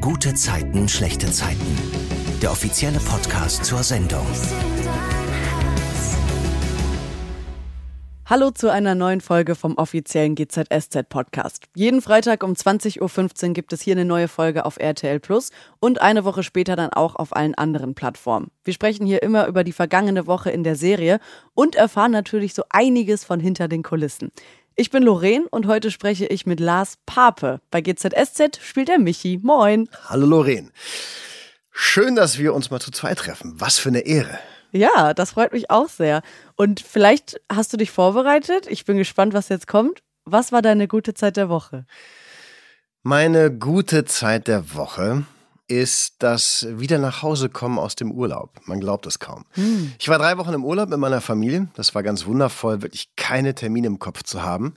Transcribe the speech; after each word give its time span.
Gute 0.00 0.32
Zeiten, 0.32 0.88
schlechte 0.88 1.30
Zeiten. 1.30 1.60
Der 2.40 2.50
offizielle 2.50 2.98
Podcast 3.00 3.66
zur 3.66 3.82
Sendung. 3.82 4.26
Hallo 8.24 8.50
zu 8.50 8.70
einer 8.70 8.94
neuen 8.94 9.20
Folge 9.20 9.54
vom 9.54 9.76
offiziellen 9.76 10.36
GZSZ 10.36 11.08
Podcast. 11.08 11.64
Jeden 11.74 12.00
Freitag 12.00 12.44
um 12.44 12.52
20.15 12.52 13.48
Uhr 13.48 13.52
gibt 13.52 13.74
es 13.74 13.82
hier 13.82 13.94
eine 13.94 14.06
neue 14.06 14.28
Folge 14.28 14.64
auf 14.64 14.78
RTL 14.78 15.20
Plus 15.20 15.50
und 15.80 16.00
eine 16.00 16.24
Woche 16.24 16.44
später 16.44 16.76
dann 16.76 16.90
auch 16.90 17.16
auf 17.16 17.36
allen 17.36 17.56
anderen 17.56 17.94
Plattformen. 17.94 18.52
Wir 18.64 18.72
sprechen 18.72 19.04
hier 19.04 19.22
immer 19.22 19.48
über 19.48 19.64
die 19.64 19.72
vergangene 19.72 20.26
Woche 20.26 20.50
in 20.50 20.64
der 20.64 20.76
Serie 20.76 21.18
und 21.54 21.74
erfahren 21.74 22.12
natürlich 22.12 22.54
so 22.54 22.62
einiges 22.70 23.24
von 23.24 23.40
hinter 23.40 23.68
den 23.68 23.82
Kulissen. 23.82 24.30
Ich 24.80 24.88
bin 24.88 25.02
Lorraine 25.02 25.46
und 25.50 25.66
heute 25.66 25.90
spreche 25.90 26.24
ich 26.24 26.46
mit 26.46 26.58
Lars 26.58 26.96
Pape. 27.04 27.60
Bei 27.70 27.82
GZSZ 27.82 28.60
spielt 28.62 28.88
er 28.88 28.98
Michi. 28.98 29.38
Moin. 29.42 29.90
Hallo 30.08 30.24
Lorraine. 30.24 30.70
Schön, 31.70 32.16
dass 32.16 32.38
wir 32.38 32.54
uns 32.54 32.70
mal 32.70 32.80
zu 32.80 32.90
zweit 32.90 33.18
treffen. 33.18 33.52
Was 33.60 33.78
für 33.78 33.90
eine 33.90 34.06
Ehre. 34.06 34.38
Ja, 34.72 35.12
das 35.12 35.32
freut 35.32 35.52
mich 35.52 35.70
auch 35.70 35.90
sehr. 35.90 36.22
Und 36.56 36.80
vielleicht 36.80 37.42
hast 37.52 37.74
du 37.74 37.76
dich 37.76 37.90
vorbereitet. 37.90 38.68
Ich 38.70 38.86
bin 38.86 38.96
gespannt, 38.96 39.34
was 39.34 39.50
jetzt 39.50 39.66
kommt. 39.66 40.00
Was 40.24 40.50
war 40.50 40.62
deine 40.62 40.88
gute 40.88 41.12
Zeit 41.12 41.36
der 41.36 41.50
Woche? 41.50 41.84
Meine 43.02 43.54
gute 43.54 44.06
Zeit 44.06 44.48
der 44.48 44.74
Woche 44.74 45.26
ist 45.70 46.16
das 46.18 46.66
wieder 46.68 46.98
nach 46.98 47.22
Hause 47.22 47.48
kommen 47.48 47.78
aus 47.78 47.94
dem 47.94 48.10
Urlaub. 48.10 48.60
Man 48.64 48.80
glaubt 48.80 49.06
es 49.06 49.20
kaum. 49.20 49.44
Hm. 49.52 49.92
Ich 49.98 50.08
war 50.08 50.18
drei 50.18 50.36
Wochen 50.36 50.52
im 50.52 50.64
Urlaub 50.64 50.88
mit 50.88 50.98
meiner 50.98 51.20
Familie. 51.20 51.68
Das 51.74 51.94
war 51.94 52.02
ganz 52.02 52.26
wundervoll, 52.26 52.82
wirklich 52.82 53.14
keine 53.16 53.54
Termine 53.54 53.86
im 53.86 54.00
Kopf 54.00 54.24
zu 54.24 54.42
haben. 54.42 54.74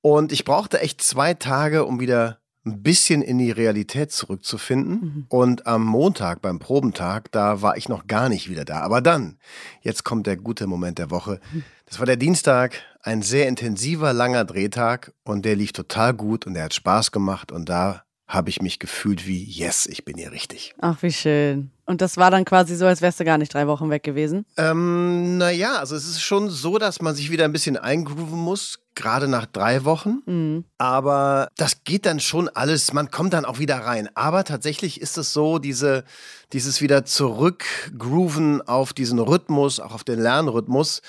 Und 0.00 0.32
ich 0.32 0.44
brauchte 0.44 0.80
echt 0.80 1.02
zwei 1.02 1.34
Tage, 1.34 1.84
um 1.84 2.00
wieder 2.00 2.38
ein 2.66 2.82
bisschen 2.82 3.22
in 3.22 3.38
die 3.38 3.52
Realität 3.52 4.10
zurückzufinden. 4.10 5.00
Mhm. 5.00 5.26
Und 5.28 5.66
am 5.68 5.84
Montag 5.84 6.42
beim 6.42 6.58
Probentag, 6.58 7.30
da 7.30 7.62
war 7.62 7.76
ich 7.76 7.88
noch 7.88 8.08
gar 8.08 8.28
nicht 8.28 8.50
wieder 8.50 8.64
da. 8.64 8.80
Aber 8.80 9.00
dann, 9.00 9.38
jetzt 9.82 10.04
kommt 10.04 10.26
der 10.26 10.36
gute 10.36 10.66
Moment 10.66 10.98
der 10.98 11.10
Woche. 11.10 11.40
Mhm. 11.52 11.62
Das 11.86 12.00
war 12.00 12.06
der 12.06 12.16
Dienstag, 12.16 12.74
ein 13.02 13.22
sehr 13.22 13.46
intensiver, 13.46 14.12
langer 14.12 14.44
Drehtag 14.44 15.12
und 15.22 15.44
der 15.44 15.54
lief 15.54 15.72
total 15.72 16.12
gut 16.12 16.44
und 16.44 16.54
der 16.54 16.64
hat 16.64 16.74
Spaß 16.74 17.12
gemacht 17.12 17.52
und 17.52 17.68
da 17.68 18.02
habe 18.28 18.50
ich 18.50 18.60
mich 18.60 18.78
gefühlt 18.78 19.26
wie, 19.26 19.42
yes, 19.42 19.86
ich 19.86 20.04
bin 20.04 20.18
hier 20.18 20.30
richtig. 20.30 20.74
Ach, 20.78 21.02
wie 21.02 21.12
schön. 21.12 21.70
Und 21.86 22.02
das 22.02 22.18
war 22.18 22.30
dann 22.30 22.44
quasi 22.44 22.76
so, 22.76 22.84
als 22.84 23.00
wärst 23.00 23.18
du 23.18 23.24
gar 23.24 23.38
nicht 23.38 23.54
drei 23.54 23.66
Wochen 23.66 23.88
weg 23.88 24.02
gewesen? 24.02 24.44
Ähm, 24.58 25.38
naja, 25.38 25.76
also 25.76 25.96
es 25.96 26.06
ist 26.06 26.20
schon 26.20 26.50
so, 26.50 26.76
dass 26.76 27.00
man 27.00 27.14
sich 27.14 27.30
wieder 27.30 27.46
ein 27.46 27.52
bisschen 27.52 27.78
eingrooven 27.78 28.38
muss, 28.38 28.80
gerade 28.94 29.26
nach 29.28 29.46
drei 29.46 29.86
Wochen. 29.86 30.18
Mhm. 30.26 30.64
Aber 30.76 31.48
das 31.56 31.84
geht 31.84 32.04
dann 32.04 32.20
schon 32.20 32.50
alles, 32.50 32.92
man 32.92 33.10
kommt 33.10 33.32
dann 33.32 33.46
auch 33.46 33.58
wieder 33.58 33.78
rein. 33.78 34.10
Aber 34.14 34.44
tatsächlich 34.44 35.00
ist 35.00 35.16
es 35.16 35.32
so, 35.32 35.58
diese, 35.58 36.04
dieses 36.52 36.82
wieder 36.82 37.06
zurückgrooven 37.06 38.60
auf 38.60 38.92
diesen 38.92 39.18
Rhythmus, 39.18 39.80
auch 39.80 39.94
auf 39.94 40.04
den 40.04 40.20
Lernrhythmus, 40.20 41.00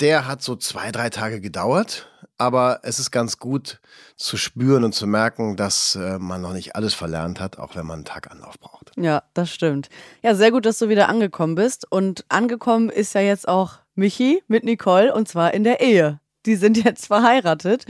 der 0.00 0.28
hat 0.28 0.42
so 0.42 0.54
zwei, 0.54 0.92
drei 0.92 1.08
Tage 1.08 1.40
gedauert, 1.40 2.06
aber 2.36 2.80
es 2.82 2.98
ist 2.98 3.10
ganz 3.10 3.38
gut 3.38 3.80
zu 4.18 4.36
spüren 4.36 4.82
und 4.82 4.94
zu 4.94 5.06
merken, 5.06 5.56
dass 5.56 5.94
äh, 5.94 6.18
man 6.18 6.42
noch 6.42 6.52
nicht 6.52 6.74
alles 6.74 6.92
verlernt 6.92 7.40
hat, 7.40 7.58
auch 7.58 7.76
wenn 7.76 7.86
man 7.86 7.98
einen 7.98 8.04
Tag 8.04 8.30
Anlauf 8.30 8.58
braucht. 8.58 8.90
Ja, 8.96 9.22
das 9.32 9.50
stimmt. 9.50 9.88
Ja, 10.22 10.34
sehr 10.34 10.50
gut, 10.50 10.66
dass 10.66 10.78
du 10.78 10.88
wieder 10.88 11.08
angekommen 11.08 11.54
bist. 11.54 11.90
Und 11.90 12.24
angekommen 12.28 12.90
ist 12.90 13.14
ja 13.14 13.20
jetzt 13.20 13.46
auch 13.46 13.74
Michi 13.94 14.42
mit 14.48 14.64
Nicole 14.64 15.14
und 15.14 15.28
zwar 15.28 15.54
in 15.54 15.62
der 15.62 15.80
Ehe. 15.80 16.20
Die 16.46 16.56
sind 16.56 16.76
jetzt 16.84 17.06
verheiratet. 17.06 17.86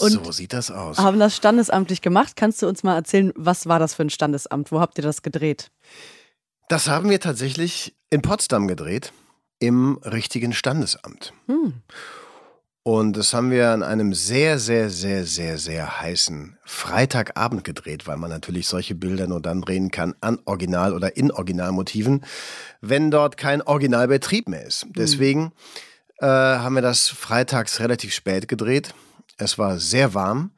Und 0.00 0.10
so 0.10 0.32
sieht 0.32 0.52
das 0.52 0.70
aus. 0.70 0.98
Haben 0.98 1.18
das 1.18 1.34
standesamtlich 1.34 2.02
gemacht. 2.02 2.36
Kannst 2.36 2.60
du 2.60 2.68
uns 2.68 2.82
mal 2.82 2.96
erzählen, 2.96 3.32
was 3.34 3.66
war 3.66 3.78
das 3.78 3.94
für 3.94 4.02
ein 4.02 4.10
Standesamt? 4.10 4.70
Wo 4.70 4.80
habt 4.80 4.98
ihr 4.98 5.04
das 5.04 5.22
gedreht? 5.22 5.70
Das 6.68 6.88
haben 6.88 7.08
wir 7.08 7.20
tatsächlich 7.20 7.96
in 8.10 8.20
Potsdam 8.20 8.68
gedreht 8.68 9.12
im 9.60 9.98
richtigen 10.04 10.52
Standesamt. 10.52 11.32
Hm. 11.46 11.74
Und 12.86 13.16
das 13.16 13.32
haben 13.32 13.50
wir 13.50 13.70
an 13.70 13.82
einem 13.82 14.12
sehr, 14.12 14.58
sehr, 14.58 14.90
sehr, 14.90 15.24
sehr, 15.24 15.56
sehr 15.56 16.02
heißen 16.02 16.58
Freitagabend 16.66 17.64
gedreht, 17.64 18.06
weil 18.06 18.18
man 18.18 18.28
natürlich 18.28 18.68
solche 18.68 18.94
Bilder 18.94 19.26
nur 19.26 19.40
dann 19.40 19.62
drehen 19.62 19.90
kann 19.90 20.14
an 20.20 20.38
Original- 20.44 20.92
oder 20.92 21.16
in 21.16 21.32
Originalmotiven, 21.32 22.26
wenn 22.82 23.10
dort 23.10 23.38
kein 23.38 23.62
Originalbetrieb 23.62 24.50
mehr 24.50 24.66
ist. 24.66 24.82
Hm. 24.82 24.92
Deswegen 24.98 25.52
äh, 26.18 26.26
haben 26.26 26.74
wir 26.74 26.82
das 26.82 27.08
freitags 27.08 27.80
relativ 27.80 28.12
spät 28.12 28.48
gedreht. 28.48 28.94
Es 29.38 29.56
war 29.56 29.78
sehr 29.78 30.12
warm 30.12 30.50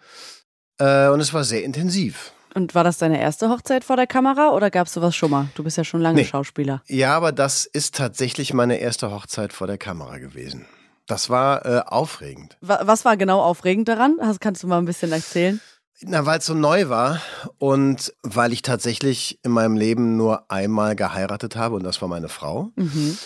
äh, 0.79 1.07
und 1.07 1.21
es 1.21 1.33
war 1.33 1.45
sehr 1.45 1.63
intensiv. 1.63 2.33
Und 2.55 2.75
war 2.75 2.83
das 2.83 2.99
deine 2.99 3.21
erste 3.21 3.51
Hochzeit 3.51 3.85
vor 3.85 3.95
der 3.95 4.09
Kamera 4.09 4.49
oder 4.49 4.73
gab 4.73 4.89
es 4.89 4.95
sowas 4.95 5.15
schon 5.15 5.31
mal? 5.31 5.47
Du 5.55 5.63
bist 5.63 5.77
ja 5.77 5.85
schon 5.85 6.01
lange 6.01 6.23
nee. 6.23 6.25
Schauspieler. 6.25 6.83
Ja, 6.89 7.17
aber 7.17 7.31
das 7.31 7.67
ist 7.67 7.95
tatsächlich 7.95 8.53
meine 8.53 8.79
erste 8.79 9.13
Hochzeit 9.13 9.53
vor 9.53 9.69
der 9.69 9.79
Kamera 9.79 10.19
gewesen. 10.19 10.67
Das 11.07 11.31
war 11.31 11.65
äh, 11.65 11.83
aufregend. 11.87 12.57
Was 12.61 13.05
war 13.05 13.17
genau 13.17 13.41
aufregend 13.41 13.89
daran? 13.89 14.19
kannst 14.41 14.63
du 14.63 14.67
mal 14.67 14.79
ein 14.79 14.85
bisschen 14.85 15.13
erzählen? 15.13 15.61
Na, 16.03 16.27
weil 16.27 16.41
es 16.41 16.47
so 16.47 16.55
neu 16.55 16.89
war 16.89 17.23
und 17.59 18.13
weil 18.23 18.53
ich 18.53 18.61
tatsächlich 18.63 19.39
in 19.43 19.53
meinem 19.53 19.77
Leben 19.77 20.17
nur 20.17 20.51
einmal 20.51 20.95
geheiratet 20.95 21.57
habe 21.57 21.77
und 21.77 21.85
das 21.85 22.03
war 22.03 22.09
meine 22.09 22.29
Frau. 22.29 22.71
Mhm. 22.77 23.17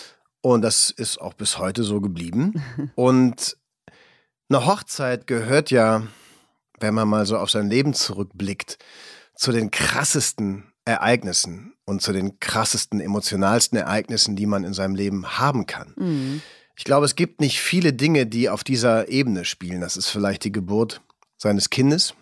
Und 0.41 0.61
das 0.61 0.89
ist 0.89 1.19
auch 1.19 1.33
bis 1.33 1.57
heute 1.57 1.83
so 1.83 1.99
geblieben. 1.99 2.63
und 2.95 3.57
eine 4.49 4.65
Hochzeit 4.65 5.27
gehört 5.27 5.69
ja, 5.69 6.03
wenn 6.79 6.93
man 6.93 7.07
mal 7.07 7.25
so 7.25 7.37
auf 7.37 7.51
sein 7.51 7.69
Leben 7.69 7.93
zurückblickt, 7.93 8.77
zu 9.35 9.51
den 9.51 9.69
krassesten 9.71 10.71
Ereignissen 10.85 11.73
und 11.85 12.01
zu 12.01 12.13
den 12.13 12.39
krassesten, 12.39 13.01
emotionalsten 13.01 13.77
Ereignissen, 13.77 14.35
die 14.35 14.45
man 14.45 14.63
in 14.63 14.73
seinem 14.73 14.95
Leben 14.95 15.37
haben 15.39 15.65
kann. 15.65 15.93
Mhm. 15.97 16.41
Ich 16.81 16.85
glaube, 16.85 17.05
es 17.05 17.15
gibt 17.15 17.41
nicht 17.41 17.61
viele 17.61 17.93
Dinge, 17.93 18.25
die 18.25 18.49
auf 18.49 18.63
dieser 18.63 19.07
Ebene 19.07 19.45
spielen. 19.45 19.81
Das 19.81 19.97
ist 19.97 20.07
vielleicht 20.07 20.45
die 20.45 20.51
Geburt 20.51 21.03
seines 21.37 21.69
Kindes. 21.69 22.15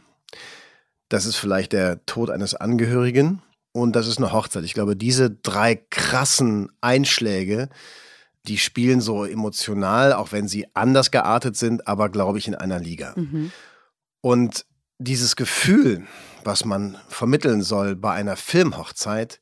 Das 1.07 1.25
ist 1.25 1.37
vielleicht 1.37 1.71
der 1.71 2.05
Tod 2.05 2.29
eines 2.29 2.55
Angehörigen. 2.55 3.41
Und 3.71 3.95
das 3.95 4.05
ist 4.05 4.17
eine 4.17 4.33
Hochzeit. 4.33 4.65
Ich 4.65 4.73
glaube, 4.73 4.97
diese 4.97 5.31
drei 5.31 5.75
krassen 5.75 6.69
Einschläge, 6.81 7.69
die 8.47 8.57
spielen 8.57 8.99
so 8.99 9.23
emotional, 9.23 10.11
auch 10.11 10.33
wenn 10.33 10.49
sie 10.49 10.67
anders 10.73 11.09
geartet 11.09 11.55
sind, 11.55 11.87
aber 11.87 12.09
glaube 12.09 12.37
ich 12.37 12.49
in 12.49 12.55
einer 12.55 12.79
Liga. 12.79 13.13
Mhm. 13.15 13.53
Und 14.19 14.65
dieses 14.97 15.37
Gefühl, 15.37 16.05
was 16.43 16.65
man 16.65 16.97
vermitteln 17.07 17.61
soll 17.61 17.95
bei 17.95 18.11
einer 18.11 18.35
Filmhochzeit, 18.35 19.39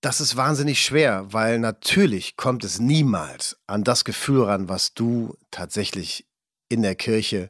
das 0.00 0.20
ist 0.20 0.36
wahnsinnig 0.36 0.82
schwer, 0.82 1.26
weil 1.32 1.58
natürlich 1.58 2.36
kommt 2.36 2.64
es 2.64 2.78
niemals 2.78 3.56
an 3.66 3.84
das 3.84 4.04
Gefühl 4.04 4.44
ran, 4.44 4.68
was 4.68 4.94
du 4.94 5.36
tatsächlich 5.50 6.26
in 6.68 6.82
der 6.82 6.94
Kirche 6.94 7.48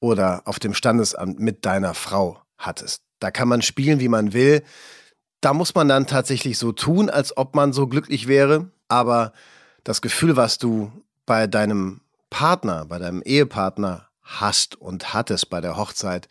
oder 0.00 0.42
auf 0.46 0.58
dem 0.58 0.74
Standesamt 0.74 1.40
mit 1.40 1.66
deiner 1.66 1.94
Frau 1.94 2.40
hattest. 2.56 3.02
Da 3.18 3.30
kann 3.30 3.48
man 3.48 3.62
spielen, 3.62 4.00
wie 4.00 4.08
man 4.08 4.32
will. 4.32 4.62
Da 5.40 5.52
muss 5.52 5.74
man 5.74 5.88
dann 5.88 6.06
tatsächlich 6.06 6.58
so 6.58 6.72
tun, 6.72 7.10
als 7.10 7.36
ob 7.36 7.54
man 7.54 7.72
so 7.72 7.86
glücklich 7.86 8.28
wäre. 8.28 8.70
Aber 8.88 9.32
das 9.84 10.00
Gefühl, 10.00 10.36
was 10.36 10.58
du 10.58 10.92
bei 11.26 11.46
deinem 11.46 12.00
Partner, 12.30 12.86
bei 12.86 12.98
deinem 12.98 13.22
Ehepartner 13.22 14.08
hast 14.22 14.76
und 14.76 15.12
hattest 15.12 15.50
bei 15.50 15.60
der 15.60 15.76
Hochzeit, 15.76 16.28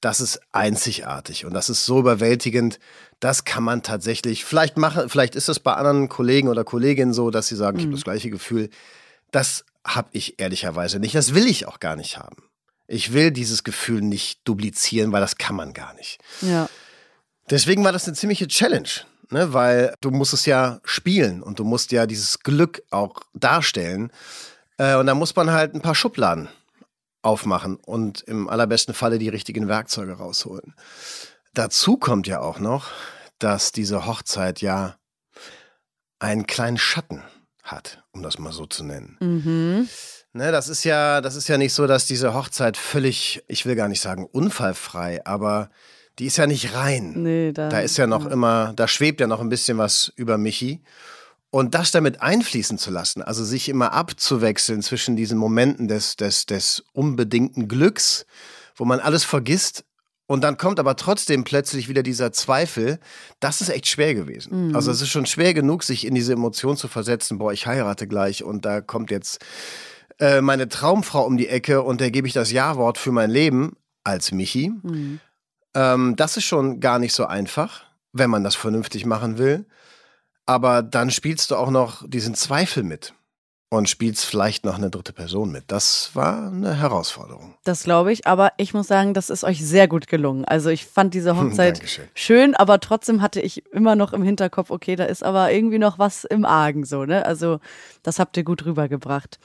das 0.00 0.20
ist 0.20 0.40
einzigartig 0.52 1.44
und 1.44 1.52
das 1.52 1.68
ist 1.68 1.84
so 1.84 2.00
überwältigend. 2.00 2.78
Das 3.20 3.44
kann 3.44 3.62
man 3.62 3.82
tatsächlich 3.82 4.44
vielleicht 4.44 4.78
machen. 4.78 5.08
Vielleicht 5.08 5.34
ist 5.34 5.48
es 5.48 5.60
bei 5.60 5.74
anderen 5.74 6.08
Kollegen 6.08 6.48
oder 6.48 6.64
Kolleginnen 6.64 7.12
so, 7.12 7.30
dass 7.30 7.48
sie 7.48 7.56
sagen, 7.56 7.76
mhm. 7.76 7.80
ich 7.80 7.86
habe 7.86 7.96
das 7.96 8.04
gleiche 8.04 8.30
Gefühl. 8.30 8.70
Das 9.30 9.64
habe 9.84 10.08
ich 10.12 10.40
ehrlicherweise 10.40 10.98
nicht. 10.98 11.14
Das 11.14 11.34
will 11.34 11.46
ich 11.46 11.66
auch 11.66 11.80
gar 11.80 11.96
nicht 11.96 12.18
haben. 12.18 12.44
Ich 12.86 13.12
will 13.12 13.30
dieses 13.30 13.62
Gefühl 13.62 14.00
nicht 14.00 14.40
duplizieren, 14.48 15.12
weil 15.12 15.20
das 15.20 15.36
kann 15.36 15.54
man 15.54 15.74
gar 15.74 15.94
nicht. 15.94 16.18
Ja. 16.40 16.68
Deswegen 17.50 17.84
war 17.84 17.92
das 17.92 18.06
eine 18.06 18.16
ziemliche 18.16 18.48
Challenge, 18.48 18.88
ne? 19.28 19.52
weil 19.52 19.94
du 20.00 20.10
musst 20.10 20.32
es 20.32 20.46
ja 20.46 20.80
spielen 20.84 21.42
und 21.42 21.58
du 21.58 21.64
musst 21.64 21.92
ja 21.92 22.06
dieses 22.06 22.40
Glück 22.40 22.82
auch 22.90 23.20
darstellen. 23.34 24.10
Äh, 24.78 24.96
und 24.96 25.06
da 25.06 25.14
muss 25.14 25.36
man 25.36 25.50
halt 25.50 25.74
ein 25.74 25.82
paar 25.82 25.94
Schubladen 25.94 26.48
aufmachen 27.22 27.76
und 27.76 28.22
im 28.22 28.48
allerbesten 28.48 28.94
Falle 28.94 29.18
die 29.18 29.28
richtigen 29.28 29.68
Werkzeuge 29.68 30.14
rausholen. 30.14 30.74
Dazu 31.54 31.96
kommt 31.96 32.26
ja 32.26 32.40
auch 32.40 32.58
noch, 32.58 32.90
dass 33.38 33.72
diese 33.72 34.06
Hochzeit 34.06 34.60
ja 34.60 34.96
einen 36.18 36.46
kleinen 36.46 36.78
Schatten 36.78 37.22
hat, 37.62 38.02
um 38.12 38.22
das 38.22 38.38
mal 38.38 38.52
so 38.52 38.66
zu 38.66 38.84
nennen. 38.84 39.16
Mhm. 39.20 39.88
Ne, 40.32 40.52
das 40.52 40.68
ist 40.68 40.84
ja, 40.84 41.20
das 41.20 41.34
ist 41.34 41.48
ja 41.48 41.58
nicht 41.58 41.72
so, 41.72 41.88
dass 41.88 42.06
diese 42.06 42.34
Hochzeit 42.34 42.76
völlig, 42.76 43.42
ich 43.48 43.66
will 43.66 43.74
gar 43.74 43.88
nicht 43.88 44.00
sagen 44.00 44.26
unfallfrei, 44.26 45.26
aber 45.26 45.70
die 46.20 46.26
ist 46.26 46.36
ja 46.36 46.46
nicht 46.46 46.74
rein. 46.74 47.14
Nee, 47.16 47.52
da, 47.52 47.68
da 47.68 47.80
ist 47.80 47.96
ja 47.96 48.06
noch 48.06 48.26
ja. 48.26 48.30
immer, 48.30 48.72
da 48.76 48.86
schwebt 48.86 49.20
ja 49.20 49.26
noch 49.26 49.40
ein 49.40 49.48
bisschen 49.48 49.78
was 49.78 50.12
über 50.14 50.38
Michi. 50.38 50.82
Und 51.52 51.74
das 51.74 51.90
damit 51.90 52.22
einfließen 52.22 52.78
zu 52.78 52.90
lassen, 52.92 53.22
also 53.22 53.44
sich 53.44 53.68
immer 53.68 53.92
abzuwechseln 53.92 54.82
zwischen 54.82 55.16
diesen 55.16 55.36
Momenten 55.36 55.88
des, 55.88 56.14
des, 56.14 56.46
des 56.46 56.84
unbedingten 56.92 57.66
Glücks, 57.66 58.24
wo 58.76 58.84
man 58.84 59.00
alles 59.00 59.24
vergisst, 59.24 59.84
Und 60.30 60.42
dann 60.42 60.58
kommt 60.58 60.78
aber 60.78 60.94
trotzdem 60.94 61.42
plötzlich 61.42 61.88
wieder 61.88 62.04
dieser 62.04 62.30
Zweifel. 62.30 63.00
Das 63.40 63.60
ist 63.60 63.68
echt 63.68 63.88
schwer 63.88 64.14
gewesen. 64.14 64.68
Mhm. 64.68 64.76
Also 64.76 64.92
es 64.92 65.02
ist 65.02 65.08
schon 65.08 65.26
schwer 65.26 65.54
genug, 65.54 65.82
sich 65.82 66.06
in 66.06 66.14
diese 66.14 66.34
Emotion 66.34 66.76
zu 66.76 66.86
versetzen. 66.86 67.38
Boah, 67.38 67.52
ich 67.52 67.66
heirate 67.66 68.06
gleich 68.06 68.44
und 68.44 68.64
da 68.64 68.80
kommt 68.80 69.10
jetzt 69.10 69.44
äh, 70.20 70.40
meine 70.40 70.68
Traumfrau 70.68 71.26
um 71.26 71.36
die 71.36 71.48
Ecke 71.48 71.82
und 71.82 72.00
der 72.00 72.12
gebe 72.12 72.28
ich 72.28 72.32
das 72.32 72.52
Ja-Wort 72.52 72.96
für 72.96 73.10
mein 73.10 73.28
Leben 73.28 73.72
als 74.04 74.30
Michi. 74.30 74.70
Mhm. 74.84 75.18
Ähm, 75.74 76.14
das 76.14 76.36
ist 76.36 76.44
schon 76.44 76.78
gar 76.78 77.00
nicht 77.00 77.12
so 77.12 77.26
einfach, 77.26 77.82
wenn 78.12 78.30
man 78.30 78.44
das 78.44 78.54
vernünftig 78.54 79.06
machen 79.06 79.36
will. 79.36 79.66
Aber 80.50 80.82
dann 80.82 81.12
spielst 81.12 81.52
du 81.52 81.54
auch 81.54 81.70
noch 81.70 82.02
diesen 82.08 82.34
Zweifel 82.34 82.82
mit 82.82 83.14
und 83.72 83.88
spielst 83.88 84.24
vielleicht 84.24 84.64
noch 84.64 84.74
eine 84.74 84.90
dritte 84.90 85.12
Person 85.12 85.52
mit. 85.52 85.64
Das 85.68 86.10
war 86.14 86.48
eine 86.48 86.74
Herausforderung. 86.74 87.54
Das 87.62 87.84
glaube 87.84 88.12
ich, 88.12 88.26
aber 88.26 88.52
ich 88.56 88.74
muss 88.74 88.88
sagen, 88.88 89.14
das 89.14 89.30
ist 89.30 89.44
euch 89.44 89.64
sehr 89.64 89.86
gut 89.86 90.08
gelungen. 90.08 90.44
Also 90.44 90.70
ich 90.70 90.86
fand 90.86 91.14
diese 91.14 91.36
Hochzeit 91.40 91.80
schön, 92.14 92.56
aber 92.56 92.80
trotzdem 92.80 93.22
hatte 93.22 93.40
ich 93.40 93.64
immer 93.72 93.94
noch 93.94 94.12
im 94.12 94.24
Hinterkopf, 94.24 94.70
okay, 94.70 94.96
da 94.96 95.04
ist 95.04 95.22
aber 95.22 95.52
irgendwie 95.52 95.78
noch 95.78 96.00
was 96.00 96.24
im 96.24 96.44
Argen 96.44 96.84
so, 96.84 97.04
ne? 97.04 97.24
Also 97.24 97.60
das 98.02 98.18
habt 98.18 98.36
ihr 98.36 98.42
gut 98.42 98.66
rübergebracht. 98.66 99.38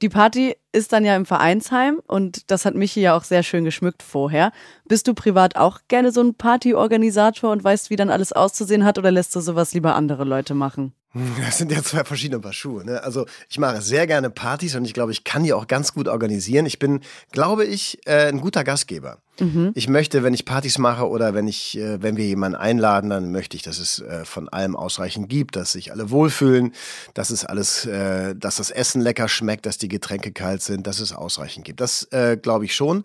Die 0.00 0.08
Party 0.08 0.56
ist 0.70 0.92
dann 0.92 1.04
ja 1.04 1.16
im 1.16 1.26
Vereinsheim 1.26 2.00
und 2.06 2.52
das 2.52 2.64
hat 2.64 2.76
Michi 2.76 3.00
ja 3.00 3.16
auch 3.16 3.24
sehr 3.24 3.42
schön 3.42 3.64
geschmückt 3.64 4.04
vorher. 4.04 4.52
Bist 4.86 5.08
du 5.08 5.14
privat 5.14 5.56
auch 5.56 5.80
gerne 5.88 6.12
so 6.12 6.20
ein 6.22 6.34
Partyorganisator 6.34 7.50
und 7.50 7.64
weißt, 7.64 7.90
wie 7.90 7.96
dann 7.96 8.10
alles 8.10 8.32
auszusehen 8.32 8.84
hat 8.84 8.98
oder 8.98 9.10
lässt 9.10 9.34
du 9.34 9.40
sowas 9.40 9.74
lieber 9.74 9.96
andere 9.96 10.22
Leute 10.24 10.54
machen? 10.54 10.92
Das 11.44 11.58
sind 11.58 11.70
ja 11.72 11.82
zwei 11.82 12.04
verschiedene 12.04 12.40
Paar 12.40 12.52
Schuhe. 12.52 12.84
Ne? 12.84 13.02
Also 13.02 13.26
ich 13.48 13.58
mache 13.58 13.82
sehr 13.82 14.06
gerne 14.06 14.30
Partys 14.30 14.74
und 14.74 14.84
ich 14.84 14.94
glaube, 14.94 15.12
ich 15.12 15.24
kann 15.24 15.44
die 15.44 15.52
auch 15.52 15.66
ganz 15.66 15.92
gut 15.92 16.08
organisieren. 16.08 16.66
Ich 16.66 16.78
bin, 16.78 17.00
glaube 17.30 17.64
ich, 17.64 17.98
äh, 18.06 18.28
ein 18.28 18.40
guter 18.40 18.64
Gastgeber. 18.64 19.18
Mhm. 19.38 19.72
Ich 19.74 19.88
möchte, 19.88 20.22
wenn 20.22 20.34
ich 20.34 20.44
Partys 20.44 20.78
mache 20.78 21.08
oder 21.08 21.34
wenn 21.34 21.48
ich, 21.48 21.76
äh, 21.78 22.02
wenn 22.02 22.16
wir 22.16 22.26
jemanden 22.26 22.56
einladen, 22.56 23.10
dann 23.10 23.32
möchte 23.32 23.56
ich, 23.56 23.62
dass 23.62 23.78
es 23.78 24.00
äh, 24.00 24.24
von 24.24 24.48
allem 24.48 24.76
ausreichend 24.76 25.28
gibt, 25.28 25.56
dass 25.56 25.72
sich 25.72 25.92
alle 25.92 26.10
wohlfühlen, 26.10 26.72
dass 27.14 27.30
es 27.30 27.44
alles, 27.44 27.86
äh, 27.86 28.34
dass 28.34 28.56
das 28.56 28.70
Essen 28.70 29.00
lecker 29.00 29.28
schmeckt, 29.28 29.66
dass 29.66 29.78
die 29.78 29.88
Getränke 29.88 30.32
kalt 30.32 30.62
sind, 30.62 30.86
dass 30.86 31.00
es 31.00 31.12
ausreichend 31.12 31.64
gibt. 31.64 31.80
Das 31.80 32.04
äh, 32.12 32.36
glaube 32.36 32.64
ich 32.64 32.74
schon 32.74 33.04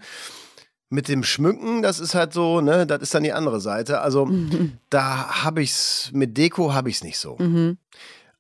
mit 0.90 1.10
dem 1.10 1.24
Schmücken, 1.24 1.82
das 1.82 2.00
ist 2.00 2.16
halt 2.16 2.34
so, 2.34 2.62
ne, 2.62 2.88
das 2.88 3.02
ist 3.02 3.14
dann 3.14 3.24
die 3.24 3.34
andere 3.34 3.60
Seite. 3.60 4.02
Also 4.02 4.26
mhm. 4.26 4.78
da 4.90 5.44
habe 5.44 5.62
ich's 5.62 6.12
mit 6.14 6.38
Deko 6.38 6.74
habe 6.74 6.90
ich's 6.90 7.04
nicht 7.04 7.18
so. 7.18 7.38
Mhm. 7.38 7.78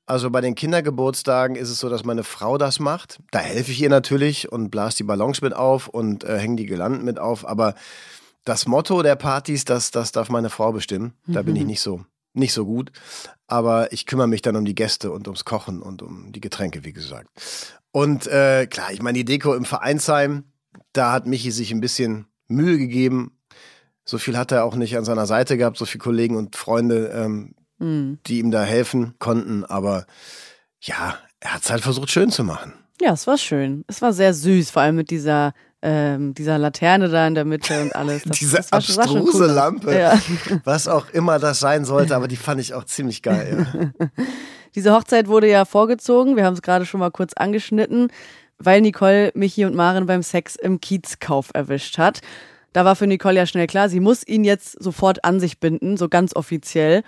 Also 0.05 0.29
bei 0.29 0.39
den 0.39 0.55
Kindergeburtstagen 0.55 1.57
ist 1.57 1.69
es 1.69 1.79
so, 1.79 1.89
dass 1.89 2.05
meine 2.05 2.23
Frau 2.23 2.57
das 2.57 2.79
macht. 2.79 3.19
Da 3.31 3.39
helfe 3.39 3.71
ich 3.71 3.81
ihr 3.81 3.89
natürlich 3.89 4.49
und 4.49 4.69
blase 4.69 4.97
die 4.97 5.03
Ballons 5.03 5.41
mit 5.41 5.53
auf 5.53 5.89
und 5.89 6.23
äh, 6.23 6.39
hänge 6.39 6.55
die 6.55 6.65
Girlanden 6.65 7.03
mit 7.03 7.19
auf. 7.19 7.45
Aber 7.45 7.75
das 8.45 8.65
Motto 8.67 9.03
der 9.03 9.17
Partys, 9.17 9.65
das, 9.65 9.91
das 9.91 10.13
darf 10.13 10.29
meine 10.29 10.49
Frau 10.49 10.71
bestimmen. 10.71 11.13
Da 11.27 11.41
mhm. 11.41 11.45
bin 11.47 11.55
ich 11.57 11.63
mhm. 11.63 11.67
nicht 11.67 11.81
so, 11.81 12.05
nicht 12.33 12.53
so 12.53 12.65
gut. 12.65 12.93
Aber 13.47 13.91
ich 13.91 14.05
kümmere 14.05 14.29
mich 14.29 14.41
dann 14.41 14.55
um 14.55 14.63
die 14.63 14.75
Gäste 14.75 15.11
und 15.11 15.27
ums 15.27 15.43
Kochen 15.43 15.81
und 15.81 16.01
um 16.01 16.31
die 16.31 16.39
Getränke, 16.41 16.85
wie 16.85 16.93
gesagt. 16.93 17.27
Und 17.91 18.27
äh, 18.27 18.65
klar, 18.67 18.93
ich 18.93 19.01
meine, 19.01 19.17
die 19.17 19.25
Deko 19.25 19.55
im 19.55 19.65
Vereinsheim, 19.65 20.45
da 20.93 21.11
hat 21.11 21.27
Michi 21.27 21.51
sich 21.51 21.71
ein 21.71 21.81
bisschen 21.81 22.26
Mühe 22.47 22.77
gegeben. 22.77 23.37
So 24.05 24.17
viel 24.17 24.37
hat 24.37 24.51
er 24.51 24.63
auch 24.63 24.75
nicht 24.75 24.97
an 24.97 25.05
seiner 25.05 25.25
Seite 25.25 25.57
gehabt, 25.57 25.77
so 25.77 25.85
viele 25.85 26.03
Kollegen 26.03 26.37
und 26.37 26.55
Freunde, 26.55 27.11
ähm, 27.13 27.55
mhm. 27.77 28.19
die 28.25 28.39
ihm 28.39 28.51
da 28.51 28.63
helfen 28.63 29.15
konnten. 29.19 29.65
Aber 29.65 30.05
ja, 30.81 31.17
er 31.39 31.53
hat 31.53 31.63
es 31.63 31.69
halt 31.69 31.83
versucht, 31.83 32.09
schön 32.09 32.31
zu 32.31 32.43
machen. 32.43 32.73
Ja, 33.01 33.13
es 33.13 33.27
war 33.27 33.37
schön. 33.37 33.83
Es 33.87 34.01
war 34.01 34.13
sehr 34.13 34.33
süß, 34.33 34.71
vor 34.71 34.81
allem 34.81 34.95
mit 34.95 35.11
dieser, 35.11 35.53
ähm, 35.81 36.33
dieser 36.33 36.57
Laterne 36.57 37.09
da 37.09 37.27
in 37.27 37.35
der 37.35 37.45
Mitte 37.45 37.81
und 37.81 37.95
alles. 37.95 38.23
Das, 38.23 38.39
Diese 38.39 38.57
das 38.57 38.71
abstruse 38.71 39.43
cool. 39.43 39.51
Lampe, 39.51 39.97
ja. 39.97 40.19
was 40.63 40.87
auch 40.87 41.09
immer 41.11 41.37
das 41.37 41.59
sein 41.59 41.85
sollte, 41.85 42.15
aber 42.15 42.27
die 42.27 42.37
fand 42.37 42.59
ich 42.59 42.73
auch 42.73 42.85
ziemlich 42.85 43.21
geil. 43.21 43.93
Ja. 43.99 44.07
Diese 44.75 44.93
Hochzeit 44.93 45.27
wurde 45.27 45.49
ja 45.49 45.65
vorgezogen, 45.65 46.35
wir 46.35 46.45
haben 46.45 46.53
es 46.53 46.61
gerade 46.61 46.85
schon 46.85 46.99
mal 46.99 47.09
kurz 47.09 47.33
angeschnitten 47.33 48.09
weil 48.59 48.81
Nicole 48.81 49.31
Michi 49.35 49.65
und 49.65 49.75
Maren 49.75 50.05
beim 50.05 50.23
Sex 50.23 50.55
im 50.55 50.81
Kiezkauf 50.81 51.49
erwischt 51.53 51.97
hat. 51.97 52.21
Da 52.73 52.85
war 52.85 52.95
für 52.95 53.07
Nicole 53.07 53.35
ja 53.35 53.45
schnell 53.45 53.67
klar, 53.67 53.89
sie 53.89 53.99
muss 53.99 54.27
ihn 54.27 54.43
jetzt 54.43 54.81
sofort 54.81 55.23
an 55.23 55.39
sich 55.39 55.59
binden, 55.59 55.97
so 55.97 56.09
ganz 56.09 56.35
offiziell. 56.35 57.03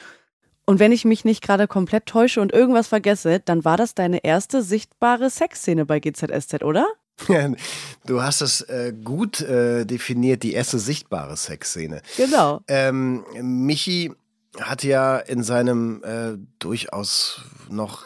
Und 0.66 0.80
wenn 0.80 0.92
ich 0.92 1.04
mich 1.04 1.26
nicht 1.26 1.42
gerade 1.42 1.68
komplett 1.68 2.06
täusche 2.06 2.42
und 2.42 2.54
irgendwas 2.54 2.88
vergesse, 2.88 3.40
dann 3.40 3.66
war 3.66 3.78
das 3.78 3.96
deine 3.96 4.24
erste 4.24 4.62
sichtbare 4.62 5.30
Sexszene 5.30 5.86
bei 5.86 6.00
GZSZ, 6.00 6.64
oder? 6.64 6.86
du 8.06 8.22
hast 8.22 8.42
es 8.42 8.62
äh, 8.62 8.94
gut 9.04 9.42
äh, 9.42 9.86
definiert, 9.86 10.44
die 10.44 10.54
erste 10.54 10.80
sichtbare 10.80 11.36
Sexszene. 11.36 12.02
Genau. 12.18 12.62
Ähm, 12.68 13.26
Michi 13.42 14.12
hat 14.60 14.84
ja 14.84 15.18
in 15.18 15.44
seinem 15.44 16.04
äh, 16.04 16.38
durchaus 16.60 17.42
noch 17.70 18.06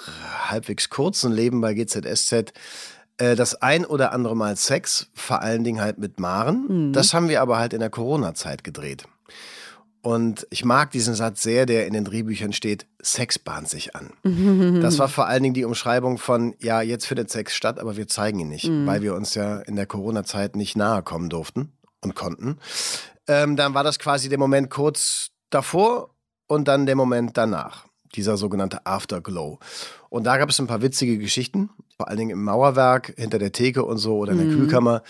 halbwegs 0.49 0.89
kurzen 0.89 1.31
Leben 1.31 1.61
bei 1.61 1.73
GZSZ 1.73 2.53
äh, 3.23 3.35
das 3.35 3.55
ein 3.61 3.85
oder 3.85 4.11
andere 4.11 4.35
Mal 4.35 4.55
Sex, 4.57 5.07
vor 5.13 5.41
allen 5.41 5.63
Dingen 5.63 5.81
halt 5.81 5.97
mit 5.97 6.19
Maren. 6.19 6.87
Mhm. 6.87 6.93
Das 6.93 7.13
haben 7.13 7.29
wir 7.29 7.41
aber 7.41 7.57
halt 7.57 7.73
in 7.73 7.79
der 7.79 7.89
Corona-Zeit 7.89 8.63
gedreht. 8.63 9.05
Und 10.01 10.45
ich 10.49 10.65
mag 10.65 10.91
diesen 10.91 11.15
Satz 11.15 11.41
sehr, 11.41 11.65
der 11.65 11.87
in 11.87 11.93
den 11.93 12.03
Drehbüchern 12.03 12.51
steht, 12.51 12.87
Sex 13.01 13.39
bahnt 13.39 13.69
sich 13.69 13.95
an. 13.95 14.11
Das 14.81 14.99
war 14.99 15.07
vor 15.07 15.27
allen 15.27 15.43
Dingen 15.43 15.53
die 15.53 15.63
Umschreibung 15.63 16.17
von, 16.17 16.55
ja, 16.59 16.81
jetzt 16.81 17.05
findet 17.05 17.29
Sex 17.29 17.55
statt, 17.55 17.79
aber 17.79 17.95
wir 17.95 18.07
zeigen 18.09 18.39
ihn 18.39 18.49
nicht, 18.49 18.67
mhm. 18.67 18.85
weil 18.85 19.01
wir 19.01 19.15
uns 19.15 19.33
ja 19.33 19.59
in 19.59 19.77
der 19.77 19.85
Corona-Zeit 19.85 20.57
nicht 20.57 20.75
nahe 20.75 21.03
kommen 21.03 21.29
durften 21.29 21.71
und 22.01 22.15
konnten. 22.15 22.57
Ähm, 23.27 23.55
dann 23.55 23.73
war 23.73 23.85
das 23.85 23.97
quasi 23.97 24.27
der 24.27 24.39
Moment 24.39 24.69
kurz 24.69 25.29
davor 25.49 26.09
und 26.47 26.67
dann 26.67 26.85
der 26.85 26.97
Moment 26.97 27.37
danach 27.37 27.85
dieser 28.15 28.37
sogenannte 28.37 28.85
Afterglow. 28.85 29.59
Und 30.09 30.25
da 30.25 30.37
gab 30.37 30.49
es 30.49 30.59
ein 30.59 30.67
paar 30.67 30.81
witzige 30.81 31.17
Geschichten, 31.17 31.69
vor 31.97 32.07
allen 32.07 32.17
Dingen 32.17 32.31
im 32.31 32.43
Mauerwerk, 32.43 33.13
hinter 33.17 33.39
der 33.39 33.51
Theke 33.51 33.83
und 33.83 33.97
so 33.97 34.17
oder 34.17 34.33
in 34.33 34.37
der 34.37 34.47
mhm. 34.47 34.55
Kühlkammer. 34.59 35.03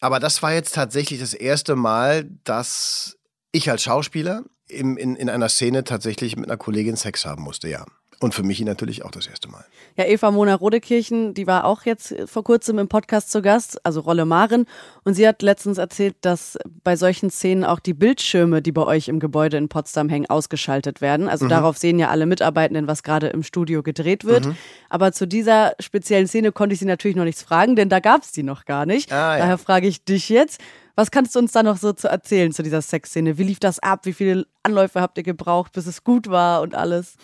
Aber 0.00 0.20
das 0.20 0.42
war 0.42 0.52
jetzt 0.52 0.74
tatsächlich 0.74 1.20
das 1.20 1.34
erste 1.34 1.76
Mal, 1.76 2.30
dass 2.44 3.16
ich 3.52 3.70
als 3.70 3.82
Schauspieler 3.82 4.44
in, 4.68 4.96
in, 4.96 5.16
in 5.16 5.28
einer 5.28 5.48
Szene 5.48 5.84
tatsächlich 5.84 6.36
mit 6.36 6.48
einer 6.48 6.56
Kollegin 6.56 6.96
Sex 6.96 7.26
haben 7.26 7.42
musste, 7.42 7.68
ja. 7.68 7.84
Und 8.24 8.34
für 8.34 8.42
mich 8.42 8.58
natürlich 8.62 9.04
auch 9.04 9.10
das 9.10 9.26
erste 9.26 9.50
Mal. 9.50 9.66
Ja, 9.96 10.06
Eva 10.06 10.30
Mona 10.30 10.54
Rodekirchen, 10.54 11.34
die 11.34 11.46
war 11.46 11.66
auch 11.66 11.84
jetzt 11.84 12.14
vor 12.24 12.42
kurzem 12.42 12.78
im 12.78 12.88
Podcast 12.88 13.30
zu 13.30 13.42
Gast, 13.42 13.84
also 13.84 14.00
Rolle 14.00 14.24
Maren. 14.24 14.64
Und 15.04 15.12
sie 15.12 15.28
hat 15.28 15.42
letztens 15.42 15.76
erzählt, 15.76 16.16
dass 16.22 16.56
bei 16.82 16.96
solchen 16.96 17.28
Szenen 17.28 17.64
auch 17.64 17.80
die 17.80 17.92
Bildschirme, 17.92 18.62
die 18.62 18.72
bei 18.72 18.80
euch 18.86 19.08
im 19.08 19.20
Gebäude 19.20 19.58
in 19.58 19.68
Potsdam 19.68 20.08
hängen, 20.08 20.24
ausgeschaltet 20.24 21.02
werden. 21.02 21.28
Also 21.28 21.44
mhm. 21.44 21.50
darauf 21.50 21.76
sehen 21.76 21.98
ja 21.98 22.08
alle 22.08 22.24
Mitarbeitenden, 22.24 22.86
was 22.86 23.02
gerade 23.02 23.26
im 23.26 23.42
Studio 23.42 23.82
gedreht 23.82 24.24
wird. 24.24 24.46
Mhm. 24.46 24.56
Aber 24.88 25.12
zu 25.12 25.26
dieser 25.28 25.74
speziellen 25.78 26.26
Szene 26.26 26.50
konnte 26.50 26.72
ich 26.72 26.78
sie 26.78 26.86
natürlich 26.86 27.18
noch 27.18 27.24
nichts 27.24 27.42
fragen, 27.42 27.76
denn 27.76 27.90
da 27.90 28.00
gab 28.00 28.22
es 28.22 28.32
die 28.32 28.42
noch 28.42 28.64
gar 28.64 28.86
nicht. 28.86 29.12
Ah, 29.12 29.34
ja. 29.34 29.38
Daher 29.40 29.58
frage 29.58 29.86
ich 29.86 30.02
dich 30.02 30.30
jetzt. 30.30 30.62
Was 30.96 31.10
kannst 31.10 31.34
du 31.34 31.40
uns 31.40 31.52
da 31.52 31.62
noch 31.62 31.76
so 31.76 31.92
zu 31.92 32.08
erzählen 32.08 32.52
zu 32.52 32.62
dieser 32.62 32.80
Sexszene? 32.80 33.36
Wie 33.36 33.44
lief 33.44 33.60
das 33.60 33.80
ab? 33.80 34.06
Wie 34.06 34.14
viele 34.14 34.46
Anläufe 34.62 35.02
habt 35.02 35.18
ihr 35.18 35.24
gebraucht, 35.24 35.72
bis 35.72 35.86
es 35.86 36.04
gut 36.04 36.30
war 36.30 36.62
und 36.62 36.74
alles? 36.74 37.18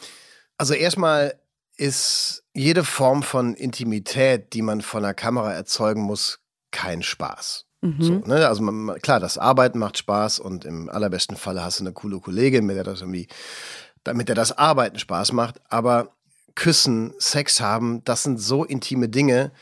Also 0.60 0.74
erstmal 0.74 1.40
ist 1.78 2.44
jede 2.52 2.84
Form 2.84 3.22
von 3.22 3.54
Intimität, 3.54 4.52
die 4.52 4.60
man 4.60 4.82
von 4.82 5.02
der 5.02 5.14
Kamera 5.14 5.54
erzeugen 5.54 6.02
muss, 6.02 6.40
kein 6.70 7.02
Spaß. 7.02 7.64
Mhm. 7.80 8.02
So, 8.02 8.12
ne? 8.26 8.46
Also 8.46 8.62
man, 8.62 9.00
klar, 9.00 9.20
das 9.20 9.38
Arbeiten 9.38 9.78
macht 9.78 9.96
Spaß 9.96 10.38
und 10.38 10.66
im 10.66 10.90
allerbesten 10.90 11.38
Falle 11.38 11.64
hast 11.64 11.80
du 11.80 11.84
eine 11.84 11.94
coole 11.94 12.20
Kollegin, 12.20 12.66
mit 12.66 12.76
der 12.76 12.84
das 12.84 13.00
irgendwie, 13.00 13.26
damit 14.04 14.28
der 14.28 14.34
das 14.34 14.52
Arbeiten 14.58 14.98
Spaß 14.98 15.32
macht. 15.32 15.62
Aber 15.70 16.14
Küssen, 16.56 17.14
Sex 17.16 17.62
haben, 17.62 18.04
das 18.04 18.22
sind 18.22 18.38
so 18.38 18.62
intime 18.62 19.08
Dinge, 19.08 19.52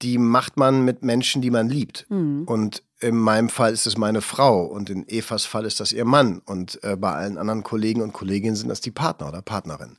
die 0.00 0.16
macht 0.16 0.56
man 0.56 0.82
mit 0.82 1.02
Menschen, 1.02 1.42
die 1.42 1.50
man 1.50 1.68
liebt. 1.68 2.06
Mhm. 2.08 2.44
Und 2.44 2.82
in 3.00 3.16
meinem 3.16 3.48
Fall 3.48 3.72
ist 3.72 3.86
es 3.86 3.96
meine 3.96 4.20
Frau 4.20 4.64
und 4.64 4.90
in 4.90 5.08
Evas 5.08 5.44
Fall 5.44 5.64
ist 5.64 5.80
das 5.80 5.92
ihr 5.92 6.04
Mann 6.04 6.40
und 6.44 6.82
äh, 6.82 6.96
bei 6.96 7.12
allen 7.12 7.38
anderen 7.38 7.62
Kollegen 7.62 8.02
und 8.02 8.12
Kolleginnen 8.12 8.56
sind 8.56 8.68
das 8.68 8.80
die 8.80 8.90
Partner 8.90 9.28
oder 9.28 9.42
Partnerin. 9.42 9.96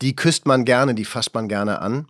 Die 0.00 0.14
küsst 0.14 0.46
man 0.46 0.64
gerne, 0.64 0.94
die 0.94 1.04
fasst 1.04 1.34
man 1.34 1.48
gerne 1.48 1.80
an. 1.80 2.08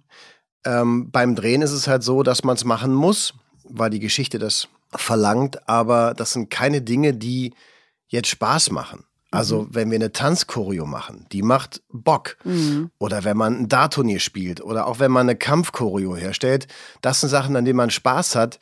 Ähm, 0.65 1.11
beim 1.11 1.35
Drehen 1.35 1.63
ist 1.63 1.73
es 1.73 1.89
halt 1.89 2.03
so, 2.03 2.23
dass 2.23 2.45
man 2.45 2.57
es 2.57 2.65
machen 2.65 2.93
muss, 2.93 3.35
weil 3.65 3.91
die 3.91 4.01
Geschichte 4.01 4.39
das 4.39 4.69
verlangt, 4.95 5.69
aber 5.69 6.15
das 6.15 6.33
sind 6.33 6.51
keine 6.51 6.83
Dinge, 6.83 7.15
die 7.15 7.55
jetzt 8.09 8.29
Spaß 8.29 8.71
machen. 8.73 9.05
Also, 9.33 9.63
mhm. 9.63 9.69
wenn 9.71 9.91
wir 9.91 9.97
eine 9.97 10.13
Tanzchoreo 10.13 10.87
machen, 10.87 11.27
die 11.31 11.43
macht 11.43 11.83
Bock. 11.89 12.37
Mhm. 12.45 12.91
Oder 12.99 13.23
wenn 13.25 13.37
man 13.37 13.61
ein 13.61 13.69
Dartturnier 13.69 14.19
spielt 14.19 14.61
oder 14.61 14.87
auch 14.87 14.99
wenn 14.99 15.13
man 15.13 15.29
eine 15.29 15.37
Kampfchoreo 15.37 16.17
herstellt, 16.17 16.67
das 17.01 17.21
sind 17.21 17.29
Sachen, 17.29 17.55
an 17.57 17.65
denen 17.65 17.77
man 17.77 17.91
Spaß 17.91 18.35
hat. 18.35 18.59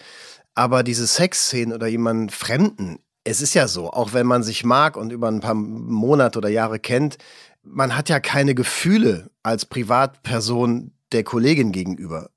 Aber 0.58 0.82
diese 0.82 1.06
Sexszenen 1.06 1.72
oder 1.72 1.86
jemanden 1.86 2.30
Fremden, 2.30 2.98
es 3.22 3.40
ist 3.40 3.54
ja 3.54 3.68
so, 3.68 3.92
auch 3.92 4.12
wenn 4.12 4.26
man 4.26 4.42
sich 4.42 4.64
mag 4.64 4.96
und 4.96 5.12
über 5.12 5.28
ein 5.28 5.38
paar 5.38 5.54
Monate 5.54 6.36
oder 6.36 6.48
Jahre 6.48 6.80
kennt, 6.80 7.16
man 7.62 7.96
hat 7.96 8.08
ja 8.08 8.18
keine 8.18 8.56
Gefühle 8.56 9.30
als 9.44 9.66
Privatperson 9.66 10.90
der 11.12 11.22
Kollegin 11.22 11.70
gegenüber. 11.70 12.30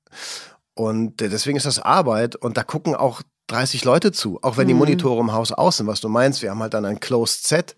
Und 0.74 1.20
deswegen 1.20 1.56
ist 1.56 1.66
das 1.66 1.80
Arbeit 1.80 2.36
und 2.36 2.56
da 2.56 2.62
gucken 2.62 2.94
auch 2.94 3.22
30 3.48 3.84
Leute 3.84 4.12
zu, 4.12 4.38
auch 4.42 4.56
wenn 4.56 4.68
die 4.68 4.74
Monitore 4.74 5.20
im 5.20 5.32
Haus 5.32 5.50
aus 5.50 5.78
sind, 5.78 5.88
was 5.88 6.00
du 6.00 6.08
meinst. 6.08 6.42
Wir 6.42 6.50
haben 6.50 6.62
halt 6.62 6.74
dann 6.74 6.84
ein 6.84 7.00
Closed 7.00 7.48
Set. 7.48 7.74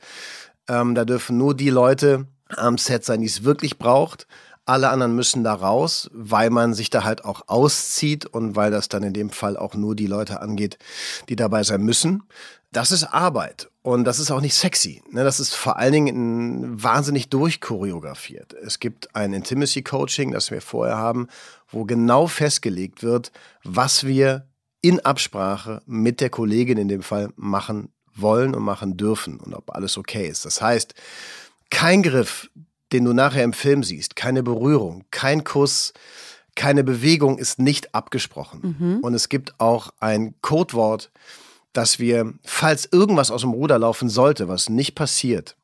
Ähm, 0.69 0.95
da 0.95 1.07
dürfen 1.07 1.39
nur 1.39 1.57
die 1.57 1.71
Leute 1.71 2.27
am 2.55 2.77
Set 2.77 3.07
sein, 3.07 3.23
die 3.23 3.29
es 3.29 3.45
wirklich 3.45 3.79
braucht. 3.79 4.27
Alle 4.67 4.89
anderen 4.89 5.15
müssen 5.15 5.45
da 5.45 5.55
raus, 5.55 6.11
weil 6.13 6.49
man 6.49 6.73
sich 6.73 6.89
da 6.89 7.05
halt 7.05 7.25
auch 7.25 7.49
auszieht 7.49 8.25
und 8.25 8.57
weil 8.57 8.71
das 8.71 8.89
dann 8.89 9.03
in 9.03 9.13
dem 9.13 9.31
Fall 9.31 9.57
auch 9.57 9.75
nur 9.75 9.95
die 9.95 10.07
Leute 10.07 10.41
angeht, 10.41 10.79
die 11.29 11.37
dabei 11.37 11.63
sein 11.65 11.83
müssen. 11.83 12.23
Das 12.73 12.91
ist 12.91 13.05
Arbeit 13.05 13.71
und 13.83 14.05
das 14.05 14.19
ist 14.19 14.31
auch 14.31 14.41
nicht 14.41 14.55
sexy. 14.55 15.03
Ne? 15.11 15.23
Das 15.23 15.39
ist 15.39 15.55
vor 15.55 15.77
allen 15.77 15.93
Dingen 15.93 16.83
wahnsinnig 16.83 17.29
durchchoreografiert. 17.29 18.55
Es 18.55 18.81
gibt 18.81 19.15
ein 19.15 19.33
Intimacy 19.35 19.83
Coaching, 19.83 20.33
das 20.33 20.51
wir 20.51 20.63
vorher 20.63 20.97
haben, 20.97 21.29
wo 21.69 21.85
genau 21.85 22.27
festgelegt 22.27 23.03
wird, 23.03 23.33
was 23.63 24.07
wir 24.07 24.49
in 24.81 25.01
Absprache 25.01 25.83
mit 25.87 26.21
der 26.21 26.31
Kollegin 26.31 26.79
in 26.79 26.89
dem 26.89 27.03
Fall 27.03 27.31
machen 27.37 27.93
wollen 28.15 28.55
und 28.55 28.63
machen 28.63 28.97
dürfen 28.97 29.39
und 29.41 29.55
ob 29.55 29.75
alles 29.75 29.99
okay 29.99 30.27
ist. 30.27 30.45
Das 30.45 30.61
heißt, 30.61 30.95
kein 31.71 32.03
Griff, 32.03 32.51
den 32.95 33.05
du 33.05 33.13
nachher 33.13 33.45
im 33.45 33.53
Film 33.53 33.83
siehst, 33.83 34.17
keine 34.17 34.43
Berührung, 34.43 35.05
kein 35.11 35.45
Kuss, 35.45 35.93
keine 36.55 36.85
Bewegung 36.85 37.39
ist 37.39 37.59
nicht 37.59 37.95
abgesprochen. 37.95 38.77
Mhm. 38.79 39.01
Und 39.01 39.15
es 39.15 39.29
gibt 39.29 39.59
auch 39.59 39.91
ein 39.99 40.35
Codewort, 40.41 41.11
dass 41.73 41.99
wir, 41.99 42.33
falls 42.45 42.89
irgendwas 42.91 43.33
aus 43.33 43.41
dem 43.41 43.51
Ruder 43.51 43.79
laufen 43.81 44.09
sollte, 44.09 44.47
was 44.47 44.69
nicht 44.69 44.95
passiert 44.95 45.57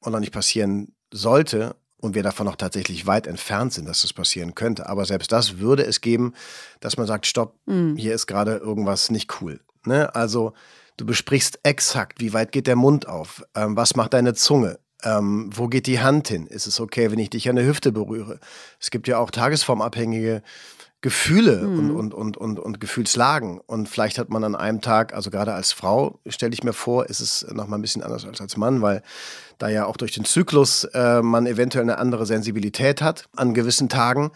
und 0.00 0.14
auch 0.14 0.20
nicht 0.20 0.32
passieren 0.32 0.94
sollte, 1.12 1.76
und 2.00 2.14
wir 2.14 2.22
davon 2.22 2.46
noch 2.46 2.56
tatsächlich 2.56 3.06
weit 3.06 3.26
entfernt 3.26 3.72
sind, 3.72 3.88
dass 3.88 4.02
das 4.02 4.12
passieren 4.12 4.54
könnte. 4.54 4.88
Aber 4.88 5.04
selbst 5.04 5.32
das 5.32 5.58
würde 5.58 5.84
es 5.84 6.00
geben, 6.00 6.32
dass 6.80 6.96
man 6.96 7.08
sagt, 7.08 7.26
stopp, 7.26 7.58
mhm. 7.66 7.96
hier 7.96 8.14
ist 8.14 8.26
gerade 8.26 8.56
irgendwas 8.56 9.10
nicht 9.10 9.40
cool. 9.40 9.60
Ne? 9.84 10.14
Also 10.14 10.52
du 10.96 11.04
besprichst 11.04 11.58
exakt, 11.64 12.20
wie 12.20 12.32
weit 12.32 12.52
geht 12.52 12.68
der 12.68 12.76
Mund 12.76 13.08
auf, 13.08 13.42
ähm, 13.56 13.76
was 13.76 13.96
macht 13.96 14.14
deine 14.14 14.34
Zunge, 14.34 14.78
ähm, 15.04 15.50
wo 15.54 15.68
geht 15.68 15.86
die 15.86 16.00
Hand 16.00 16.28
hin? 16.28 16.46
Ist 16.46 16.66
es 16.66 16.80
okay, 16.80 17.10
wenn 17.10 17.18
ich 17.18 17.30
dich 17.30 17.48
an 17.48 17.56
der 17.56 17.66
Hüfte 17.66 17.92
berühre? 17.92 18.40
Es 18.80 18.90
gibt 18.90 19.08
ja 19.08 19.18
auch 19.18 19.30
tagesformabhängige 19.30 20.42
Gefühle 21.00 21.62
mhm. 21.62 21.78
und, 21.78 21.90
und, 21.90 22.14
und, 22.14 22.36
und, 22.36 22.58
und 22.58 22.80
Gefühlslagen. 22.80 23.60
Und 23.60 23.88
vielleicht 23.88 24.18
hat 24.18 24.30
man 24.30 24.42
an 24.42 24.56
einem 24.56 24.80
Tag, 24.80 25.14
also 25.14 25.30
gerade 25.30 25.52
als 25.54 25.72
Frau, 25.72 26.18
stelle 26.26 26.52
ich 26.52 26.64
mir 26.64 26.72
vor, 26.72 27.06
ist 27.06 27.20
es 27.20 27.46
nochmal 27.52 27.78
ein 27.78 27.82
bisschen 27.82 28.02
anders 28.02 28.24
als 28.24 28.40
als 28.40 28.56
Mann, 28.56 28.82
weil 28.82 29.02
da 29.58 29.68
ja 29.68 29.86
auch 29.86 29.96
durch 29.96 30.12
den 30.12 30.24
Zyklus 30.24 30.84
äh, 30.84 31.22
man 31.22 31.46
eventuell 31.46 31.84
eine 31.84 31.98
andere 31.98 32.26
Sensibilität 32.26 33.00
hat 33.00 33.28
an 33.36 33.54
gewissen 33.54 33.88
Tagen, 33.88 34.32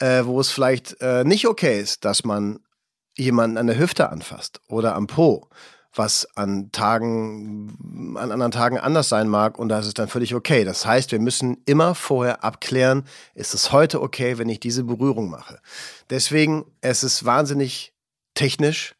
äh, 0.00 0.24
wo 0.24 0.40
es 0.40 0.50
vielleicht 0.50 1.00
äh, 1.00 1.22
nicht 1.22 1.46
okay 1.46 1.80
ist, 1.80 2.04
dass 2.04 2.24
man 2.24 2.58
jemanden 3.16 3.56
an 3.56 3.68
der 3.68 3.78
Hüfte 3.78 4.10
anfasst 4.10 4.60
oder 4.68 4.96
am 4.96 5.06
Po 5.06 5.48
was 5.94 6.26
an 6.36 6.70
Tagen, 6.72 8.16
an 8.16 8.32
anderen 8.32 8.52
Tagen 8.52 8.78
anders 8.78 9.08
sein 9.08 9.28
mag 9.28 9.58
und 9.58 9.68
da 9.68 9.78
ist 9.78 9.86
es 9.86 9.94
dann 9.94 10.08
völlig 10.08 10.34
okay. 10.34 10.64
Das 10.64 10.86
heißt, 10.86 11.12
wir 11.12 11.20
müssen 11.20 11.58
immer 11.66 11.94
vorher 11.94 12.44
abklären, 12.44 13.04
ist 13.34 13.54
es 13.54 13.72
heute 13.72 14.00
okay, 14.00 14.38
wenn 14.38 14.48
ich 14.48 14.60
diese 14.60 14.84
Berührung 14.84 15.30
mache. 15.30 15.60
Deswegen, 16.10 16.64
es 16.80 17.04
ist 17.04 17.24
wahnsinnig 17.24 17.92
technisch, 18.34 18.94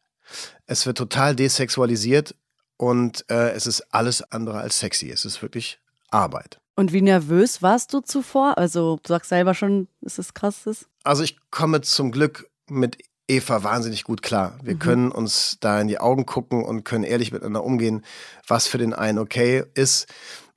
es 0.65 0.85
wird 0.85 0.97
total 0.97 1.35
desexualisiert 1.35 2.35
und 2.77 3.25
äh, 3.29 3.51
es 3.51 3.67
ist 3.67 3.81
alles 3.93 4.21
andere 4.31 4.59
als 4.59 4.79
sexy. 4.79 5.09
Es 5.09 5.25
ist 5.25 5.41
wirklich 5.41 5.79
Arbeit. 6.09 6.59
Und 6.75 6.91
wie 6.91 7.01
nervös 7.01 7.61
warst 7.61 7.93
du 7.93 7.99
zuvor? 7.99 8.57
Also, 8.57 8.99
du 9.03 9.07
sagst 9.07 9.29
selber 9.29 9.53
schon, 9.53 9.87
es 10.01 10.33
krass 10.33 10.65
ist. 10.65 10.87
Also, 11.03 11.23
ich 11.23 11.37
komme 11.51 11.81
zum 11.81 12.11
Glück 12.11 12.49
mit 12.67 12.97
Eva 13.27 13.63
wahnsinnig 13.63 14.03
gut 14.03 14.21
klar. 14.21 14.57
Wir 14.61 14.75
mhm. 14.75 14.79
können 14.79 15.11
uns 15.11 15.57
da 15.59 15.79
in 15.79 15.87
die 15.87 15.99
Augen 15.99 16.25
gucken 16.25 16.63
und 16.63 16.83
können 16.83 17.03
ehrlich 17.03 17.31
miteinander 17.31 17.63
umgehen, 17.63 18.03
was 18.47 18.67
für 18.67 18.77
den 18.77 18.93
einen 18.93 19.17
okay 19.17 19.63
ist. 19.75 20.07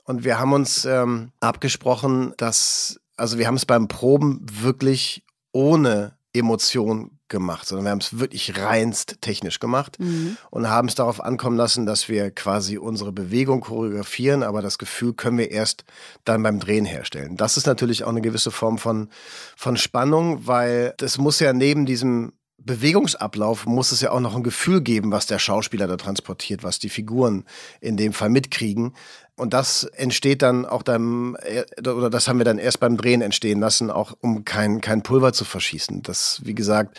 Und 0.05 0.25
wir 0.25 0.39
haben 0.39 0.53
uns 0.53 0.85
ähm, 0.85 1.33
abgesprochen, 1.41 2.33
dass, 2.37 3.01
also 3.17 3.39
wir 3.39 3.47
haben 3.47 3.57
es 3.57 3.67
beim 3.67 3.89
Proben 3.89 4.45
wirklich 4.51 5.25
ohne 5.53 6.17
Emotion 6.33 7.17
gemacht, 7.29 7.67
sondern 7.67 7.87
wir 7.87 7.91
haben 7.91 8.01
es 8.01 8.19
wirklich 8.19 8.57
reinst 8.57 9.21
technisch 9.21 9.59
gemacht 9.59 9.99
mhm. 9.99 10.37
und 10.51 10.69
haben 10.69 10.87
es 10.87 10.95
darauf 10.95 11.21
ankommen 11.21 11.57
lassen, 11.57 11.87
dass 11.87 12.09
wir 12.09 12.31
quasi 12.31 12.79
unsere 12.79 13.11
Bewegung 13.11 13.63
choreografieren, 13.63 14.43
aber 14.45 14.63
das 14.63 14.79
Gefühl 14.79 15.13
können 15.15 15.39
wir 15.39 15.51
erst 15.51 15.85
dann 16.25 16.43
beim 16.43 16.61
Drehen 16.61 16.85
herstellen. 16.85 17.37
Das 17.37 17.57
ist 17.57 17.67
natürlich 17.67 18.05
auch 18.05 18.11
eine 18.11 18.21
gewisse 18.21 18.53
Form 18.53 18.79
von, 18.79 19.09
von 19.57 19.77
Spannung, 19.77 20.47
weil 20.47 20.95
das 20.99 21.19
muss 21.19 21.41
ja 21.41 21.53
neben 21.53 21.85
diesem 21.85 22.33
Bewegungsablauf 22.59 23.67
muss 23.67 23.93
es 23.93 24.01
ja 24.01 24.11
auch 24.11 24.21
noch 24.21 24.35
ein 24.35 24.43
Gefühl 24.43 24.81
geben, 24.81 25.13
was 25.13 25.27
der 25.27 25.39
Schauspieler 25.39 25.87
da 25.87 25.97
transportiert, 25.97 26.63
was 26.63 26.79
die 26.79 26.89
Figuren 26.89 27.45
in 27.81 27.97
dem 27.97 28.13
Fall 28.13 28.31
mitkriegen. 28.31 28.95
Und 29.37 29.53
das 29.53 29.85
entsteht 29.85 30.43
dann 30.43 30.65
auch 30.65 30.83
dann, 30.83 31.37
äh, 31.43 31.65
oder 31.89 32.09
das 32.09 32.27
haben 32.27 32.39
wir 32.39 32.45
dann 32.45 32.59
erst 32.59 32.81
beim 32.81 32.97
Drehen 32.97 33.21
entstehen 33.21 33.61
lassen, 33.61 33.91
auch 33.91 34.17
um 34.21 34.45
kein, 34.45 34.81
kein 34.81 35.03
Pulver 35.03 35.33
zu 35.33 35.45
verschießen. 35.45 36.03
Das, 36.03 36.41
wie 36.45 36.55
gesagt, 36.55 36.99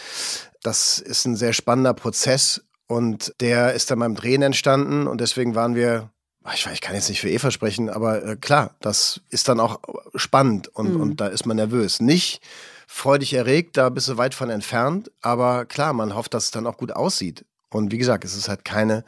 das 0.61 0.99
ist 0.99 1.25
ein 1.25 1.35
sehr 1.35 1.53
spannender 1.53 1.93
Prozess 1.93 2.63
und 2.85 3.33
der 3.39 3.73
ist 3.73 3.89
dann 3.89 3.99
beim 3.99 4.15
Drehen 4.15 4.43
entstanden 4.43 5.07
und 5.07 5.19
deswegen 5.19 5.55
waren 5.55 5.75
wir 5.75 6.11
ich, 6.53 6.65
weiß, 6.65 6.73
ich 6.73 6.81
kann 6.81 6.95
jetzt 6.95 7.09
nicht 7.09 7.19
für 7.19 7.29
Eva 7.29 7.51
sprechen, 7.51 7.89
aber 7.89 8.23
äh, 8.23 8.35
klar, 8.37 8.75
das 8.79 9.19
ist 9.29 9.49
dann 9.49 9.59
auch 9.59 9.81
spannend 10.15 10.69
und, 10.69 10.93
mhm. 10.93 11.01
und 11.01 11.21
da 11.21 11.27
ist 11.27 11.45
man 11.45 11.57
nervös. 11.57 11.99
Nicht, 11.99 12.41
freudig 12.87 13.33
erregt, 13.33 13.77
da 13.77 13.89
bist 13.89 14.07
du 14.07 14.17
weit 14.17 14.33
von 14.33 14.49
entfernt. 14.49 15.11
Aber 15.21 15.65
klar, 15.65 15.93
man 15.93 16.15
hofft, 16.15 16.33
dass 16.33 16.45
es 16.45 16.51
dann 16.51 16.65
auch 16.65 16.77
gut 16.77 16.93
aussieht. 16.93 17.45
Und 17.69 17.91
wie 17.91 17.97
gesagt, 17.97 18.25
es 18.25 18.35
ist 18.35 18.49
halt 18.49 18.65
keine 18.65 19.03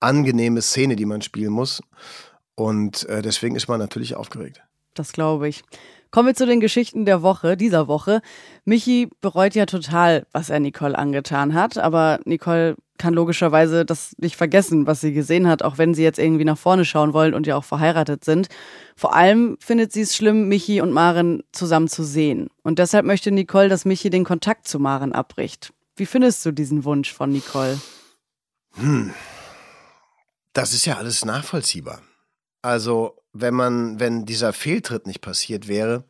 angenehme 0.00 0.60
Szene, 0.60 0.96
die 0.96 1.06
man 1.06 1.22
spielen 1.22 1.52
muss. 1.52 1.80
Und 2.56 3.08
äh, 3.08 3.22
deswegen 3.22 3.56
ist 3.56 3.68
man 3.68 3.78
natürlich 3.78 4.16
aufgeregt. 4.16 4.60
Das 4.94 5.12
glaube 5.12 5.48
ich. 5.48 5.64
Kommen 6.14 6.28
wir 6.28 6.36
zu 6.36 6.46
den 6.46 6.60
Geschichten 6.60 7.06
der 7.06 7.22
Woche, 7.22 7.56
dieser 7.56 7.88
Woche. 7.88 8.22
Michi 8.64 9.10
bereut 9.20 9.56
ja 9.56 9.66
total, 9.66 10.28
was 10.30 10.48
er 10.48 10.60
Nicole 10.60 10.96
angetan 10.96 11.54
hat, 11.54 11.76
aber 11.76 12.20
Nicole 12.24 12.76
kann 12.98 13.14
logischerweise 13.14 13.84
das 13.84 14.14
nicht 14.18 14.36
vergessen, 14.36 14.86
was 14.86 15.00
sie 15.00 15.12
gesehen 15.12 15.48
hat, 15.48 15.64
auch 15.64 15.76
wenn 15.76 15.92
sie 15.92 16.04
jetzt 16.04 16.20
irgendwie 16.20 16.44
nach 16.44 16.56
vorne 16.56 16.84
schauen 16.84 17.14
wollen 17.14 17.34
und 17.34 17.48
ja 17.48 17.56
auch 17.56 17.64
verheiratet 17.64 18.24
sind. 18.24 18.46
Vor 18.94 19.16
allem 19.16 19.56
findet 19.58 19.92
sie 19.92 20.02
es 20.02 20.14
schlimm, 20.14 20.46
Michi 20.46 20.80
und 20.80 20.92
Maren 20.92 21.42
zusammen 21.50 21.88
zu 21.88 22.04
sehen. 22.04 22.46
Und 22.62 22.78
deshalb 22.78 23.04
möchte 23.04 23.32
Nicole, 23.32 23.68
dass 23.68 23.84
Michi 23.84 24.08
den 24.08 24.22
Kontakt 24.22 24.68
zu 24.68 24.78
Maren 24.78 25.12
abbricht. 25.12 25.72
Wie 25.96 26.06
findest 26.06 26.46
du 26.46 26.52
diesen 26.52 26.84
Wunsch 26.84 27.12
von 27.12 27.32
Nicole? 27.32 27.80
Hm. 28.74 29.12
Das 30.52 30.74
ist 30.74 30.86
ja 30.86 30.96
alles 30.96 31.24
nachvollziehbar. 31.24 32.02
Also, 32.64 33.22
wenn 33.34 33.52
man, 33.52 34.00
wenn 34.00 34.24
dieser 34.24 34.54
Fehltritt 34.54 35.06
nicht 35.06 35.20
passiert 35.20 35.68
wäre, 35.68 36.04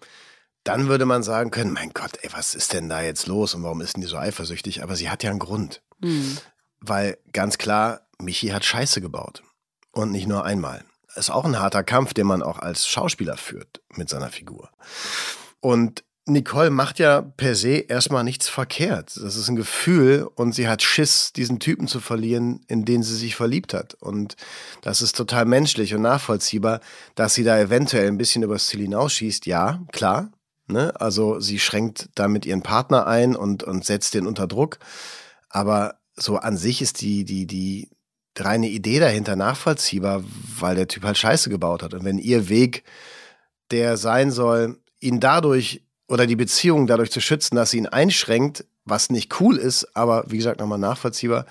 dann 0.62 0.86
würde 0.86 1.04
man 1.04 1.24
sagen 1.24 1.50
können, 1.50 1.72
mein 1.72 1.90
Gott, 1.92 2.12
ey, 2.22 2.30
was 2.32 2.54
ist 2.54 2.72
denn 2.72 2.88
da 2.88 3.02
jetzt 3.02 3.26
los 3.26 3.56
und 3.56 3.64
warum 3.64 3.80
ist 3.80 3.96
denn 3.96 4.02
die 4.02 4.06
so 4.06 4.18
eifersüchtig? 4.18 4.84
Aber 4.84 4.94
sie 4.94 5.10
hat 5.10 5.24
ja 5.24 5.30
einen 5.30 5.40
Grund. 5.40 5.82
Mhm. 5.98 6.38
Weil 6.78 7.18
ganz 7.32 7.58
klar, 7.58 8.06
Michi 8.20 8.50
hat 8.50 8.64
Scheiße 8.64 9.00
gebaut. 9.00 9.42
Und 9.90 10.12
nicht 10.12 10.28
nur 10.28 10.44
einmal. 10.44 10.84
Ist 11.16 11.28
auch 11.28 11.44
ein 11.44 11.58
harter 11.58 11.82
Kampf, 11.82 12.14
den 12.14 12.28
man 12.28 12.40
auch 12.40 12.60
als 12.60 12.86
Schauspieler 12.86 13.36
führt 13.36 13.82
mit 13.96 14.08
seiner 14.08 14.30
Figur. 14.30 14.70
Und 15.58 16.04
Nicole 16.26 16.70
macht 16.70 16.98
ja 16.98 17.20
per 17.20 17.54
se 17.54 17.76
erstmal 17.76 18.24
nichts 18.24 18.48
verkehrt. 18.48 19.14
Das 19.22 19.36
ist 19.36 19.48
ein 19.48 19.56
Gefühl 19.56 20.26
und 20.34 20.54
sie 20.54 20.68
hat 20.68 20.82
Schiss, 20.82 21.34
diesen 21.34 21.60
Typen 21.60 21.86
zu 21.86 22.00
verlieren, 22.00 22.64
in 22.66 22.86
den 22.86 23.02
sie 23.02 23.14
sich 23.14 23.36
verliebt 23.36 23.74
hat. 23.74 23.94
Und 23.94 24.36
das 24.80 25.02
ist 25.02 25.16
total 25.16 25.44
menschlich 25.44 25.94
und 25.94 26.00
nachvollziehbar, 26.00 26.80
dass 27.14 27.34
sie 27.34 27.44
da 27.44 27.58
eventuell 27.58 28.08
ein 28.08 28.16
bisschen 28.16 28.42
übers 28.42 28.66
Ziel 28.66 28.80
hinausschießt. 28.80 29.44
Ja, 29.44 29.82
klar. 29.92 30.30
Ne? 30.66 30.98
Also 30.98 31.40
sie 31.40 31.58
schränkt 31.58 32.08
damit 32.14 32.46
ihren 32.46 32.62
Partner 32.62 33.06
ein 33.06 33.36
und, 33.36 33.62
und 33.62 33.84
setzt 33.84 34.14
den 34.14 34.26
unter 34.26 34.46
Druck. 34.46 34.78
Aber 35.50 35.96
so 36.16 36.38
an 36.38 36.56
sich 36.56 36.80
ist 36.80 37.02
die, 37.02 37.24
die, 37.26 37.46
die 37.46 37.90
reine 38.38 38.68
Idee 38.68 38.98
dahinter 38.98 39.36
nachvollziehbar, 39.36 40.24
weil 40.58 40.74
der 40.74 40.88
Typ 40.88 41.04
halt 41.04 41.18
Scheiße 41.18 41.50
gebaut 41.50 41.82
hat. 41.82 41.92
Und 41.92 42.04
wenn 42.04 42.18
ihr 42.18 42.48
Weg 42.48 42.82
der 43.70 43.98
sein 43.98 44.30
soll, 44.30 44.78
ihn 45.00 45.20
dadurch 45.20 45.83
oder 46.08 46.26
die 46.26 46.36
Beziehung 46.36 46.86
dadurch 46.86 47.10
zu 47.10 47.20
schützen, 47.20 47.56
dass 47.56 47.70
sie 47.70 47.78
ihn 47.78 47.86
einschränkt, 47.86 48.64
was 48.84 49.10
nicht 49.10 49.40
cool 49.40 49.56
ist, 49.56 49.96
aber 49.96 50.24
wie 50.28 50.36
gesagt 50.36 50.60
nochmal 50.60 50.78
nachvollziehbar, 50.78 51.46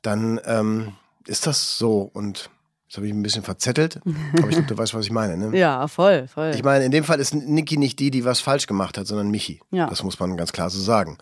dann 0.00 0.40
ähm, 0.44 0.92
ist 1.26 1.46
das 1.46 1.76
so. 1.78 2.10
Und 2.12 2.50
das 2.88 2.96
habe 2.96 3.06
ich 3.06 3.12
ein 3.12 3.22
bisschen 3.22 3.42
verzettelt, 3.42 4.00
aber 4.36 4.48
ich 4.48 4.54
glaube, 4.54 4.68
du 4.68 4.76
weißt, 4.76 4.94
was 4.94 5.06
ich 5.06 5.12
meine. 5.12 5.36
Ne? 5.36 5.56
Ja, 5.58 5.86
voll, 5.88 6.28
voll. 6.28 6.52
Ich 6.54 6.62
meine, 6.62 6.84
in 6.84 6.90
dem 6.90 7.04
Fall 7.04 7.20
ist 7.20 7.34
Niki 7.34 7.76
nicht 7.76 7.98
die, 7.98 8.10
die 8.10 8.24
was 8.24 8.40
falsch 8.40 8.66
gemacht 8.66 8.98
hat, 8.98 9.06
sondern 9.06 9.30
Michi. 9.30 9.60
Ja. 9.70 9.86
Das 9.86 10.02
muss 10.02 10.18
man 10.18 10.36
ganz 10.36 10.52
klar 10.52 10.70
so 10.70 10.80
sagen. 10.80 11.18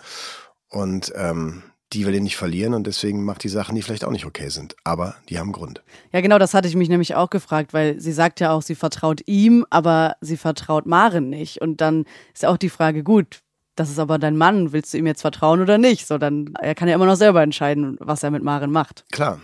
Und 0.69 1.13
ähm, 1.17 1.63
die 1.93 2.07
will 2.07 2.15
ihn 2.15 2.23
nicht 2.23 2.37
verlieren 2.37 2.75
und 2.75 2.87
deswegen 2.87 3.25
macht 3.25 3.43
die 3.43 3.49
Sachen, 3.49 3.75
die 3.75 3.83
vielleicht 3.83 4.05
auch 4.05 4.13
nicht 4.13 4.25
okay 4.25 4.49
sind. 4.49 4.77
Aber 4.85 5.17
die 5.29 5.39
haben 5.39 5.51
Grund. 5.51 5.83
Ja, 6.13 6.21
genau, 6.21 6.39
das 6.39 6.55
hatte 6.55 6.69
ich 6.69 6.77
mich 6.77 6.89
nämlich 6.89 7.17
auch 7.17 7.31
gefragt, 7.31 7.73
weil 7.73 8.01
sie 8.01 8.13
sagt 8.13 8.39
ja 8.39 8.53
auch, 8.53 8.63
sie 8.63 8.77
vertraut 8.77 9.23
ihm, 9.27 9.67
aber 9.71 10.17
sie 10.21 10.37
vertraut 10.37 10.87
Maren 10.87 11.29
nicht. 11.31 11.61
Und 11.61 11.81
dann 11.81 12.05
ist 12.33 12.45
auch 12.45 12.57
die 12.57 12.69
Frage, 12.69 13.03
gut, 13.03 13.41
das 13.75 13.91
ist 13.91 13.99
aber 13.99 14.19
dein 14.19 14.37
Mann, 14.37 14.73
willst 14.73 14.95
du 14.95 14.99
ihm 14.99 15.07
jetzt 15.07 15.23
vertrauen 15.23 15.61
oder 15.61 15.79
nicht? 15.79 16.07
So, 16.07 16.19
dann, 16.19 16.55
er 16.61 16.75
kann 16.75 16.89
ja 16.89 16.95
immer 16.95 17.07
noch 17.07 17.17
selber 17.17 17.43
entscheiden, 17.43 17.97
was 17.99 18.23
er 18.23 18.31
mit 18.31 18.43
Maren 18.43 18.71
macht. 18.71 19.05
Klar. 19.11 19.41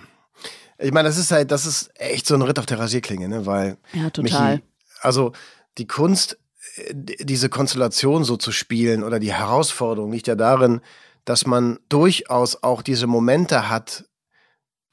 Ich 0.78 0.92
meine, 0.92 1.08
das 1.08 1.16
ist 1.16 1.32
halt, 1.32 1.50
das 1.50 1.66
ist 1.66 1.90
echt 1.94 2.26
so 2.26 2.34
ein 2.34 2.42
Ritt 2.42 2.58
auf 2.58 2.66
der 2.66 2.78
Rasierklinge, 2.78 3.28
ne? 3.28 3.46
Weil. 3.46 3.78
Ja, 3.92 4.10
total. 4.10 4.56
Michi, 4.56 4.62
also 5.00 5.32
die 5.78 5.86
Kunst, 5.86 6.38
äh, 6.76 6.92
diese 6.94 7.48
Konstellation 7.48 8.24
so 8.24 8.36
zu 8.36 8.52
spielen 8.52 9.02
oder 9.02 9.18
die 9.18 9.32
Herausforderung 9.32 10.12
liegt 10.12 10.26
ja 10.26 10.34
darin, 10.34 10.80
dass 11.26 11.45
man 11.45 11.78
durchaus 11.90 12.62
auch 12.62 12.80
diese 12.80 13.06
Momente 13.06 13.68
hat, 13.68 14.09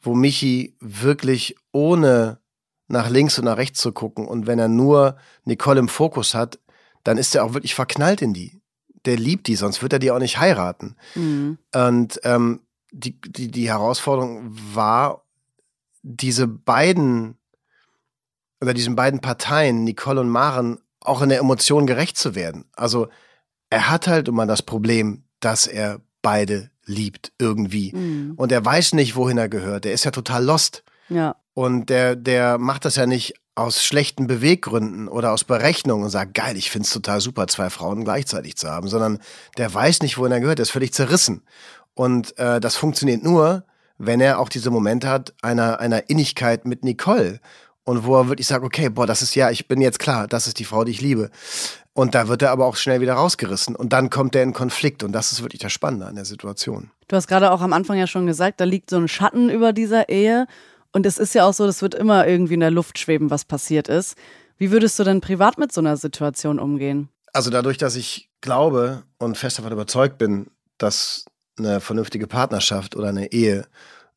wo 0.02 0.16
Michi 0.16 0.76
wirklich 0.82 1.56
ohne 1.72 2.40
nach 2.88 3.10
links 3.10 3.40
und 3.40 3.46
nach 3.46 3.56
rechts 3.56 3.80
zu 3.80 3.94
gucken 3.94 4.28
und 4.28 4.46
wenn 4.46 4.60
er 4.60 4.68
nur 4.68 5.16
Nicole 5.46 5.80
im 5.80 5.88
Fokus 5.88 6.34
hat, 6.34 6.60
dann 7.04 7.18
ist 7.18 7.34
er 7.36 7.46
auch 7.46 7.54
wirklich 7.54 7.76
verknallt 7.76 8.22
in 8.22 8.34
die. 8.34 8.62
Der 9.06 9.16
liebt 9.16 9.48
die, 9.48 9.56
sonst 9.56 9.82
wird 9.82 9.94
er 9.94 10.00
die 10.00 10.12
auch 10.12 10.20
nicht 10.20 10.40
heiraten. 10.40 10.96
Mhm. 11.16 11.58
Und 11.74 12.20
ähm, 12.24 12.62
die, 12.92 13.20
die, 13.22 13.50
die 13.50 13.70
Herausforderung 13.70 14.50
war, 14.74 15.26
diese 16.02 16.48
beiden 16.48 17.38
oder 18.60 18.74
diesen 18.74 18.96
beiden 18.96 19.20
Parteien, 19.22 19.84
Nicole 19.84 20.22
und 20.22 20.30
Maren, 20.30 20.80
auch 21.00 21.22
in 21.22 21.30
der 21.30 21.40
Emotion 21.40 21.86
gerecht 21.86 22.18
zu 22.18 22.34
werden. 22.34 22.66
Also 22.74 23.10
er 23.70 23.90
hat 23.90 24.08
halt 24.08 24.28
immer 24.28 24.46
das 24.46 24.62
Problem, 24.62 25.26
dass 25.40 25.68
er 25.68 26.02
beide 26.24 26.72
liebt 26.86 27.32
irgendwie. 27.38 27.94
Mhm. 27.94 28.34
Und 28.36 28.52
er 28.52 28.66
weiß 28.66 28.94
nicht, 28.94 29.16
wohin 29.16 29.38
er 29.38 29.50
gehört. 29.50 29.86
Der 29.86 29.94
ist 29.94 30.06
ja 30.06 30.12
total 30.12 30.44
lost. 30.44 30.84
Ja. 31.10 31.36
Und 31.54 31.92
der, 31.92 32.16
der 32.16 32.58
macht 32.58 32.86
das 32.86 32.96
ja 32.96 33.06
nicht 33.06 33.36
aus 33.56 33.84
schlechten 33.84 34.26
Beweggründen 34.26 35.08
oder 35.08 35.32
aus 35.32 35.44
Berechnungen 35.44 36.06
und 36.06 36.10
sagt, 36.10 36.34
geil, 36.34 36.58
ich 36.58 36.72
find's 36.72 36.92
total 36.92 37.22
super, 37.22 37.48
zwei 37.48 37.70
Frauen 37.70 38.04
gleichzeitig 38.04 38.56
zu 38.56 38.68
haben, 38.68 38.88
sondern 38.88 39.20
der 39.58 39.72
weiß 39.72 40.02
nicht, 40.02 40.18
wohin 40.18 40.32
er 40.32 40.40
gehört, 40.40 40.58
der 40.58 40.64
ist 40.64 40.72
völlig 40.72 40.94
zerrissen. 40.94 41.44
Und 41.94 42.36
äh, 42.40 42.60
das 42.60 42.76
funktioniert 42.76 43.24
nur, 43.24 43.64
wenn 44.00 44.22
er 44.22 44.40
auch 44.40 44.50
diese 44.50 44.72
Momente 44.72 45.08
hat 45.08 45.36
einer, 45.44 45.80
einer 45.80 46.10
Innigkeit 46.10 46.66
mit 46.66 46.84
Nicole. 46.84 47.40
Und 47.86 48.06
wo 48.06 48.18
er 48.18 48.30
wirklich 48.30 48.48
sagt, 48.48 48.64
okay, 48.64 48.90
boah, 48.90 49.06
das 49.06 49.22
ist 49.22 49.36
ja, 49.36 49.52
ich 49.52 49.68
bin 49.68 49.82
jetzt 49.82 50.00
klar, 50.00 50.28
das 50.28 50.48
ist 50.48 50.58
die 50.58 50.64
Frau, 50.64 50.86
die 50.86 50.92
ich 50.92 51.02
liebe. 51.02 51.30
Und 51.94 52.16
da 52.16 52.28
wird 52.28 52.42
er 52.42 52.52
aber 52.52 52.66
auch 52.66 52.76
schnell 52.76 53.02
wieder 53.02 53.14
rausgerissen. 53.14 53.76
Und 53.76 53.94
dann 53.94 54.10
kommt 54.10 54.36
er 54.36 54.44
in 54.44 54.54
Konflikt. 54.54 55.04
Und 55.04 55.12
das 55.12 55.32
ist 55.32 55.44
wirklich 55.44 55.62
das 55.62 55.72
Spannende 55.72 56.08
an 56.08 56.16
der 56.16 56.26
Situation. 56.26 56.90
Du 57.08 57.16
hast 57.16 57.28
gerade 57.28 57.52
auch 57.52 57.62
am 57.62 57.72
Anfang 57.72 57.98
ja 57.98 58.08
schon 58.08 58.26
gesagt, 58.26 58.60
da 58.60 58.64
liegt 58.64 58.90
so 58.90 58.98
ein 58.98 59.08
Schatten 59.08 59.50
über 59.50 59.74
dieser 59.74 60.10
Ehe. 60.10 60.48
Und 60.92 61.06
es 61.06 61.18
ist 61.18 61.36
ja 61.36 61.46
auch 61.46 61.54
so, 61.54 61.66
das 61.66 61.82
wird 61.82 61.94
immer 61.94 62.28
irgendwie 62.28 62.56
in 62.56 62.62
der 62.62 62.72
Luft 62.72 62.98
schweben, 62.98 63.30
was 63.30 63.46
passiert 63.46 63.88
ist. 63.88 64.16
Wie 64.58 64.72
würdest 64.72 64.98
du 64.98 65.04
denn 65.04 65.22
privat 65.22 65.58
mit 65.58 65.72
so 65.72 65.82
einer 65.82 65.98
Situation 65.98 66.60
umgehen? 66.60 67.10
Also 67.32 67.50
dadurch, 67.50 67.78
dass 67.78 67.96
ich 67.96 68.30
glaube 68.42 69.04
und 69.18 69.38
fest 69.38 69.60
davon 69.60 69.72
überzeugt 69.72 70.18
bin, 70.18 70.48
dass 70.78 71.26
eine 71.58 71.80
vernünftige 71.80 72.28
Partnerschaft 72.28 72.96
oder 72.96 73.10
eine 73.10 73.32
Ehe 73.32 73.66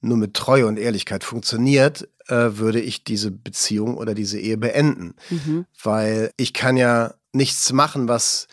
nur 0.00 0.16
mit 0.16 0.34
Treue 0.34 0.66
und 0.66 0.78
Ehrlichkeit 0.78 1.24
funktioniert, 1.24 2.08
äh, 2.28 2.58
würde 2.58 2.80
ich 2.80 3.04
diese 3.04 3.30
Beziehung 3.30 3.96
oder 3.96 4.14
diese 4.14 4.38
Ehe 4.38 4.58
beenden. 4.58 5.14
Mhm. 5.30 5.66
Weil 5.82 6.30
ich 6.36 6.52
kann 6.52 6.76
ja 6.76 7.14
nichts 7.36 7.72
machen, 7.72 8.08
was 8.08 8.48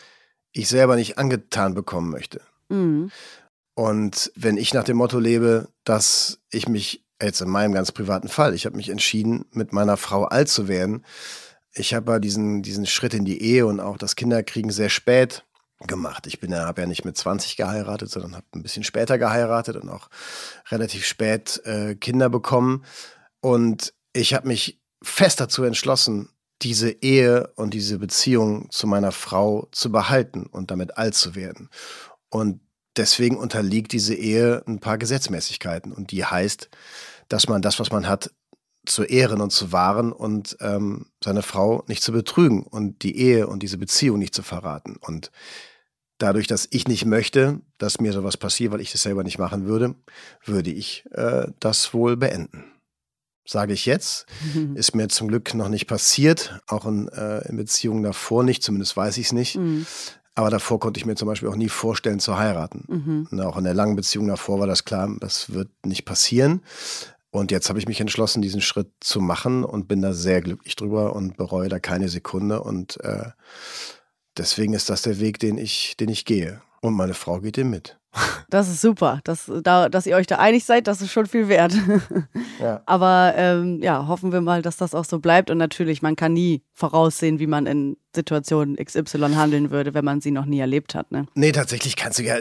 ich 0.52 0.68
selber 0.68 0.96
nicht 0.96 1.18
angetan 1.18 1.74
bekommen 1.74 2.10
möchte. 2.10 2.40
Mhm. 2.68 3.10
Und 3.74 4.30
wenn 4.36 4.56
ich 4.56 4.72
nach 4.72 4.84
dem 4.84 4.98
Motto 4.98 5.18
lebe, 5.18 5.68
dass 5.82 6.38
ich 6.50 6.68
mich, 6.68 7.04
jetzt 7.20 7.40
in 7.40 7.48
meinem 7.48 7.72
ganz 7.72 7.90
privaten 7.90 8.28
Fall, 8.28 8.54
ich 8.54 8.66
habe 8.66 8.76
mich 8.76 8.88
entschieden, 8.88 9.46
mit 9.50 9.72
meiner 9.72 9.96
Frau 9.96 10.24
alt 10.24 10.48
zu 10.48 10.68
werden. 10.68 11.04
Ich 11.72 11.92
habe 11.92 12.12
ja 12.12 12.18
diesen, 12.20 12.62
diesen 12.62 12.86
Schritt 12.86 13.14
in 13.14 13.24
die 13.24 13.42
Ehe 13.42 13.66
und 13.66 13.80
auch 13.80 13.98
das 13.98 14.14
Kinderkriegen 14.14 14.70
sehr 14.70 14.90
spät 14.90 15.44
gemacht. 15.80 16.26
Ich 16.28 16.38
bin 16.38 16.52
ja, 16.52 16.66
habe 16.66 16.82
ja 16.82 16.86
nicht 16.86 17.04
mit 17.04 17.16
20 17.16 17.56
geheiratet, 17.56 18.10
sondern 18.10 18.36
habe 18.36 18.46
ein 18.54 18.62
bisschen 18.62 18.84
später 18.84 19.18
geheiratet 19.18 19.76
und 19.76 19.88
auch 19.88 20.08
relativ 20.70 21.04
spät 21.04 21.60
äh, 21.64 21.96
Kinder 21.96 22.28
bekommen. 22.28 22.84
Und 23.40 23.92
ich 24.12 24.34
habe 24.34 24.46
mich 24.46 24.80
fest 25.02 25.40
dazu 25.40 25.64
entschlossen, 25.64 26.28
diese 26.62 26.90
Ehe 26.90 27.52
und 27.56 27.74
diese 27.74 27.98
Beziehung 27.98 28.70
zu 28.70 28.86
meiner 28.86 29.12
Frau 29.12 29.68
zu 29.72 29.90
behalten 29.90 30.46
und 30.46 30.70
damit 30.70 30.96
alt 30.96 31.14
zu 31.14 31.34
werden. 31.34 31.68
Und 32.30 32.60
deswegen 32.96 33.36
unterliegt 33.36 33.92
diese 33.92 34.14
Ehe 34.14 34.62
ein 34.66 34.80
paar 34.80 34.98
Gesetzmäßigkeiten. 34.98 35.92
Und 35.92 36.10
die 36.10 36.24
heißt, 36.24 36.68
dass 37.28 37.48
man 37.48 37.62
das, 37.62 37.80
was 37.80 37.90
man 37.90 38.08
hat, 38.08 38.30
zu 38.86 39.02
ehren 39.04 39.40
und 39.40 39.50
zu 39.50 39.72
wahren 39.72 40.12
und 40.12 40.56
ähm, 40.60 41.06
seine 41.22 41.42
Frau 41.42 41.84
nicht 41.86 42.02
zu 42.02 42.12
betrügen 42.12 42.64
und 42.64 43.02
die 43.02 43.16
Ehe 43.16 43.46
und 43.46 43.62
diese 43.62 43.78
Beziehung 43.78 44.18
nicht 44.18 44.34
zu 44.34 44.42
verraten. 44.42 44.96
Und 45.00 45.30
dadurch, 46.18 46.46
dass 46.46 46.68
ich 46.70 46.86
nicht 46.86 47.06
möchte, 47.06 47.60
dass 47.78 48.00
mir 48.00 48.12
sowas 48.12 48.36
passiert, 48.36 48.72
weil 48.72 48.80
ich 48.80 48.92
das 48.92 49.02
selber 49.02 49.24
nicht 49.24 49.38
machen 49.38 49.66
würde, 49.66 49.94
würde 50.44 50.70
ich 50.70 51.04
äh, 51.12 51.46
das 51.60 51.94
wohl 51.94 52.16
beenden. 52.16 52.73
Sage 53.46 53.72
ich 53.72 53.86
jetzt. 53.86 54.26
Mhm. 54.54 54.76
Ist 54.76 54.94
mir 54.94 55.08
zum 55.08 55.28
Glück 55.28 55.54
noch 55.54 55.68
nicht 55.68 55.86
passiert, 55.86 56.60
auch 56.66 56.86
in, 56.86 57.08
äh, 57.08 57.46
in 57.48 57.56
Beziehungen 57.56 58.02
davor 58.02 58.42
nicht, 58.42 58.62
zumindest 58.62 58.96
weiß 58.96 59.18
ich 59.18 59.26
es 59.26 59.32
nicht. 59.32 59.56
Mhm. 59.56 59.86
Aber 60.34 60.50
davor 60.50 60.80
konnte 60.80 60.98
ich 60.98 61.06
mir 61.06 61.14
zum 61.14 61.28
Beispiel 61.28 61.48
auch 61.48 61.56
nie 61.56 61.68
vorstellen 61.68 62.18
zu 62.18 62.36
heiraten. 62.36 63.26
Mhm. 63.30 63.40
Auch 63.40 63.56
in 63.56 63.64
der 63.64 63.74
langen 63.74 63.94
Beziehung 63.94 64.26
davor 64.26 64.58
war 64.58 64.66
das 64.66 64.84
klar, 64.84 65.08
das 65.20 65.52
wird 65.52 65.70
nicht 65.84 66.04
passieren. 66.04 66.62
Und 67.30 67.50
jetzt 67.50 67.68
habe 67.68 67.78
ich 67.78 67.88
mich 67.88 68.00
entschlossen, 68.00 68.42
diesen 68.42 68.60
Schritt 68.60 68.90
zu 69.00 69.20
machen 69.20 69.64
und 69.64 69.88
bin 69.88 70.02
da 70.02 70.12
sehr 70.12 70.40
glücklich 70.40 70.76
drüber 70.76 71.14
und 71.14 71.36
bereue 71.36 71.68
da 71.68 71.80
keine 71.80 72.08
Sekunde. 72.08 72.62
Und 72.62 73.00
äh, 73.02 73.30
deswegen 74.36 74.72
ist 74.72 74.88
das 74.88 75.02
der 75.02 75.18
Weg, 75.20 75.38
den 75.38 75.58
ich, 75.58 75.96
den 75.96 76.08
ich 76.08 76.24
gehe. 76.24 76.62
Und 76.80 76.94
meine 76.94 77.14
Frau 77.14 77.40
geht 77.40 77.56
den 77.56 77.70
mit. 77.70 77.98
Das 78.48 78.68
ist 78.68 78.80
super. 78.80 79.20
Das, 79.24 79.50
da, 79.62 79.88
dass 79.88 80.06
ihr 80.06 80.16
euch 80.16 80.26
da 80.26 80.36
einig 80.36 80.64
seid, 80.64 80.86
das 80.86 81.00
ist 81.00 81.12
schon 81.12 81.26
viel 81.26 81.48
wert. 81.48 81.74
Ja. 82.60 82.82
Aber 82.86 83.34
ähm, 83.36 83.82
ja, 83.82 84.06
hoffen 84.06 84.30
wir 84.30 84.40
mal, 84.40 84.62
dass 84.62 84.76
das 84.76 84.94
auch 84.94 85.04
so 85.04 85.18
bleibt. 85.18 85.50
Und 85.50 85.58
natürlich, 85.58 86.02
man 86.02 86.14
kann 86.14 86.32
nie 86.32 86.62
voraussehen, 86.72 87.40
wie 87.40 87.48
man 87.48 87.66
in 87.66 87.96
Situationen 88.14 88.76
XY 88.76 89.34
handeln 89.34 89.70
würde, 89.70 89.92
wenn 89.92 90.04
man 90.04 90.20
sie 90.20 90.30
noch 90.30 90.44
nie 90.44 90.60
erlebt 90.60 90.94
hat. 90.94 91.10
Ne? 91.10 91.26
Nee, 91.34 91.52
tatsächlich 91.52 91.96
kannst 91.96 92.20
du 92.20 92.22
ja. 92.22 92.36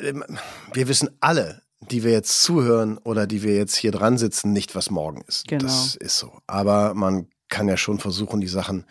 Wir 0.74 0.88
wissen 0.88 1.10
alle, 1.20 1.64
die 1.90 2.04
wir 2.04 2.12
jetzt 2.12 2.44
zuhören 2.44 2.98
oder 3.00 3.28
die 3.28 3.44
wir 3.44 3.56
jetzt 3.56 3.76
hier 3.76 3.92
dran 3.92 4.18
sitzen, 4.18 4.54
nicht, 4.54 4.76
was 4.76 4.92
morgen 4.92 5.24
ist. 5.28 5.48
Genau. 5.48 5.64
Das 5.64 5.96
ist 5.96 6.18
so. 6.18 6.32
Aber 6.48 6.94
man 6.94 7.28
kann 7.54 7.68
ja 7.68 7.78
schon 7.78 8.00
versuchen, 8.00 8.42
die 8.42 8.48
Sachen 8.48 8.86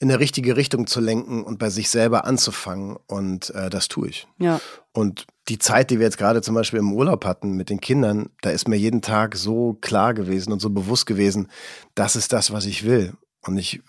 in 0.00 0.10
eine 0.10 0.18
richtige 0.18 0.56
Richtung 0.56 0.86
zu 0.86 1.00
lenken 1.00 1.44
und 1.44 1.58
bei 1.58 1.70
sich 1.70 1.88
selber 1.90 2.24
anzufangen. 2.24 2.96
Und 3.06 3.50
äh, 3.50 3.70
das 3.70 3.86
tue 3.88 4.08
ich. 4.08 4.26
Ja. 4.38 4.60
Und 4.92 5.26
die 5.48 5.58
Zeit, 5.58 5.90
die 5.90 5.98
wir 5.98 6.06
jetzt 6.06 6.18
gerade 6.18 6.42
zum 6.42 6.54
Beispiel 6.54 6.80
im 6.80 6.92
Urlaub 6.92 7.24
hatten 7.24 7.52
mit 7.52 7.70
den 7.70 7.80
Kindern, 7.80 8.30
da 8.42 8.50
ist 8.50 8.66
mir 8.68 8.76
jeden 8.76 9.02
Tag 9.02 9.36
so 9.36 9.74
klar 9.80 10.12
gewesen 10.14 10.52
und 10.52 10.60
so 10.60 10.70
bewusst 10.70 11.06
gewesen, 11.06 11.48
das 11.94 12.16
ist 12.16 12.32
das, 12.32 12.50
was 12.52 12.66
ich 12.66 12.84
will. 12.84 13.14
Und 13.42 13.56
ich 13.58 13.80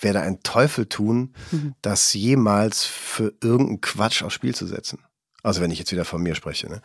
werde 0.00 0.20
einen 0.22 0.42
Teufel 0.42 0.86
tun, 0.86 1.34
Mhm. 1.50 1.74
das 1.82 2.14
jemals 2.14 2.84
für 2.84 3.34
irgendeinen 3.42 3.80
Quatsch 3.80 4.22
aufs 4.22 4.34
Spiel 4.34 4.54
zu 4.54 4.66
setzen. 4.66 4.98
Also 5.42 5.60
wenn 5.60 5.70
ich 5.70 5.78
jetzt 5.78 5.92
wieder 5.92 6.04
von 6.04 6.22
mir 6.22 6.34
spreche. 6.34 6.68
Ne? 6.68 6.80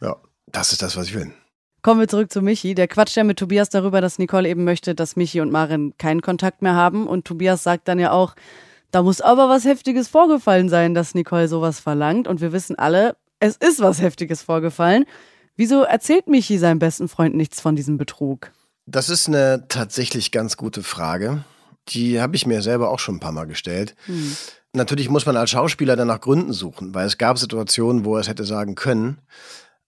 Ja, 0.00 0.16
das 0.46 0.72
ist 0.72 0.82
das, 0.82 0.96
was 0.96 1.08
ich 1.08 1.14
will. 1.14 1.32
Kommen 1.86 2.00
wir 2.00 2.08
zurück 2.08 2.32
zu 2.32 2.42
Michi. 2.42 2.74
Der 2.74 2.88
quatscht 2.88 3.14
ja 3.14 3.22
mit 3.22 3.38
Tobias 3.38 3.68
darüber, 3.68 4.00
dass 4.00 4.18
Nicole 4.18 4.48
eben 4.48 4.64
möchte, 4.64 4.96
dass 4.96 5.14
Michi 5.14 5.40
und 5.40 5.52
Marin 5.52 5.94
keinen 5.98 6.20
Kontakt 6.20 6.60
mehr 6.60 6.74
haben. 6.74 7.06
Und 7.06 7.26
Tobias 7.26 7.62
sagt 7.62 7.86
dann 7.86 8.00
ja 8.00 8.10
auch, 8.10 8.34
da 8.90 9.04
muss 9.04 9.20
aber 9.20 9.48
was 9.48 9.64
Heftiges 9.64 10.08
vorgefallen 10.08 10.68
sein, 10.68 10.94
dass 10.94 11.14
Nicole 11.14 11.46
sowas 11.46 11.78
verlangt. 11.78 12.26
Und 12.26 12.40
wir 12.40 12.50
wissen 12.50 12.76
alle, 12.76 13.14
es 13.38 13.54
ist 13.54 13.78
was 13.78 14.02
Heftiges 14.02 14.42
vorgefallen. 14.42 15.04
Wieso 15.54 15.84
erzählt 15.84 16.26
Michi 16.26 16.58
seinem 16.58 16.80
besten 16.80 17.06
Freund 17.06 17.36
nichts 17.36 17.60
von 17.60 17.76
diesem 17.76 17.98
Betrug? 17.98 18.50
Das 18.86 19.08
ist 19.08 19.28
eine 19.28 19.66
tatsächlich 19.68 20.32
ganz 20.32 20.56
gute 20.56 20.82
Frage. 20.82 21.44
Die 21.90 22.20
habe 22.20 22.34
ich 22.34 22.46
mir 22.46 22.62
selber 22.62 22.90
auch 22.90 22.98
schon 22.98 23.18
ein 23.18 23.20
paar 23.20 23.30
Mal 23.30 23.46
gestellt. 23.46 23.94
Hm. 24.06 24.36
Natürlich 24.72 25.08
muss 25.08 25.24
man 25.24 25.36
als 25.36 25.50
Schauspieler 25.50 25.94
dann 25.94 26.08
nach 26.08 26.20
Gründen 26.20 26.52
suchen, 26.52 26.96
weil 26.96 27.06
es 27.06 27.16
gab 27.16 27.38
Situationen, 27.38 28.04
wo 28.04 28.16
er 28.16 28.22
es 28.22 28.28
hätte 28.28 28.42
sagen 28.42 28.74
können. 28.74 29.18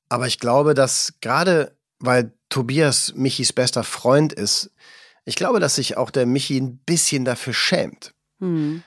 Aber 0.08 0.28
ich 0.28 0.38
glaube, 0.38 0.74
dass 0.74 1.14
gerade 1.20 1.76
weil 2.00 2.32
Tobias 2.48 3.12
Michis 3.14 3.52
bester 3.52 3.84
Freund 3.84 4.32
ist, 4.32 4.70
ich 5.24 5.36
glaube, 5.36 5.60
dass 5.60 5.74
sich 5.74 5.96
auch 5.96 6.10
der 6.10 6.26
Michi 6.26 6.58
ein 6.58 6.78
bisschen 6.78 7.24
dafür 7.24 7.52
schämt. 7.52 8.14
Hm. 8.40 8.82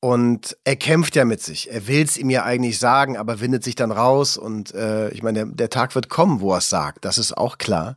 Und 0.00 0.56
er 0.64 0.76
kämpft 0.76 1.16
ja 1.16 1.24
mit 1.24 1.42
sich. 1.42 1.72
Er 1.72 1.88
will 1.88 2.02
es 2.02 2.16
ihm 2.16 2.30
ja 2.30 2.44
eigentlich 2.44 2.78
sagen, 2.78 3.16
aber 3.16 3.40
windet 3.40 3.64
sich 3.64 3.74
dann 3.74 3.90
raus. 3.90 4.36
Und 4.36 4.72
äh, 4.74 5.08
ich 5.10 5.22
meine, 5.22 5.46
der, 5.46 5.46
der 5.46 5.70
Tag 5.70 5.94
wird 5.94 6.08
kommen, 6.08 6.40
wo 6.40 6.52
er 6.52 6.58
es 6.58 6.68
sagt. 6.68 7.04
Das 7.04 7.18
ist 7.18 7.36
auch 7.36 7.58
klar. 7.58 7.96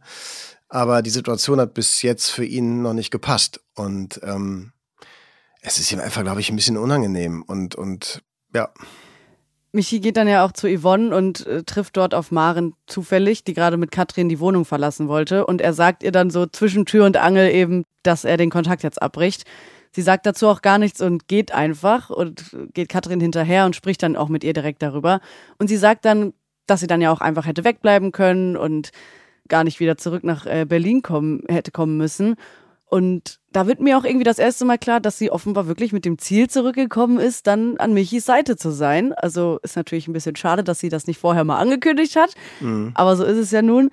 Aber 0.67 1.02
die 1.02 1.10
Situation 1.10 1.60
hat 1.60 1.74
bis 1.74 2.02
jetzt 2.02 2.30
für 2.30 2.45
ihn 2.45 2.82
noch 2.82 2.93
nicht 2.93 3.12
gepasst. 3.12 3.60
Und 3.76 4.19
ähm, 4.24 4.71
es 5.62 5.78
ist 5.78 5.91
ihm 5.91 6.00
einfach, 6.00 6.24
glaube 6.24 6.39
ich, 6.39 6.50
ein 6.50 6.56
bisschen 6.56 6.78
unangenehm. 6.78 7.43
Und, 7.43 7.76
und 7.76 8.24
ja. 8.56 8.69
Michi 9.74 10.02
geht 10.02 10.18
dann 10.18 10.28
ja 10.28 10.46
auch 10.46 10.52
zu 10.52 10.68
Yvonne 10.68 11.16
und 11.16 11.48
äh, 11.48 11.64
trifft 11.64 11.96
dort 11.96 12.14
auf 12.14 12.32
Maren 12.32 12.74
zufällig, 12.88 13.44
die 13.46 13.54
gerade 13.54 13.78
mit 13.78 13.92
Katrin 13.92 14.28
die 14.28 14.40
Wohnung 14.40 14.66
verlassen 14.66 15.08
wollte. 15.08 15.46
Und 15.46 15.62
er 15.62 15.74
sagt 15.74 16.04
ihr 16.04 16.12
dann 16.12 16.30
so 16.30 16.46
zwischen 16.46 16.86
Tür 16.86 17.06
und 17.06 17.18
Angel 17.18 17.50
eben, 17.50 17.86
dass 18.04 18.26
er 18.26 18.36
den 18.36 18.50
Kontakt 18.50 18.84
jetzt 18.84 19.02
abbricht. 19.02 19.46
Sie 19.92 20.02
sagt 20.02 20.26
dazu 20.26 20.48
auch 20.48 20.62
gar 20.62 20.78
nichts 20.78 21.02
und 21.02 21.28
geht 21.28 21.54
einfach 21.54 22.10
und 22.10 22.56
geht 22.74 22.90
Katrin 22.90 23.20
hinterher 23.20 23.66
und 23.66 23.76
spricht 23.76 24.04
dann 24.04 24.16
auch 24.16 24.30
mit 24.30 24.44
ihr 24.44 24.54
direkt 24.54 24.82
darüber. 24.82 25.22
Und 25.58 25.68
sie 25.68 25.78
sagt 25.78 26.06
dann, 26.06 26.34
dass 26.66 26.82
sie 26.82 26.88
dann 26.88 27.02
ja 27.02 27.12
auch 27.12 27.22
einfach 27.22 27.46
hätte 27.46 27.64
wegbleiben 27.64 28.12
können 28.12 28.58
und 28.58 28.92
gar 29.48 29.64
nicht 29.64 29.80
wieder 29.80 29.98
zurück 29.98 30.24
nach 30.24 30.46
äh, 30.46 30.66
Berlin 30.66 31.02
kommen, 31.02 31.44
hätte 31.48 31.72
kommen 31.72 31.98
müssen. 31.98 32.36
Und 32.93 33.39
da 33.54 33.67
wird 33.67 33.80
mir 33.80 33.97
auch 33.97 34.04
irgendwie 34.04 34.25
das 34.25 34.38
erste 34.38 34.65
Mal 34.65 34.77
klar, 34.77 34.99
dass 34.99 35.17
sie 35.17 35.32
offenbar 35.32 35.65
wirklich 35.65 35.93
mit 35.93 36.04
dem 36.04 36.17
Ziel 36.17 36.49
zurückgekommen 36.49 37.19
ist, 37.19 37.47
dann 37.47 37.77
an 37.77 37.93
Michis 37.93 38.25
Seite 38.25 38.58
zu 38.58 38.69
sein. 38.69 39.13
Also 39.13 39.60
ist 39.63 39.77
natürlich 39.77 40.10
ein 40.10 40.13
bisschen 40.13 40.36
schade, 40.36 40.62
dass 40.62 40.80
sie 40.80 40.89
das 40.89 41.08
nicht 41.08 41.17
vorher 41.17 41.45
mal 41.45 41.58
angekündigt 41.58 42.17
hat. 42.17 42.36
Mhm. 42.60 42.91
Aber 42.93 43.15
so 43.15 43.23
ist 43.23 43.38
es 43.38 43.51
ja 43.51 43.62
nun. 43.62 43.91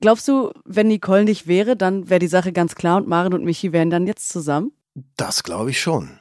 Glaubst 0.00 0.26
du, 0.28 0.50
wenn 0.64 0.88
Nicole 0.88 1.24
nicht 1.24 1.46
wäre, 1.46 1.76
dann 1.76 2.08
wäre 2.08 2.20
die 2.20 2.26
Sache 2.26 2.54
ganz 2.54 2.74
klar 2.74 2.96
und 2.96 3.06
Maren 3.06 3.34
und 3.34 3.44
Michi 3.44 3.70
wären 3.70 3.90
dann 3.90 4.06
jetzt 4.06 4.30
zusammen? 4.30 4.72
Das 5.18 5.42
glaube 5.42 5.68
ich 5.68 5.82
schon. 5.82 6.18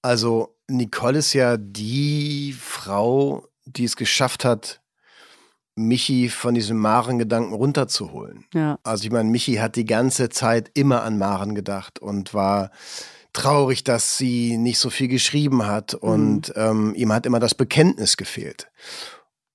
Also 0.00 0.56
Nicole 0.68 1.18
ist 1.18 1.34
ja 1.34 1.58
die 1.58 2.56
Frau, 2.58 3.46
die 3.66 3.84
es 3.84 3.94
geschafft 3.94 4.46
hat, 4.46 4.80
Michi 5.78 6.28
von 6.28 6.54
diesem 6.54 6.78
Maren-Gedanken 6.78 7.54
runterzuholen. 7.54 8.44
Ja. 8.52 8.78
Also 8.82 9.04
ich 9.04 9.10
meine, 9.10 9.30
Michi 9.30 9.54
hat 9.54 9.76
die 9.76 9.84
ganze 9.84 10.28
Zeit 10.28 10.70
immer 10.74 11.02
an 11.02 11.18
Maren 11.18 11.54
gedacht 11.54 11.98
und 11.98 12.34
war 12.34 12.70
traurig, 13.32 13.84
dass 13.84 14.18
sie 14.18 14.56
nicht 14.58 14.78
so 14.78 14.90
viel 14.90 15.08
geschrieben 15.08 15.66
hat 15.66 15.94
und 15.94 16.48
mhm. 16.48 16.54
ähm, 16.56 16.94
ihm 16.94 17.12
hat 17.12 17.26
immer 17.26 17.40
das 17.40 17.54
Bekenntnis 17.54 18.16
gefehlt. 18.16 18.70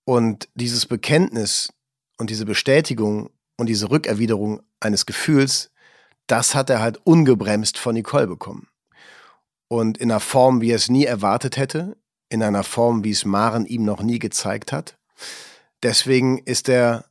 Und 0.05 0.49
dieses 0.55 0.85
Bekenntnis 0.85 1.73
und 2.17 2.29
diese 2.29 2.45
Bestätigung 2.45 3.29
und 3.57 3.67
diese 3.67 3.91
Rückerwiderung 3.91 4.61
eines 4.79 5.05
Gefühls, 5.05 5.71
das 6.27 6.55
hat 6.55 6.69
er 6.69 6.81
halt 6.81 6.99
ungebremst 7.03 7.77
von 7.77 7.93
Nicole 7.93 8.27
bekommen. 8.27 8.67
Und 9.67 9.97
in 9.97 10.11
einer 10.11 10.19
Form, 10.19 10.61
wie 10.61 10.71
er 10.71 10.75
es 10.75 10.89
nie 10.89 11.05
erwartet 11.05 11.57
hätte, 11.57 11.97
in 12.29 12.43
einer 12.43 12.63
Form, 12.63 13.03
wie 13.03 13.11
es 13.11 13.25
Maren 13.25 13.65
ihm 13.65 13.85
noch 13.85 14.01
nie 14.01 14.19
gezeigt 14.19 14.71
hat. 14.71 14.97
Deswegen 15.83 16.39
ist 16.39 16.69
er 16.69 17.05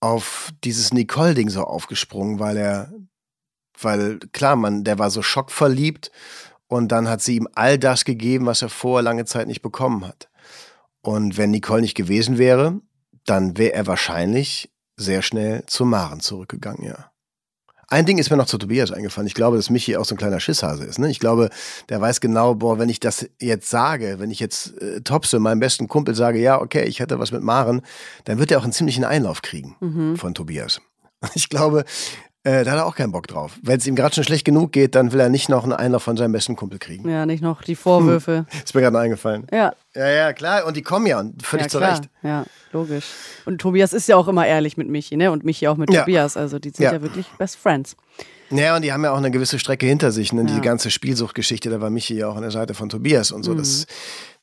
auf 0.00 0.50
dieses 0.64 0.92
Nicole-Ding 0.92 1.48
so 1.48 1.62
aufgesprungen, 1.62 2.40
weil 2.40 2.56
er, 2.56 2.92
weil 3.80 4.18
klar, 4.32 4.56
man, 4.56 4.82
der 4.82 4.98
war 4.98 5.10
so 5.10 5.22
schockverliebt 5.22 6.10
und 6.66 6.88
dann 6.88 7.08
hat 7.08 7.22
sie 7.22 7.36
ihm 7.36 7.48
all 7.54 7.78
das 7.78 8.04
gegeben, 8.04 8.46
was 8.46 8.62
er 8.62 8.68
vorher 8.68 9.02
lange 9.02 9.24
Zeit 9.24 9.46
nicht 9.46 9.62
bekommen 9.62 10.04
hat. 10.04 10.28
Und 11.02 11.36
wenn 11.36 11.52
Nicole 11.52 11.82
nicht 11.82 11.94
gewesen 11.94 12.38
wäre, 12.38 12.80
dann 13.24 13.56
wäre 13.56 13.74
er 13.74 13.86
wahrscheinlich 13.86 14.72
sehr 14.96 15.22
schnell 15.22 15.64
zu 15.66 15.84
Maren 15.84 16.20
zurückgegangen, 16.20 16.84
ja. 16.84 17.11
Ein 17.88 18.06
Ding 18.06 18.18
ist 18.18 18.30
mir 18.30 18.36
noch 18.36 18.46
zu 18.46 18.58
Tobias 18.58 18.90
eingefallen. 18.90 19.26
Ich 19.26 19.34
glaube, 19.34 19.56
dass 19.56 19.68
Michi 19.68 19.96
auch 19.96 20.04
so 20.04 20.14
ein 20.14 20.18
kleiner 20.18 20.40
Schisshase 20.40 20.84
ist. 20.84 20.98
Ne? 20.98 21.10
Ich 21.10 21.20
glaube, 21.20 21.50
der 21.88 22.00
weiß 22.00 22.20
genau, 22.20 22.54
boah, 22.54 22.78
wenn 22.78 22.88
ich 22.88 23.00
das 23.00 23.28
jetzt 23.38 23.68
sage, 23.68 24.16
wenn 24.18 24.30
ich 24.30 24.40
jetzt 24.40 24.80
äh, 24.80 25.00
Topse, 25.02 25.38
meinem 25.38 25.60
besten 25.60 25.88
Kumpel, 25.88 26.14
sage, 26.14 26.38
ja, 26.38 26.60
okay, 26.60 26.84
ich 26.84 27.00
hatte 27.00 27.18
was 27.18 27.32
mit 27.32 27.42
Maren, 27.42 27.82
dann 28.24 28.38
wird 28.38 28.50
er 28.50 28.58
auch 28.58 28.64
einen 28.64 28.72
ziemlichen 28.72 29.04
Einlauf 29.04 29.42
kriegen 29.42 29.76
mhm. 29.80 30.16
von 30.16 30.34
Tobias. 30.34 30.80
Ich 31.34 31.48
glaube, 31.48 31.84
äh, 32.44 32.64
da 32.64 32.72
hat 32.72 32.78
er 32.78 32.86
auch 32.86 32.96
keinen 32.96 33.12
Bock 33.12 33.28
drauf. 33.28 33.58
Wenn 33.62 33.78
es 33.78 33.86
ihm 33.86 33.94
gerade 33.94 34.14
schon 34.14 34.24
schlecht 34.24 34.44
genug 34.44 34.72
geht, 34.72 34.96
dann 34.96 35.12
will 35.12 35.20
er 35.20 35.28
nicht 35.28 35.48
noch 35.48 35.62
einen 35.62 35.72
Einlauf 35.72 36.02
von 36.02 36.16
seinem 36.16 36.32
besten 36.32 36.56
Kumpel 36.56 36.80
kriegen. 36.80 37.08
Ja, 37.08 37.24
nicht 37.24 37.42
noch 37.42 37.62
die 37.62 37.76
Vorwürfe. 37.76 38.46
Hm. 38.48 38.60
Ist 38.64 38.74
mir 38.74 38.80
gerade 38.80 38.98
eingefallen. 38.98 39.46
Ja. 39.52 39.74
Ja, 39.94 40.08
ja, 40.08 40.32
klar. 40.32 40.66
Und 40.66 40.76
die 40.76 40.82
kommen 40.82 41.06
ja 41.06 41.20
und 41.20 41.44
völlig 41.44 41.66
ja, 41.66 41.70
zu 41.70 41.78
Recht. 41.78 42.08
Ja, 42.22 42.44
logisch. 42.72 43.04
Und 43.44 43.60
Tobias 43.60 43.92
ist 43.92 44.08
ja 44.08 44.16
auch 44.16 44.26
immer 44.26 44.44
ehrlich 44.44 44.76
mit 44.76 44.88
Michi, 44.88 45.16
ne? 45.16 45.30
Und 45.30 45.44
Michi 45.44 45.68
auch 45.68 45.76
mit 45.76 45.92
ja. 45.92 46.00
Tobias. 46.00 46.36
Also 46.36 46.58
die 46.58 46.70
sind 46.70 46.84
ja. 46.84 46.92
ja 46.92 47.02
wirklich 47.02 47.26
Best 47.38 47.56
Friends. 47.56 47.96
Ja, 48.50 48.74
und 48.74 48.82
die 48.82 48.92
haben 48.92 49.04
ja 49.04 49.12
auch 49.12 49.18
eine 49.18 49.30
gewisse 49.30 49.58
Strecke 49.58 49.86
hinter 49.86 50.10
sich. 50.10 50.32
Ne? 50.32 50.42
Ja. 50.42 50.54
Die 50.56 50.60
ganze 50.60 50.90
Spielsuchtgeschichte, 50.90 51.70
da 51.70 51.80
war 51.80 51.90
Michi 51.90 52.14
ja 52.14 52.28
auch 52.28 52.36
an 52.36 52.42
der 52.42 52.50
Seite 52.50 52.74
von 52.74 52.88
Tobias 52.88 53.30
und 53.30 53.44
so. 53.44 53.52
Mhm. 53.52 53.58
Das, 53.58 53.86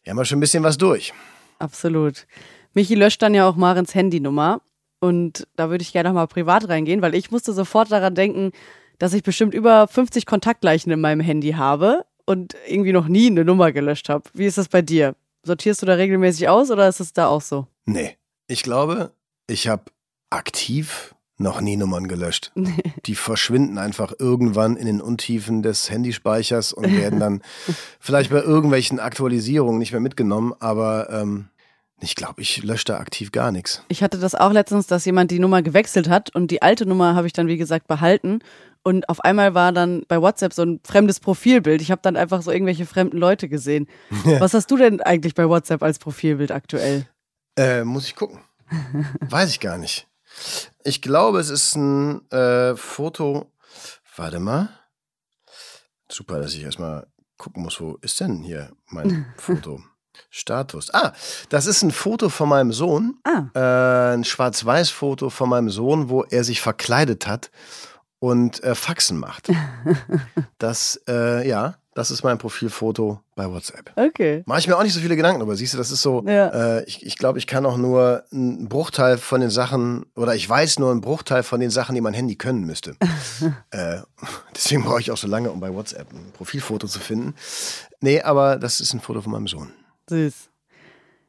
die 0.06 0.10
haben 0.10 0.18
ja 0.18 0.26
schon 0.26 0.38
ein 0.38 0.42
bisschen 0.42 0.64
was 0.64 0.78
durch. 0.78 1.14
Absolut. 1.60 2.26
Michi 2.74 2.96
löscht 2.96 3.22
dann 3.22 3.34
ja 3.34 3.48
auch 3.48 3.56
Marens 3.56 3.94
Handynummer 3.94 4.62
und 5.00 5.48
da 5.56 5.70
würde 5.70 5.82
ich 5.82 5.94
gerne 5.94 6.10
nochmal 6.10 6.28
privat 6.28 6.68
reingehen, 6.70 7.02
weil 7.02 7.16
ich 7.16 7.32
musste 7.32 7.54
sofort 7.54 7.92
daran 7.92 8.16
denken, 8.16 8.52
dass 8.98 9.14
ich 9.14 9.24
bestimmt 9.24 9.54
über 9.54 9.88
50 9.88 10.26
Kontaktleichen 10.26 10.92
in 10.92 11.00
meinem 11.00 11.22
Handy 11.22 11.52
habe 11.52 12.06
und 12.26 12.56
irgendwie 12.68 12.92
noch 12.92 13.08
nie 13.08 13.28
eine 13.28 13.46
Nummer 13.46 13.72
gelöscht 13.72 14.10
habe. 14.10 14.30
Wie 14.34 14.46
ist 14.46 14.58
das 14.58 14.68
bei 14.68 14.82
dir? 14.82 15.16
Sortierst 15.44 15.82
du 15.82 15.86
da 15.86 15.94
regelmäßig 15.94 16.50
aus 16.50 16.70
oder 16.70 16.88
ist 16.88 17.00
es 17.00 17.14
da 17.14 17.28
auch 17.28 17.42
so? 17.42 17.68
Nee. 17.86 18.18
Ich 18.48 18.64
glaube, 18.64 19.14
ich 19.48 19.68
habe 19.68 19.84
aktiv 20.30 21.16
noch 21.38 21.62
nie 21.62 21.78
Nummern 21.78 22.08
gelöscht. 22.08 22.52
Nee. 22.56 22.84
Die 23.06 23.16
verschwinden 23.16 23.78
einfach 23.78 24.14
irgendwann 24.20 24.76
in 24.76 24.86
den 24.86 25.02
Untiefen 25.02 25.64
des 25.64 25.90
Handyspeichers 25.90 26.74
und 26.74 26.92
werden 26.92 27.20
dann 27.20 27.42
vielleicht 28.00 28.32
bei 28.32 28.42
irgendwelchen 28.42 29.00
Aktualisierungen 29.00 29.80
nicht 29.80 29.92
mehr 29.92 30.02
mitgenommen. 30.02 30.54
Aber 30.60 31.10
ähm, 31.10 31.48
ich 32.02 32.16
glaube, 32.16 32.42
ich 32.42 32.64
lösche 32.64 32.86
da 32.86 32.98
aktiv 32.98 33.32
gar 33.32 33.52
nichts. 33.52 33.84
Ich 33.88 34.04
hatte 34.04 34.20
das 34.20 34.36
auch 34.36 34.52
letztens, 34.52 34.88
dass 34.88 35.06
jemand 35.06 35.32
die 35.32 35.40
Nummer 35.40 35.62
gewechselt 35.62 36.10
hat 36.10 36.34
und 36.36 36.52
die 36.52 36.62
alte 36.62 36.86
Nummer 36.86 37.16
habe 37.16 37.28
ich 37.28 37.34
dann, 37.34 37.48
wie 37.48 37.58
gesagt, 37.58 37.88
behalten. 37.88 38.40
Und 38.84 39.10
auf 39.10 39.20
einmal 39.22 39.54
war 39.54 39.72
dann 39.72 40.04
bei 40.08 40.22
WhatsApp 40.22 40.54
so 40.54 40.64
ein 40.64 40.80
fremdes 40.86 41.20
Profilbild. 41.20 41.82
Ich 41.82 41.92
habe 41.92 42.02
dann 42.02 42.16
einfach 42.16 42.42
so 42.42 42.52
irgendwelche 42.52 42.86
fremden 42.86 43.18
Leute 43.18 43.50
gesehen. 43.50 43.88
Ja. 44.26 44.40
Was 44.40 44.54
hast 44.54 44.70
du 44.70 44.78
denn 44.78 45.02
eigentlich 45.02 45.34
bei 45.34 45.48
WhatsApp 45.48 45.82
als 45.82 45.98
Profilbild 46.00 46.52
aktuell? 46.52 47.08
Äh, 47.58 47.84
muss 47.84 48.06
ich 48.06 48.16
gucken. 48.16 48.42
Weiß 49.22 49.50
ich 49.50 49.60
gar 49.60 49.78
nicht. 49.78 50.08
Ich 50.84 51.02
glaube, 51.02 51.40
es 51.40 51.50
ist 51.50 51.76
ein 51.76 52.30
äh, 52.32 52.76
Foto. 52.76 53.52
Warte 54.16 54.40
mal. 54.40 54.70
Super, 56.12 56.40
dass 56.40 56.54
ich 56.54 56.64
erstmal 56.64 57.08
gucken 57.38 57.64
muss, 57.64 57.80
wo 57.80 57.98
ist 58.02 58.20
denn 58.20 58.44
hier 58.44 58.72
mein 58.88 59.26
Foto? 59.38 59.82
Status. 60.30 60.94
Ah, 60.94 61.14
das 61.50 61.66
ist 61.66 61.82
ein 61.82 61.92
Foto 61.92 62.30
von 62.30 62.50
meinem 62.50 62.72
Sohn. 62.72 63.18
Ah. 63.24 63.50
Äh, 63.54 64.14
ein 64.16 64.24
Schwarz-Weiß-Foto 64.24 65.30
von 65.30 65.50
meinem 65.50 65.70
Sohn, 65.70 66.10
wo 66.10 66.24
er 66.24 66.44
sich 66.44 66.62
verkleidet 66.62 67.28
hat 67.28 67.52
und 68.20 68.64
äh, 68.64 68.76
Faxen 68.76 69.18
macht. 69.18 69.50
das, 70.58 71.02
äh, 71.08 71.48
ja, 71.48 71.76
das 72.00 72.12
ist 72.12 72.24
mein 72.24 72.38
Profilfoto 72.38 73.20
bei 73.36 73.50
WhatsApp. 73.50 73.92
Okay. 73.96 74.44
Mache 74.46 74.60
ich 74.60 74.68
mir 74.68 74.78
auch 74.78 74.84
nicht 74.84 74.94
so 74.94 75.02
viele 75.02 75.16
Gedanken 75.16 75.42
aber 75.42 75.56
Siehst 75.56 75.74
du, 75.74 75.78
das 75.78 75.92
ist 75.92 76.02
so, 76.02 76.24
ja. 76.26 76.78
äh, 76.78 76.84
ich, 76.86 77.06
ich 77.06 77.18
glaube, 77.18 77.40
ich 77.40 77.48
kann 77.48 77.66
auch 77.66 77.78
nur 77.78 78.24
einen 78.32 78.70
Bruchteil 78.70 79.18
von 79.18 79.42
den 79.42 79.50
Sachen, 79.50 80.06
oder 80.16 80.36
ich 80.36 80.48
weiß 80.48 80.80
nur 80.80 80.92
einen 80.92 81.02
Bruchteil 81.02 81.44
von 81.44 81.60
den 81.60 81.72
Sachen, 81.72 81.96
die 81.96 82.02
mein 82.02 82.14
Handy 82.14 82.36
können 82.36 82.66
müsste. 82.66 82.96
äh, 83.72 83.98
deswegen 84.56 84.84
brauche 84.84 85.02
ich 85.02 85.12
auch 85.12 85.18
so 85.18 85.28
lange, 85.28 85.52
um 85.52 85.60
bei 85.60 85.74
WhatsApp 85.74 86.12
ein 86.14 86.32
Profilfoto 86.32 86.88
zu 86.88 87.00
finden. 87.00 87.36
Nee, 88.00 88.22
aber 88.22 88.58
das 88.58 88.80
ist 88.80 88.94
ein 88.94 89.02
Foto 89.02 89.22
von 89.22 89.34
meinem 89.34 89.48
Sohn. 89.48 89.74
Süß. 90.10 90.50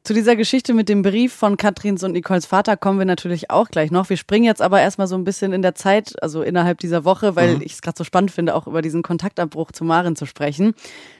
Zu 0.03 0.15
dieser 0.15 0.35
Geschichte 0.35 0.73
mit 0.73 0.89
dem 0.89 1.03
Brief 1.03 1.31
von 1.31 1.57
Katrins 1.57 2.03
und 2.03 2.13
Nicoles 2.13 2.47
Vater 2.47 2.75
kommen 2.75 2.97
wir 2.97 3.05
natürlich 3.05 3.51
auch 3.51 3.69
gleich 3.69 3.91
noch. 3.91 4.09
Wir 4.09 4.17
springen 4.17 4.45
jetzt 4.45 4.61
aber 4.61 4.81
erstmal 4.81 5.05
so 5.05 5.15
ein 5.15 5.23
bisschen 5.23 5.53
in 5.53 5.61
der 5.61 5.75
Zeit, 5.75 6.15
also 6.23 6.41
innerhalb 6.41 6.79
dieser 6.79 7.05
Woche, 7.05 7.35
weil 7.35 7.57
mhm. 7.57 7.61
ich 7.61 7.73
es 7.73 7.83
gerade 7.83 7.99
so 7.99 8.03
spannend 8.03 8.31
finde, 8.31 8.55
auch 8.55 8.65
über 8.65 8.81
diesen 8.81 9.03
Kontaktabbruch 9.03 9.71
zu 9.71 9.83
Maren 9.83 10.15
zu 10.15 10.25
sprechen. 10.25 10.73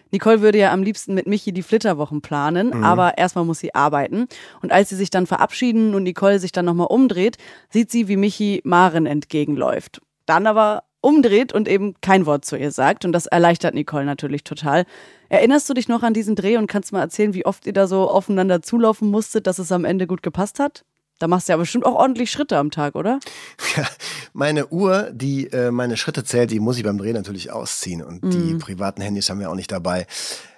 Nicole 0.09 0.41
würde 0.41 0.57
ja 0.57 0.73
am 0.73 0.81
liebsten 0.81 1.13
mit 1.13 1.27
Michi 1.27 1.51
die 1.51 1.61
Flitterwochen 1.61 2.21
planen, 2.21 2.69
mhm. 2.69 2.83
aber 2.83 3.19
erstmal 3.19 3.45
muss 3.45 3.59
sie 3.59 3.75
arbeiten. 3.75 4.25
Und 4.63 4.71
als 4.71 4.89
sie 4.89 4.95
sich 4.95 5.11
dann 5.11 5.27
verabschieden 5.27 5.93
und 5.93 6.01
Nicole 6.01 6.39
sich 6.39 6.51
dann 6.51 6.65
nochmal 6.65 6.87
umdreht, 6.87 7.37
sieht 7.69 7.91
sie, 7.91 8.07
wie 8.07 8.17
Michi 8.17 8.61
Maren 8.63 9.05
entgegenläuft. 9.05 10.01
Dann 10.25 10.47
aber 10.47 10.83
umdreht 11.01 11.51
und 11.51 11.67
eben 11.67 11.95
kein 12.01 12.25
Wort 12.25 12.45
zu 12.45 12.55
ihr 12.55 12.71
sagt. 12.71 13.05
Und 13.05 13.11
das 13.11 13.25
erleichtert 13.25 13.73
Nicole 13.73 14.05
natürlich 14.05 14.43
total. 14.43 14.85
Erinnerst 15.29 15.69
du 15.69 15.73
dich 15.73 15.87
noch 15.87 16.03
an 16.03 16.13
diesen 16.13 16.35
Dreh 16.35 16.57
und 16.57 16.67
kannst 16.67 16.93
mal 16.93 17.01
erzählen, 17.01 17.33
wie 17.33 17.45
oft 17.45 17.65
ihr 17.65 17.73
da 17.73 17.87
so 17.87 18.09
aufeinander 18.09 18.61
zulaufen 18.61 19.09
musstet, 19.09 19.47
dass 19.47 19.59
es 19.59 19.71
am 19.71 19.85
Ende 19.85 20.07
gut 20.07 20.23
gepasst 20.23 20.59
hat? 20.59 20.83
Da 21.19 21.27
machst 21.27 21.47
du 21.47 21.53
ja 21.53 21.57
bestimmt 21.57 21.85
auch 21.85 21.93
ordentlich 21.93 22.31
Schritte 22.31 22.57
am 22.57 22.71
Tag, 22.71 22.95
oder? 22.95 23.19
Ja, 23.77 23.87
meine 24.33 24.67
Uhr, 24.67 25.11
die 25.13 25.47
äh, 25.53 25.71
meine 25.71 25.95
Schritte 25.95 26.23
zählt, 26.23 26.51
die 26.51 26.59
muss 26.59 26.77
ich 26.77 26.83
beim 26.83 26.97
Dreh 26.97 27.13
natürlich 27.13 27.51
ausziehen. 27.51 28.01
Und 28.01 28.23
mhm. 28.23 28.31
die 28.31 28.55
privaten 28.55 29.01
Handys 29.01 29.29
haben 29.29 29.39
wir 29.39 29.49
auch 29.49 29.55
nicht 29.55 29.71
dabei. 29.71 30.07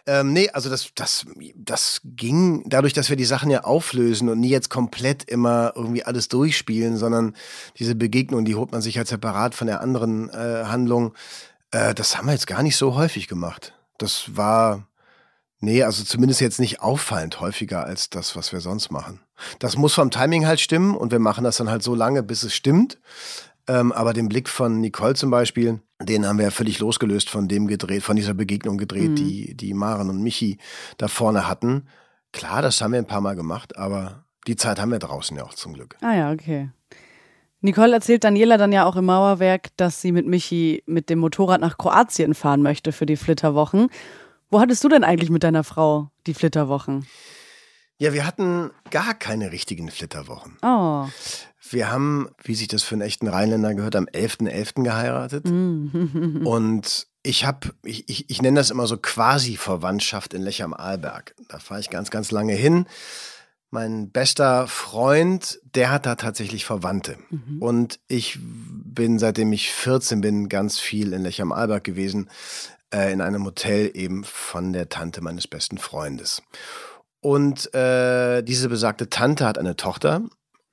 Ähm, 0.06 0.34
nee, 0.34 0.50
also 0.50 0.70
das, 0.70 0.90
das, 0.96 1.26
das 1.56 2.02
ging 2.04 2.64
dadurch, 2.68 2.94
dass 2.94 3.10
wir 3.10 3.16
die 3.16 3.24
Sachen 3.24 3.50
ja 3.50 3.64
auflösen 3.64 4.28
und 4.28 4.40
nie 4.40 4.50
jetzt 4.50 4.70
komplett 4.70 5.24
immer 5.24 5.74
irgendwie 5.76 6.04
alles 6.04 6.28
durchspielen, 6.28 6.98
sondern 6.98 7.36
diese 7.80 7.96
Begegnung, 7.96 8.44
die 8.44 8.56
holt 8.56 8.74
man 8.74 8.82
sich 8.82 8.98
halt 8.98 9.08
separat 9.08 9.56
von 9.56 9.68
der 9.68 9.80
anderen 9.80 10.30
äh, 10.30 10.66
Handlung. 10.66 11.14
Äh, 11.72 11.94
das 11.94 12.18
haben 12.18 12.26
wir 12.26 12.34
jetzt 12.34 12.48
gar 12.48 12.64
nicht 12.64 12.76
so 12.76 12.96
häufig 12.96 13.30
gemacht. 13.30 13.74
Das 13.98 14.36
war, 14.36 14.88
nee, 15.60 15.84
also 15.84 16.04
zumindest 16.04 16.42
jetzt 16.42 16.60
nicht 16.60 16.82
auffallend 16.82 17.40
häufiger 17.40 17.86
als 17.86 18.10
das, 18.10 18.36
was 18.36 18.52
wir 18.52 18.60
sonst 18.60 18.92
machen. 18.92 19.22
Das 19.60 19.78
muss 19.78 19.94
vom 19.94 20.12
Timing 20.12 20.46
halt 20.46 20.60
stimmen 20.60 20.98
und 20.98 21.14
wir 21.14 21.20
machen 21.20 21.46
das 21.46 21.58
dann 21.58 21.70
halt 21.70 21.84
so 21.84 21.96
lange, 21.96 22.24
bis 22.24 22.44
es 22.44 22.54
stimmt. 22.54 23.00
Ähm, 23.68 23.94
aber 23.94 24.12
den 24.12 24.28
Blick 24.28 24.50
von 24.50 24.82
Nicole 24.82 25.16
zum 25.16 25.32
Beispiel, 25.32 25.80
den 26.06 26.26
haben 26.26 26.38
wir 26.38 26.46
ja 26.46 26.52
völlig 26.52 26.80
losgelöst 26.80 27.30
von 27.30 27.48
dem 27.48 27.68
gedreht, 27.68 28.04
von 28.04 28.16
dieser 28.16 28.34
Begegnung 28.34 28.78
gedreht, 28.78 29.12
mhm. 29.12 29.16
die, 29.16 29.56
die 29.56 29.74
Maren 29.74 30.10
und 30.10 30.22
Michi 30.22 30.58
da 30.98 31.08
vorne 31.08 31.48
hatten. 31.48 31.88
Klar, 32.32 32.62
das 32.62 32.82
haben 32.82 32.94
wir 32.94 33.00
ein 33.00 33.08
paar 33.08 33.22
Mal 33.22 33.36
gemacht, 33.36 33.78
aber 33.78 34.26
die 34.48 34.56
Zeit 34.56 34.80
haben 34.80 34.92
wir 34.92 35.00
draußen 35.00 35.38
ja 35.38 35.44
auch 35.44 35.54
zum 35.54 35.74
Glück. 35.74 35.98
Ah 36.02 36.16
ja, 36.16 36.32
okay. 36.32 36.70
Nicole 37.62 37.94
erzählt 37.94 38.26
Daniela 38.26 38.58
dann 38.58 38.74
ja 38.74 38.86
auch 38.86 38.98
im 38.98 39.06
Mauerwerk, 39.06 39.70
dass 39.78 40.02
sie 40.02 40.12
mit 40.12 40.28
Michi 40.28 40.84
mit 40.86 41.10
dem 41.10 41.20
Motorrad 41.20 41.62
nach 41.62 41.78
Kroatien 41.78 42.34
fahren 42.34 42.62
möchte 42.62 42.92
für 42.92 43.06
die 43.06 43.16
Flitterwochen. 43.16 43.90
Wo 44.50 44.60
hattest 44.60 44.84
du 44.84 44.90
denn 44.90 45.04
eigentlich 45.04 45.30
mit 45.30 45.44
deiner 45.44 45.64
Frau 45.64 46.10
die 46.28 46.34
Flitterwochen? 46.34 47.08
Ja, 47.98 48.12
wir 48.12 48.28
hatten 48.28 48.72
gar 48.90 49.14
keine 49.14 49.52
richtigen 49.54 49.90
Flitterwochen. 49.90 50.58
Oh. 50.62 51.08
Wir 51.74 51.92
haben, 51.92 52.30
wie 52.44 52.56
sich 52.56 52.68
das 52.68 52.84
für 52.84 52.96
einen 52.96 53.02
echten 53.02 53.28
Rheinländer 53.28 53.74
gehört, 53.74 53.96
am 53.96 54.06
11.11. 54.06 54.76
.11. 54.76 54.84
geheiratet. 54.84 55.46
Mm. 55.48 56.42
Und 56.46 57.08
ich 57.24 57.46
habe, 57.46 57.74
ich, 57.84 58.08
ich, 58.10 58.30
ich 58.30 58.42
nenne 58.42 58.60
das 58.60 58.70
immer 58.70 58.86
so 58.86 58.98
quasi 58.98 59.58
Verwandtschaft 59.58 60.34
in 60.34 60.42
Lech 60.42 60.62
am 60.62 60.74
Arlberg. 60.74 61.36
Da 61.48 61.60
fahre 61.60 61.80
ich 61.80 61.90
ganz, 61.90 62.12
ganz 62.12 62.32
lange 62.32 62.54
hin. 62.54 62.86
Mein 63.72 64.12
bester 64.12 64.68
Freund, 64.68 65.60
der 65.74 65.90
hat 65.90 66.06
da 66.06 66.16
tatsächlich 66.16 66.64
Verwandte. 66.64 67.18
Mhm. 67.32 67.62
Und 67.62 68.00
ich 68.08 68.38
bin, 68.40 69.18
seitdem 69.18 69.52
ich 69.52 69.72
14 69.72 70.22
bin, 70.22 70.50
ganz 70.50 70.80
viel 70.80 71.14
in 71.14 71.24
Lech 71.24 71.42
am 71.42 71.52
Arlberg 71.52 71.84
gewesen, 71.84 72.30
äh, 72.94 73.12
in 73.12 73.22
einem 73.22 73.46
Hotel 73.46 73.90
eben 73.96 74.24
von 74.24 74.74
der 74.74 74.90
Tante 74.90 75.22
meines 75.22 75.48
besten 75.48 75.80
Freundes. 75.80 76.44
Und 77.20 77.74
äh, 77.74 78.44
diese 78.44 78.70
besagte 78.70 79.10
Tante 79.10 79.46
hat 79.46 79.58
eine 79.58 79.76
Tochter 79.76 80.24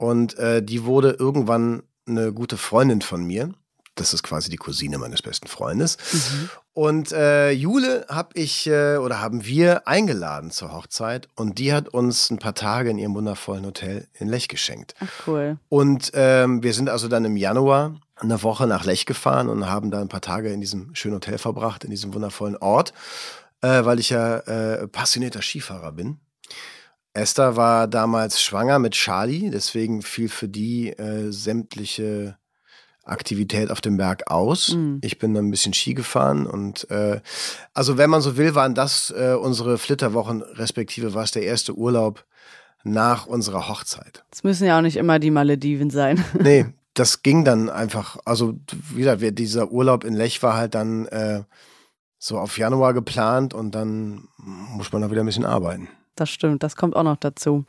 und 0.01 0.39
äh, 0.39 0.63
die 0.63 0.85
wurde 0.87 1.11
irgendwann 1.11 1.83
eine 2.09 2.33
gute 2.33 2.57
Freundin 2.57 3.03
von 3.03 3.23
mir. 3.23 3.51
Das 3.97 4.15
ist 4.15 4.23
quasi 4.23 4.49
die 4.49 4.57
Cousine 4.57 4.97
meines 4.97 5.21
besten 5.21 5.47
Freundes. 5.47 5.99
Mhm. 6.13 6.51
Und 6.73 7.13
äh, 7.13 7.51
Jule 7.51 8.07
habe 8.09 8.31
ich 8.33 8.67
äh, 8.67 8.97
oder 8.97 9.21
haben 9.21 9.45
wir 9.45 9.87
eingeladen 9.87 10.51
zur 10.51 10.73
Hochzeit 10.73 11.29
und 11.35 11.59
die 11.59 11.75
hat 11.75 11.91
uns 11.91 12.31
ein 12.31 12.39
paar 12.39 12.55
Tage 12.55 12.89
in 12.89 12.97
ihrem 12.99 13.15
wundervollen 13.15 13.67
Hotel 13.67 14.09
in 14.15 14.29
Lech 14.29 14.49
geschenkt. 14.49 14.95
Ach, 15.01 15.27
cool. 15.27 15.59
Und 15.69 16.13
ähm, 16.15 16.63
wir 16.63 16.73
sind 16.73 16.89
also 16.89 17.07
dann 17.07 17.27
im 17.27 17.37
Januar 17.37 18.01
eine 18.17 18.43
Woche 18.43 18.67
nach 18.67 18.87
Lech 18.87 19.05
gefahren 19.05 19.51
und 19.51 19.69
haben 19.69 19.91
da 19.91 20.01
ein 20.01 20.09
paar 20.09 20.23
Tage 20.23 20.51
in 20.51 20.63
diesem 20.63 20.95
schönen 20.95 21.17
Hotel 21.17 21.37
verbracht, 21.37 21.85
in 21.85 21.91
diesem 21.91 22.15
wundervollen 22.15 22.57
Ort, 22.57 22.95
äh, 23.61 23.85
weil 23.85 24.01
ich 24.01 24.09
ja 24.09 24.39
äh, 24.39 24.89
passionierter 24.89 25.43
Skifahrer 25.43 25.93
bin. 25.93 26.21
Esther 27.21 27.57
war 27.57 27.87
damals 27.87 28.43
schwanger 28.43 28.79
mit 28.79 28.95
Charlie, 28.95 29.51
deswegen 29.51 30.03
fiel 30.03 30.29
für 30.29 30.49
die 30.49 30.91
äh, 30.91 31.31
sämtliche 31.31 32.37
Aktivität 33.05 33.71
auf 33.71 33.81
dem 33.81 33.97
Berg 33.97 34.31
aus. 34.31 34.75
Mhm. 34.75 35.01
Ich 35.03 35.19
bin 35.19 35.35
dann 35.35 35.47
ein 35.47 35.51
bisschen 35.51 35.75
Ski 35.75 35.95
gefahren 35.95 36.47
und 36.47 36.91
äh, 36.91 37.21
also 37.75 37.99
wenn 37.99 38.11
man 38.11 38.21
so 38.21 38.37
will, 38.37 38.55
waren 38.55 38.75
das 38.75 39.13
äh, 39.17 39.35
unsere 39.35 39.79
Flitterwochen, 39.79 40.43
respektive 40.43 41.15
war 41.15 41.25
es 41.25 41.33
der 41.33 41.43
erste 41.43 41.75
Urlaub 41.75 42.25
nach 42.83 43.27
unserer 43.27 43.69
Hochzeit. 43.69 44.25
Es 44.33 44.43
müssen 44.43 44.67
ja 44.67 44.79
auch 44.79 44.83
nicht 44.83 44.97
immer 44.97 45.19
die 45.19 45.31
Malediven 45.31 45.91
sein. 45.91 46.25
Nee, 46.41 46.67
das 46.95 47.23
ging 47.23 47.45
dann 47.45 47.69
einfach, 47.69 48.17
also 48.25 48.55
wie 48.91 49.03
gesagt, 49.03 49.23
dieser 49.39 49.71
Urlaub 49.71 50.05
in 50.05 50.15
Lech 50.15 50.43
war 50.43 50.55
halt 50.55 50.75
dann 50.75 51.07
äh, 51.07 51.43
so 52.19 52.39
auf 52.39 52.59
Januar 52.59 52.95
geplant 52.95 53.55
und 53.55 53.75
dann 53.75 54.29
muss 54.37 54.93
man 54.93 55.03
da 55.03 55.11
wieder 55.11 55.23
ein 55.23 55.27
bisschen 55.27 55.47
arbeiten. 55.47 55.89
Das 56.15 56.31
stimmt, 56.31 56.63
das 56.63 56.77
kommt 56.77 56.97
auch 56.97 57.03
noch 57.03 57.17
dazu. 57.17 57.65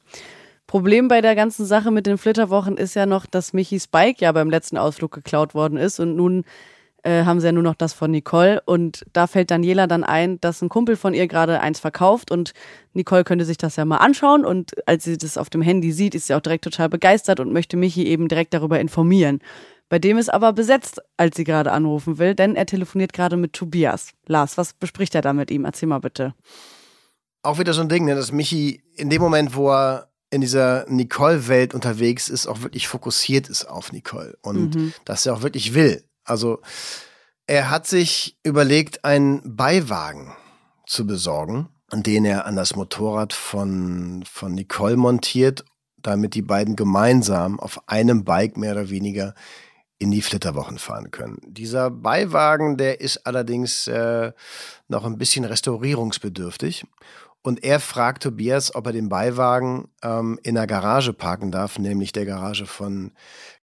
Problem 0.68 1.08
bei 1.08 1.22
der 1.22 1.36
ganzen 1.36 1.66
Sache 1.66 1.92
mit 1.92 2.06
den 2.08 2.18
Flitterwochen 2.18 2.78
ist 2.78 2.94
ja 2.96 3.06
noch, 3.06 3.26
dass 3.26 3.52
Michis 3.52 3.88
Bike 3.88 4.22
ja 4.22 4.32
beim 4.32 4.50
letzten 4.50 4.78
Ausflug 4.78 5.12
geklaut 5.12 5.54
worden 5.54 5.78
ist 5.78 6.00
und 6.00 6.16
nun 6.16 6.46
äh, 7.04 7.26
haben 7.26 7.40
sie 7.40 7.48
ja 7.48 7.52
nur 7.52 7.64
noch 7.64 7.76
das 7.76 7.94
von 7.94 8.12
Nicole 8.12 8.62
und 8.66 9.04
da 9.12 9.28
fällt 9.28 9.52
Daniela 9.52 9.88
dann 9.88 10.04
ein, 10.04 10.40
dass 10.40 10.62
ein 10.62 10.70
Kumpel 10.70 10.96
von 10.96 11.14
ihr 11.14 11.28
gerade 11.28 11.60
eins 11.60 11.80
verkauft 11.80 12.32
und 12.32 12.54
Nicole 12.94 13.24
könnte 13.24 13.44
sich 13.44 13.58
das 13.58 13.76
ja 13.76 13.86
mal 13.86 13.98
anschauen 13.98 14.46
und 14.46 14.88
als 14.88 15.04
sie 15.04 15.18
das 15.18 15.38
auf 15.38 15.50
dem 15.50 15.62
Handy 15.62 15.92
sieht, 15.92 16.16
ist 16.16 16.28
sie 16.28 16.36
auch 16.36 16.42
direkt 16.42 16.64
total 16.64 16.90
begeistert 16.90 17.40
und 17.40 17.52
möchte 17.52 17.76
Michi 17.76 18.06
eben 18.06 18.28
direkt 18.28 18.54
darüber 18.54 18.80
informieren. 18.80 19.40
Bei 19.90 20.00
dem 20.00 20.18
ist 20.18 20.34
aber 20.34 20.54
besetzt, 20.54 21.02
als 21.18 21.36
sie 21.36 21.44
gerade 21.44 21.74
anrufen 21.74 22.18
will, 22.18 22.34
denn 22.34 22.56
er 22.56 22.66
telefoniert 22.66 23.12
gerade 23.12 23.36
mit 23.36 23.52
Tobias. 23.52 24.12
Lars, 24.26 24.58
was 24.58 24.72
bespricht 24.72 25.16
er 25.16 25.22
da 25.22 25.34
mit 25.34 25.52
ihm? 25.52 25.66
Erzähl 25.66 25.90
mal 25.90 26.00
bitte. 26.00 26.34
Auch 27.44 27.60
wieder 27.60 27.74
so 27.74 27.82
ein 27.82 27.90
Ding, 27.90 28.06
ne, 28.06 28.16
dass 28.16 28.32
Michi 28.32 28.84
in 28.96 29.10
dem 29.10 29.22
Moment, 29.22 29.56
wo 29.56 29.72
er 29.72 30.10
in 30.30 30.42
dieser 30.42 30.86
Nicole-Welt 30.88 31.74
unterwegs 31.74 32.30
ist, 32.30 32.48
auch 32.48 32.62
wirklich 32.62 32.88
fokussiert 32.88 33.50
ist 33.50 33.66
auf 33.66 33.92
Nicole 33.92 34.38
und 34.42 34.76
Mhm. 34.76 34.94
dass 35.06 35.26
er 35.26 35.34
auch 35.34 35.42
wirklich 35.42 35.74
will. 35.74 36.04
Also 36.24 36.62
er 37.48 37.70
hat 37.70 37.86
sich 37.88 38.38
überlegt, 38.44 39.04
einen 39.04 39.58
Beiwagen 39.58 40.34
zu 40.88 41.06
besorgen, 41.06 41.68
den 41.92 42.24
er 42.24 42.46
an 42.46 42.56
das 42.56 42.76
Motorrad 42.76 43.34
von, 43.34 44.24
von 44.32 44.54
Nicole 44.54 44.96
montiert, 44.96 45.66
damit 45.98 46.34
die 46.36 46.42
beiden 46.42 46.76
gemeinsam 46.78 47.60
auf 47.60 47.82
einem 47.90 48.24
Bike 48.24 48.56
mehr 48.56 48.72
oder 48.72 48.90
weniger 48.90 49.34
in 50.00 50.12
die 50.12 50.22
Flitterwochen 50.22 50.80
fahren 50.80 51.12
können. 51.12 51.38
Dieser 51.46 51.92
Beiwagen, 51.92 52.78
der 52.78 53.02
ist 53.02 53.28
allerdings 53.28 53.86
äh, 53.88 54.32
noch 54.88 55.06
ein 55.06 55.18
bisschen 55.18 55.44
restaurierungsbedürftig. 55.46 56.86
Und 57.44 57.64
er 57.64 57.80
fragt 57.80 58.24
Tobias, 58.24 58.76
ob 58.76 58.86
er 58.86 58.94
den 58.94 59.10
Beiwagen 59.10 59.88
ähm, 60.04 60.40
in 60.44 60.56
der 60.56 60.68
Garage 60.68 61.12
parken 61.12 61.52
darf, 61.52 61.80
nämlich 61.80 62.12
der 62.12 62.26
Garage 62.26 62.68
von 62.68 63.12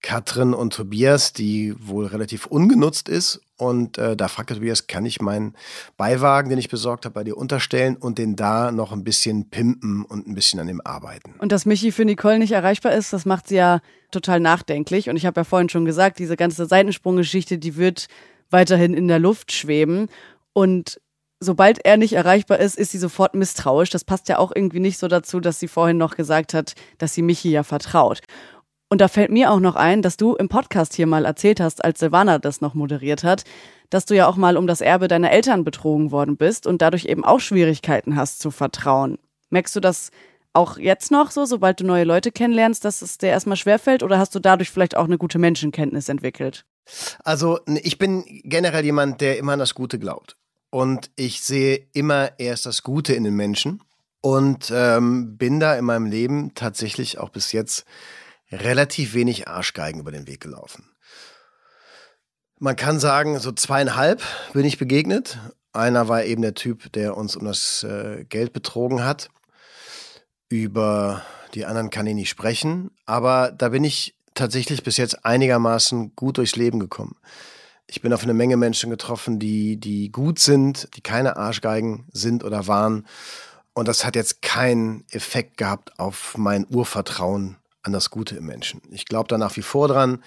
Katrin 0.02 0.54
und 0.54 0.74
Tobias, 0.74 1.34
die 1.34 1.76
wohl 1.80 2.06
relativ 2.06 2.46
ungenutzt 2.46 3.10
ist. 3.10 3.42
Und 3.58 3.98
äh, 3.98 4.16
da 4.16 4.28
fragt 4.28 4.50
Tobias, 4.50 4.88
kann 4.88 5.06
ich 5.06 5.20
meinen 5.20 5.56
Beiwagen, 5.98 6.50
den 6.50 6.60
ich 6.60 6.70
besorgt 6.70 7.06
habe, 7.06 7.14
bei 7.14 7.24
dir 7.24 7.36
unterstellen 7.38 7.98
und 7.98 8.18
den 8.18 8.36
da 8.36 8.72
noch 8.72 8.92
ein 8.94 9.04
bisschen 9.04 9.50
pimpen 9.50 10.06
und 10.06 10.28
ein 10.28 10.36
bisschen 10.36 10.60
an 10.60 10.68
dem 10.68 10.82
arbeiten. 10.86 11.34
Und 11.40 11.52
dass 11.52 11.66
Michi 11.66 11.92
für 11.92 12.06
Nicole 12.06 12.40
nicht 12.40 12.52
erreichbar 12.52 12.94
ist, 12.94 13.12
das 13.12 13.26
macht 13.26 13.48
sie 13.48 13.56
ja 13.56 13.82
total 14.12 14.40
nachdenklich. 14.40 15.10
Und 15.10 15.18
ich 15.18 15.26
habe 15.26 15.42
ja 15.42 15.44
vorhin 15.44 15.70
schon 15.70 15.86
gesagt, 15.86 16.20
diese 16.20 16.38
ganze 16.38 16.66
Seitensprunggeschichte, 16.66 17.58
die 17.58 17.76
wird 17.76 18.08
weiterhin 18.52 18.94
in 18.94 19.08
der 19.08 19.20
Luft 19.20 19.52
schweben. 19.52 20.08
Und 20.54 21.02
sobald 21.40 21.84
er 21.86 21.98
nicht 21.98 22.14
erreichbar 22.14 22.60
ist, 22.60 22.78
ist 22.78 22.92
sie 22.92 22.98
sofort 22.98 23.36
misstrauisch. 23.36 23.90
Das 23.90 24.04
passt 24.04 24.30
ja 24.30 24.38
auch 24.38 24.52
irgendwie 24.54 24.80
nicht 24.80 24.98
so 24.98 25.08
dazu, 25.08 25.40
dass 25.40 25.60
sie 25.60 25.68
vorhin 25.68 25.98
noch 25.98 26.16
gesagt 26.16 26.54
hat, 26.54 26.74
dass 26.98 27.14
sie 27.14 27.22
Michi 27.22 27.50
ja 27.50 27.64
vertraut. 27.64 28.22
Und 28.90 29.02
da 29.02 29.08
fällt 29.08 29.32
mir 29.32 29.52
auch 29.52 29.60
noch 29.60 29.76
ein, 29.76 30.02
dass 30.02 30.16
du 30.16 30.36
im 30.36 30.48
Podcast 30.48 30.94
hier 30.94 31.08
mal 31.08 31.26
erzählt 31.26 31.60
hast, 31.60 31.84
als 31.84 32.00
Silvana 32.00 32.38
das 32.40 32.62
noch 32.62 32.76
moderiert 32.76 33.24
hat, 33.24 33.44
dass 33.90 34.06
du 34.06 34.16
ja 34.16 34.28
auch 34.28 34.36
mal 34.36 34.58
um 34.58 34.68
das 34.68 34.82
Erbe 34.82 35.08
deiner 35.08 35.32
Eltern 35.32 35.64
betrogen 35.64 36.12
worden 36.12 36.38
bist 36.38 36.68
und 36.68 36.82
dadurch 36.82 37.06
eben 37.06 37.26
auch 37.26 37.40
Schwierigkeiten 37.40 38.16
hast 38.16 38.40
zu 38.40 38.52
vertrauen. 38.52 39.18
Merkst 39.50 39.76
du 39.76 39.80
das 39.80 40.12
auch 40.54 40.78
jetzt 40.78 41.12
noch 41.12 41.32
so, 41.32 41.46
sobald 41.46 41.82
du 41.82 41.86
neue 41.86 42.06
Leute 42.06 42.32
kennenlernst, 42.32 42.86
dass 42.86 43.02
es 43.02 43.18
dir 43.18 43.30
erstmal 43.30 43.58
schwerfällt 43.58 44.04
oder 44.04 44.20
hast 44.20 44.34
du 44.36 44.40
dadurch 44.40 44.70
vielleicht 44.70 44.96
auch 44.96 45.06
eine 45.06 45.18
gute 45.18 45.40
Menschenkenntnis 45.40 46.08
entwickelt? 46.08 46.66
Also 47.24 47.60
ich 47.66 47.98
bin 47.98 48.24
generell 48.44 48.86
jemand, 48.86 49.20
der 49.20 49.38
immer 49.38 49.54
an 49.54 49.60
das 49.60 49.74
Gute 49.76 50.00
glaubt. 50.00 50.38
Und 50.70 51.12
ich 51.16 51.42
sehe 51.42 51.88
immer 51.94 52.40
erst 52.40 52.66
das 52.66 52.84
Gute 52.84 53.14
in 53.14 53.24
den 53.24 53.36
Menschen 53.36 53.82
und 54.22 54.72
ähm, 54.74 55.38
bin 55.38 55.60
da 55.60 55.76
in 55.76 55.86
meinem 55.86 56.08
Leben 56.08 56.54
tatsächlich 56.56 57.20
auch 57.20 57.30
bis 57.30 57.52
jetzt 57.52 57.86
relativ 58.52 59.14
wenig 59.14 59.48
Arschgeigen 59.48 60.02
über 60.02 60.12
den 60.12 60.28
Weg 60.28 60.42
gelaufen. 60.42 60.90
Man 62.58 62.76
kann 62.76 63.00
sagen, 63.00 63.40
so 63.40 63.52
zweieinhalb 63.52 64.24
bin 64.54 64.66
ich 64.66 64.78
begegnet. 64.78 65.38
Einer 65.74 66.08
war 66.08 66.24
eben 66.24 66.42
der 66.42 66.54
Typ, 66.54 66.92
der 66.94 67.18
uns 67.18 67.36
um 67.36 67.46
das 67.46 67.84
äh, 67.84 68.26
Geld 68.28 68.54
betrogen 68.54 69.04
hat. 69.04 69.30
Über 70.50 71.22
die 71.54 71.66
anderen 71.66 71.90
kann 71.90 72.08
ich 72.08 72.16
nicht 72.16 72.30
sprechen, 72.30 72.92
aber 73.06 73.52
da 73.52 73.70
bin 73.70 73.84
ich 73.84 74.16
tatsächlich 74.36 74.84
bis 74.84 74.98
jetzt 74.98 75.26
einigermaßen 75.26 76.16
gut 76.16 76.38
durchs 76.38 76.56
Leben 76.56 76.80
gekommen. 76.80 77.16
Ich 77.88 78.02
bin 78.02 78.14
auf 78.14 78.24
eine 78.24 78.34
Menge 78.34 78.58
Menschen 78.58 78.90
getroffen, 78.90 79.40
die, 79.40 79.78
die 79.78 80.12
gut 80.12 80.40
sind, 80.40 80.90
die 80.96 81.02
keine 81.02 81.38
Arschgeigen 81.38 82.06
sind 82.12 82.44
oder 82.44 82.68
waren. 82.68 83.06
Und 83.74 83.88
das 83.88 84.06
hat 84.06 84.16
jetzt 84.16 84.42
keinen 84.42 85.04
Effekt 85.12 85.58
gehabt 85.58 86.00
auf 86.00 86.38
mein 86.38 86.66
Urvertrauen 86.70 87.58
an 87.84 87.94
das 87.94 88.10
Gute 88.10 88.36
im 88.38 88.46
Menschen. 88.46 88.82
Ich 88.90 89.06
glaube 89.06 89.28
da 89.28 89.38
nach 89.38 89.56
wie 89.58 89.62
vor 89.62 89.88
dran. 89.88 90.24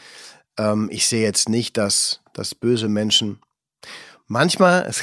Ähm, 0.57 0.89
ich 0.93 1.09
sehe 1.09 1.23
jetzt 1.23 1.49
nicht, 1.49 1.77
dass, 1.77 2.21
dass 2.33 2.55
böse 2.55 2.89
Menschen. 2.89 3.41
Manchmal, 4.27 4.85
es 4.89 5.03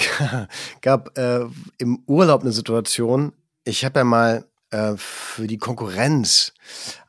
gab 0.82 1.18
äh, 1.18 1.46
im 1.78 2.04
Urlaub 2.08 2.42
eine 2.42 2.52
Situation, 2.52 3.34
ich 3.64 3.84
habe 3.84 4.00
ja 4.00 4.06
mal 4.06 4.46
äh, 4.70 4.94
für 4.96 5.48
die 5.48 5.58
Konkurrenz 5.58 6.54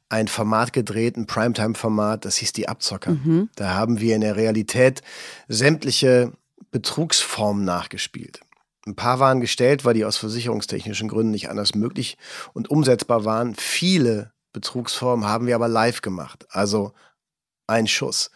ein 0.09 0.29
Format 0.29 0.73
gedreht, 0.73 1.17
ein 1.17 1.27
Primetime-Format, 1.27 2.25
das 2.25 2.37
hieß 2.37 2.53
Die 2.53 2.69
Abzocker. 2.69 3.13
Mhm. 3.13 3.49
Da 3.57 3.75
haben 3.75 4.01
wir 4.01 4.15
in 4.15 4.21
der 4.21 4.37
Realität 4.37 5.03
sämtliche 5.49 6.33
Betrugsformen 6.71 7.65
nachgespielt. 7.65 8.41
Ein 8.87 8.95
paar 8.95 9.19
waren 9.19 9.41
gestellt, 9.41 9.85
weil 9.85 9.95
die 9.95 10.05
aus 10.05 10.17
versicherungstechnischen 10.17 11.09
Gründen 11.09 11.33
nicht 11.33 11.51
anders 11.51 11.75
möglich 11.75 12.17
und 12.53 12.71
umsetzbar 12.71 13.25
waren. 13.25 13.57
Viele 13.57 14.33
Betrugsformen 14.53 15.27
haben 15.27 15.47
wir 15.47 15.57
aber 15.57 15.69
live 15.69 16.03
gemacht. 16.03 16.47
Also 16.51 16.93
ein 17.67 17.89
Schuss. 17.89 18.31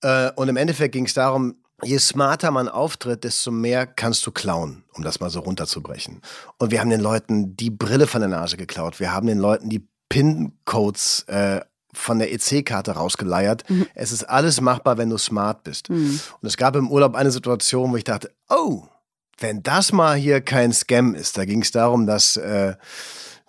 Äh, 0.00 0.30
und 0.32 0.48
im 0.48 0.56
Endeffekt 0.56 0.92
ging 0.92 1.04
es 1.04 1.12
darum, 1.12 1.56
je 1.82 1.98
smarter 1.98 2.50
man 2.50 2.68
auftritt, 2.68 3.24
desto 3.24 3.50
mehr 3.50 3.86
kannst 3.86 4.26
du 4.26 4.32
klauen, 4.32 4.84
um 4.94 5.04
das 5.04 5.20
mal 5.20 5.28
so 5.28 5.40
runterzubrechen. 5.40 6.22
Und 6.58 6.70
wir 6.70 6.80
haben 6.80 6.90
den 6.90 7.00
Leuten 7.00 7.54
die 7.54 7.70
Brille 7.70 8.06
von 8.06 8.22
der 8.22 8.30
Nase 8.30 8.56
geklaut. 8.56 8.98
Wir 8.98 9.12
haben 9.12 9.26
den 9.26 9.38
Leuten 9.38 9.68
die 9.68 9.86
PIN-Codes 10.14 11.24
äh, 11.26 11.60
von 11.92 12.20
der 12.20 12.32
EC-Karte 12.32 12.92
rausgeleiert. 12.92 13.68
Mhm. 13.68 13.88
Es 13.94 14.12
ist 14.12 14.22
alles 14.22 14.60
machbar, 14.60 14.96
wenn 14.96 15.10
du 15.10 15.18
smart 15.18 15.64
bist. 15.64 15.90
Mhm. 15.90 16.20
Und 16.40 16.46
es 16.46 16.56
gab 16.56 16.76
im 16.76 16.88
Urlaub 16.88 17.16
eine 17.16 17.32
Situation, 17.32 17.90
wo 17.90 17.96
ich 17.96 18.04
dachte, 18.04 18.30
oh, 18.48 18.84
wenn 19.40 19.64
das 19.64 19.90
mal 19.92 20.14
hier 20.14 20.40
kein 20.40 20.72
Scam 20.72 21.16
ist. 21.16 21.36
Da 21.36 21.44
ging 21.44 21.62
es 21.62 21.72
darum, 21.72 22.06
dass 22.06 22.36
äh, 22.36 22.76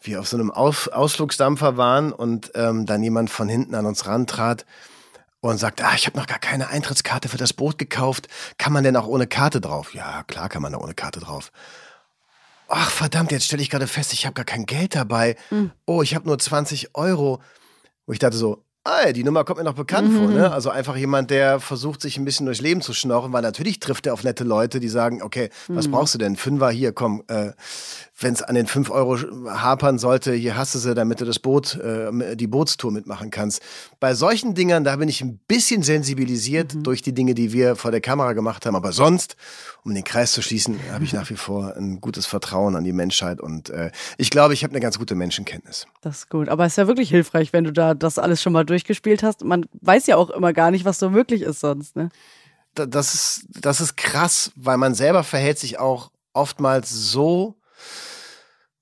wir 0.02 0.20
auf 0.20 0.28
so 0.28 0.38
einem 0.38 0.50
Aus 0.50 0.88
Ausflugsdampfer 0.88 1.78
waren 1.78 2.12
und 2.12 2.52
ähm, 2.56 2.88
dann 2.88 3.04
jemand 3.04 3.30
von 3.30 3.48
hinten 3.48 3.76
an 3.76 3.86
uns 3.86 4.08
rantrat 4.08 4.66
und 5.42 5.60
sagt, 5.60 5.84
ah, 5.84 5.94
ich 5.96 6.08
habe 6.08 6.18
noch 6.18 6.26
gar 6.26 6.40
keine 6.40 6.70
Eintrittskarte 6.70 7.30
für 7.30 7.38
das 7.38 7.54
Boot 7.54 7.78
gekauft. 7.78 8.28
Kann 8.58 8.74
man 8.74 8.84
denn 8.84 8.96
auch 8.96 9.06
ohne 9.06 9.28
Karte 9.28 9.62
drauf? 9.62 9.94
Ja, 9.94 10.24
klar 10.24 10.50
kann 10.50 10.64
man 10.64 10.72
da 10.72 10.80
ohne 10.80 10.96
Karte 10.96 11.20
drauf. 11.20 11.52
Ach 12.68 12.90
verdammt, 12.90 13.32
jetzt 13.32 13.46
stelle 13.46 13.62
ich 13.62 13.70
gerade 13.70 13.88
fest, 13.88 14.14
ich 14.14 14.26
habe 14.26 14.34
gar 14.34 14.46
kein 14.46 14.66
Geld 14.66 14.96
dabei. 14.96 15.36
Mhm. 15.50 15.72
Oh, 15.86 16.02
ich 16.02 16.16
habe 16.16 16.28
nur 16.28 16.38
20 16.38 16.96
Euro. 16.96 17.42
Wo 18.08 18.14
ich 18.14 18.20
dachte 18.20 18.38
so, 18.38 18.64
ah, 18.86 19.12
die 19.12 19.24
Nummer 19.24 19.44
kommt 19.44 19.58
mir 19.58 19.64
noch 19.64 19.74
bekannt 19.74 20.12
mhm. 20.12 20.18
vor. 20.18 20.28
Ne? 20.28 20.52
Also 20.52 20.70
einfach 20.70 20.96
jemand, 20.96 21.32
der 21.32 21.60
versucht, 21.60 22.02
sich 22.02 22.18
ein 22.18 22.26
bisschen 22.26 22.46
durchs 22.46 22.62
Leben 22.62 22.82
zu 22.82 22.94
schnorren, 22.94 23.34
weil 23.34 23.42
natürlich 23.42 23.80
trifft 23.80 24.06
er 24.06 24.14
auf 24.14 24.24
nette 24.24 24.44
Leute, 24.44 24.80
die 24.80 24.88
sagen, 24.88 25.22
okay, 25.22 25.50
was 25.68 25.88
mhm. 25.88 25.92
brauchst 25.92 26.14
du 26.14 26.18
denn? 26.20 26.36
Fünfer, 26.36 26.70
hier, 26.70 26.94
komm, 26.94 27.24
äh, 27.28 27.52
wenn 28.18 28.34
es 28.34 28.42
an 28.42 28.56
den 28.56 28.66
fünf 28.66 28.90
Euro 28.90 29.18
hapern 29.48 30.00
sollte, 30.00 30.34
hier 30.34 30.56
hast 30.56 30.74
du 30.74 30.80
sie, 30.80 30.96
damit 30.96 31.20
du 31.20 31.26
das 31.26 31.40
Boot, 31.40 31.76
äh, 31.76 32.36
die 32.38 32.48
Bootstour 32.48 32.92
mitmachen 32.92 33.30
kannst. 33.30 33.62
Bei 34.00 34.14
solchen 34.14 34.56
Dingern, 34.56 34.86
da 34.86 34.96
bin 34.96 35.10
ich 35.10 35.22
ein 35.22 35.38
bisschen 35.48 35.84
sensibilisiert 35.84 36.76
mhm. 36.76 36.84
durch 36.84 37.02
die 37.02 37.14
Dinge, 37.14 37.34
die 37.34 37.52
wir 37.52 37.76
vor 37.76 37.92
der 37.92 38.00
Kamera 38.00 38.32
gemacht 38.32 38.66
haben. 38.66 38.76
Aber 38.76 38.94
sonst, 38.94 39.36
um 39.84 39.94
den 39.94 40.06
Kreis 40.06 40.32
zu 40.32 40.42
schließen, 40.42 40.80
habe 40.94 41.04
ich 41.04 41.12
nach 41.12 41.30
wie 41.30 41.36
vor 41.36 41.76
ein 41.76 42.00
gutes 42.00 42.26
Vertrauen 42.26 42.78
an 42.78 42.86
die 42.86 42.94
Menschheit 42.94 43.42
und 43.42 43.70
äh, 43.70 43.92
ich 44.18 44.30
glaube, 44.30 44.54
ich 44.54 44.64
habe 44.64 44.72
eine 44.72 44.80
ganz 44.80 44.98
gute 44.98 45.16
Menschenkenntnis. 45.16 45.86
Das 46.02 46.20
ist 46.20 46.30
gut. 46.30 46.48
Aber 46.48 46.66
es 46.66 46.74
ist 46.74 46.78
ja 46.78 46.88
wirklich 46.88 47.10
hilfreich, 47.10 47.52
wenn 47.52 47.66
du 47.66 47.74
da 47.74 47.94
das 47.94 48.18
alles 48.18 48.42
schon 48.42 48.54
mal 48.54 48.66
durchgespielt 48.66 49.24
hast. 49.24 49.44
Man 49.44 49.66
weiß 49.82 50.08
ja 50.08 50.16
auch 50.16 50.30
immer 50.30 50.54
gar 50.54 50.72
nicht, 50.72 50.86
was 50.86 51.00
so 51.00 51.10
möglich 51.10 51.42
ist 51.42 51.60
sonst, 51.60 51.96
ne? 51.96 52.10
Das 52.76 53.14
ist, 53.14 53.46
das 53.48 53.80
ist 53.80 53.96
krass, 53.96 54.52
weil 54.56 54.78
man 54.78 54.96
selber 54.96 55.24
verhält 55.24 55.60
sich 55.60 55.80
auch 55.80 56.12
oftmals 56.34 56.90
so 56.92 57.56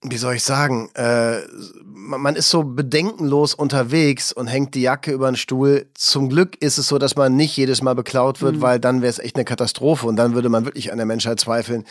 wie 0.03 0.17
soll 0.17 0.35
ich 0.35 0.43
sagen, 0.43 0.89
äh, 0.95 1.39
man 1.83 2.35
ist 2.35 2.49
so 2.49 2.63
bedenkenlos 2.63 3.53
unterwegs 3.53 4.33
und 4.33 4.47
hängt 4.47 4.75
die 4.75 4.81
Jacke 4.81 5.11
über 5.11 5.31
den 5.31 5.37
Stuhl. 5.37 5.87
Zum 5.93 6.29
Glück 6.29 6.61
ist 6.61 6.77
es 6.77 6.87
so, 6.87 6.97
dass 6.97 7.15
man 7.15 7.35
nicht 7.35 7.55
jedes 7.55 7.81
Mal 7.81 7.95
beklaut 7.95 8.41
wird, 8.41 8.57
mhm. 8.57 8.61
weil 8.61 8.79
dann 8.79 9.01
wäre 9.01 9.09
es 9.09 9.19
echt 9.19 9.35
eine 9.35 9.45
Katastrophe 9.45 10.05
und 10.05 10.17
dann 10.17 10.35
würde 10.35 10.49
man 10.49 10.65
wirklich 10.65 10.91
an 10.91 10.97
der 10.97 11.05
Menschheit 11.05 11.39
zweifeln. 11.39 11.85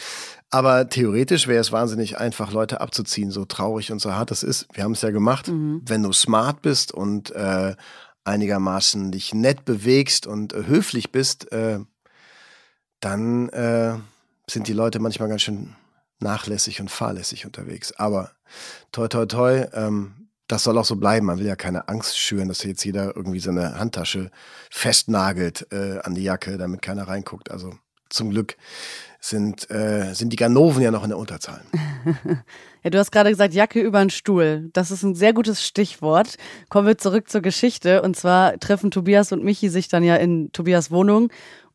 Aber 0.51 0.89
theoretisch 0.89 1.49
wäre 1.49 1.61
es 1.61 1.73
wahnsinnig 1.73 2.19
einfach, 2.19 2.53
Leute 2.53 2.83
abzuziehen, 2.83 3.31
so 3.31 3.47
traurig 3.47 3.91
und 3.91 4.01
so 4.01 4.13
hart 4.13 4.31
das 4.31 4.43
ist. 4.43 4.67
Wir 4.75 4.85
haben 4.85 4.93
es 4.93 5.03
ja 5.03 5.11
gemacht. 5.11 5.49
Mhm. 5.49 5.81
Wenn 5.87 6.03
du 6.03 6.13
smart 6.13 6.61
bist 6.61 6.93
und 6.93 7.31
äh, 7.31 7.75
einigermaßen 8.25 9.11
dich 9.13 9.33
nett 9.33 9.65
bewegst 9.65 10.27
und 10.27 10.53
äh, 10.53 10.67
höflich 10.67 11.11
bist, 11.11 11.51
äh, 11.53 11.79
dann 13.01 13.49
äh, 13.49 13.95
sind 14.47 14.69
die 14.69 14.75
Leute 14.75 14.99
manchmal 15.01 15.29
ganz 15.29 15.43
schön 15.43 15.75
nachlässig 16.23 16.81
und 16.81 16.91
fahrlässig 16.91 17.47
unterwegs. 17.47 17.93
Aber 17.93 18.31
toi, 18.93 19.09
toi, 19.09 19.27
toi, 19.27 19.67
ähm, 19.75 20.29
das 20.49 20.65
soll 20.65 20.79
auch 20.79 20.85
so 20.85 20.97
bleiben. 20.97 21.27
Man 21.27 21.39
will 21.39 21.47
ja 21.47 21.57
keine 21.57 21.89
Angst 21.89 22.19
schüren, 22.19 22.49
dass 22.49 22.63
jetzt 22.63 22.85
jeder 22.85 23.17
irgendwie 23.17 23.41
seine 23.41 23.79
Handtasche 23.79 24.31
festnagelt 24.71 25.67
äh, 25.73 25.99
an 26.01 26.15
die 26.15 26.25
Jacke, 26.25 26.59
damit 26.59 26.83
keiner 26.83 27.09
reinguckt. 27.09 27.51
Also 27.51 27.75
zum 28.11 28.31
Glück 28.31 28.57
sind, 29.21 29.71
äh, 29.71 30.13
sind 30.15 30.33
die 30.33 30.37
Ganoven 30.37 30.83
ja 30.83 30.91
noch 30.91 31.05
in 31.05 31.11
der 31.11 31.19
Unterzahl. 31.19 31.63
ja, 32.83 32.91
du 32.91 32.99
hast 32.99 33.13
gerade 33.13 33.31
gesagt, 33.31 33.55
Jacke 33.55 33.81
über 33.81 34.01
den 34.01 34.11
Stuhl. 34.11 34.69
Das 34.73 34.91
ist 34.91 35.03
ein 35.03 35.15
sehr 35.15 35.33
gutes 35.33 35.65
Stichwort. 35.65 36.37
Kommen 36.69 36.87
wir 36.87 36.99
zurück 36.99 37.31
zur 37.31 37.41
Geschichte. 37.41 38.03
Und 38.03 38.17
zwar 38.17 38.59
treffen 38.59 38.91
Tobias 38.91 39.33
und 39.33 39.45
Michi 39.45 39.69
sich 39.69 39.89
dann 39.89 40.03
ja 40.03 40.17
in 40.17 40.53
Tobias 40.53 40.91
Wohnung 40.91 41.31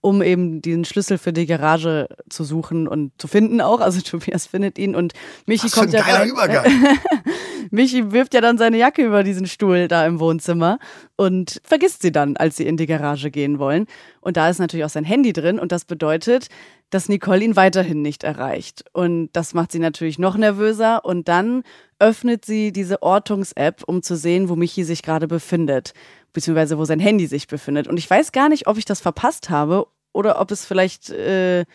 um 0.07 0.21
eben 0.21 0.61
diesen 0.61 0.85
Schlüssel 0.85 1.17
für 1.17 1.33
die 1.33 1.45
Garage 1.45 2.07
zu 2.29 2.45
suchen 2.45 2.87
und 2.87 3.11
zu 3.17 3.27
finden 3.27 3.59
auch. 3.59 3.81
Also 3.81 3.99
Tobias 3.99 4.47
findet 4.47 4.79
ihn 4.79 4.95
und 4.95 5.11
Michi 5.45 5.65
Was 5.65 5.73
kommt 5.73 5.91
für 5.91 5.97
ein 5.97 6.07
ja 6.07 6.15
rein. 6.15 6.29
Übergang. 6.29 6.65
Michi 7.71 8.13
wirft 8.13 8.33
ja 8.33 8.39
dann 8.39 8.57
seine 8.57 8.77
Jacke 8.77 9.05
über 9.05 9.23
diesen 9.23 9.45
Stuhl 9.45 9.89
da 9.89 10.05
im 10.05 10.21
Wohnzimmer 10.21 10.79
und 11.17 11.59
vergisst 11.65 12.01
sie 12.03 12.13
dann, 12.13 12.37
als 12.37 12.55
sie 12.55 12.65
in 12.65 12.77
die 12.77 12.85
Garage 12.85 13.29
gehen 13.31 13.59
wollen. 13.59 13.85
Und 14.21 14.37
da 14.37 14.49
ist 14.49 14.59
natürlich 14.59 14.85
auch 14.85 14.89
sein 14.89 15.03
Handy 15.03 15.33
drin 15.33 15.59
und 15.59 15.73
das 15.73 15.83
bedeutet, 15.83 16.47
dass 16.89 17.09
Nicole 17.09 17.43
ihn 17.43 17.57
weiterhin 17.57 18.01
nicht 18.01 18.23
erreicht. 18.23 18.85
Und 18.93 19.29
das 19.33 19.53
macht 19.53 19.73
sie 19.73 19.79
natürlich 19.79 20.19
noch 20.19 20.37
nervöser 20.37 21.03
und 21.03 21.27
dann 21.27 21.63
öffnet 21.99 22.45
sie 22.45 22.71
diese 22.71 23.01
Ortungs-App, 23.01 23.83
um 23.85 24.01
zu 24.01 24.15
sehen, 24.15 24.47
wo 24.47 24.55
Michi 24.55 24.85
sich 24.85 25.01
gerade 25.03 25.27
befindet, 25.27 25.93
beziehungsweise 26.31 26.77
wo 26.77 26.85
sein 26.85 26.99
Handy 26.99 27.27
sich 27.27 27.47
befindet. 27.47 27.87
Und 27.87 27.97
ich 27.97 28.09
weiß 28.09 28.31
gar 28.31 28.47
nicht, 28.47 28.67
ob 28.67 28.77
ich 28.77 28.85
das 28.85 29.01
verpasst 29.01 29.49
habe 29.49 29.87
oder 30.17 30.41
ob 30.41 30.49
es 30.51 30.65
vielleicht 30.65 31.11
äh, 31.11 31.65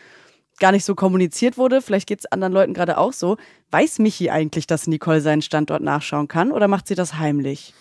gar 0.59 0.73
nicht 0.73 0.85
so 0.85 0.95
kommuniziert 0.95 1.57
wurde. 1.57 1.81
Vielleicht 1.81 2.09
geht 2.09 2.19
es 2.19 2.27
anderen 2.27 2.53
Leuten 2.53 2.75
gerade 2.75 2.99
auch 2.99 3.13
so. 3.13 3.37
Weiß 3.71 4.01
Michi 4.01 4.31
eigentlich, 4.31 4.67
dass 4.67 4.89
Nicole 4.89 5.21
seinen 5.21 5.43
Standort 5.43 5.81
nachschauen 5.83 6.29
kann 6.29 6.51
oder 6.51 6.67
macht 6.67 6.89
sie 6.89 6.97
das 6.97 7.15
heimlich? 7.15 7.73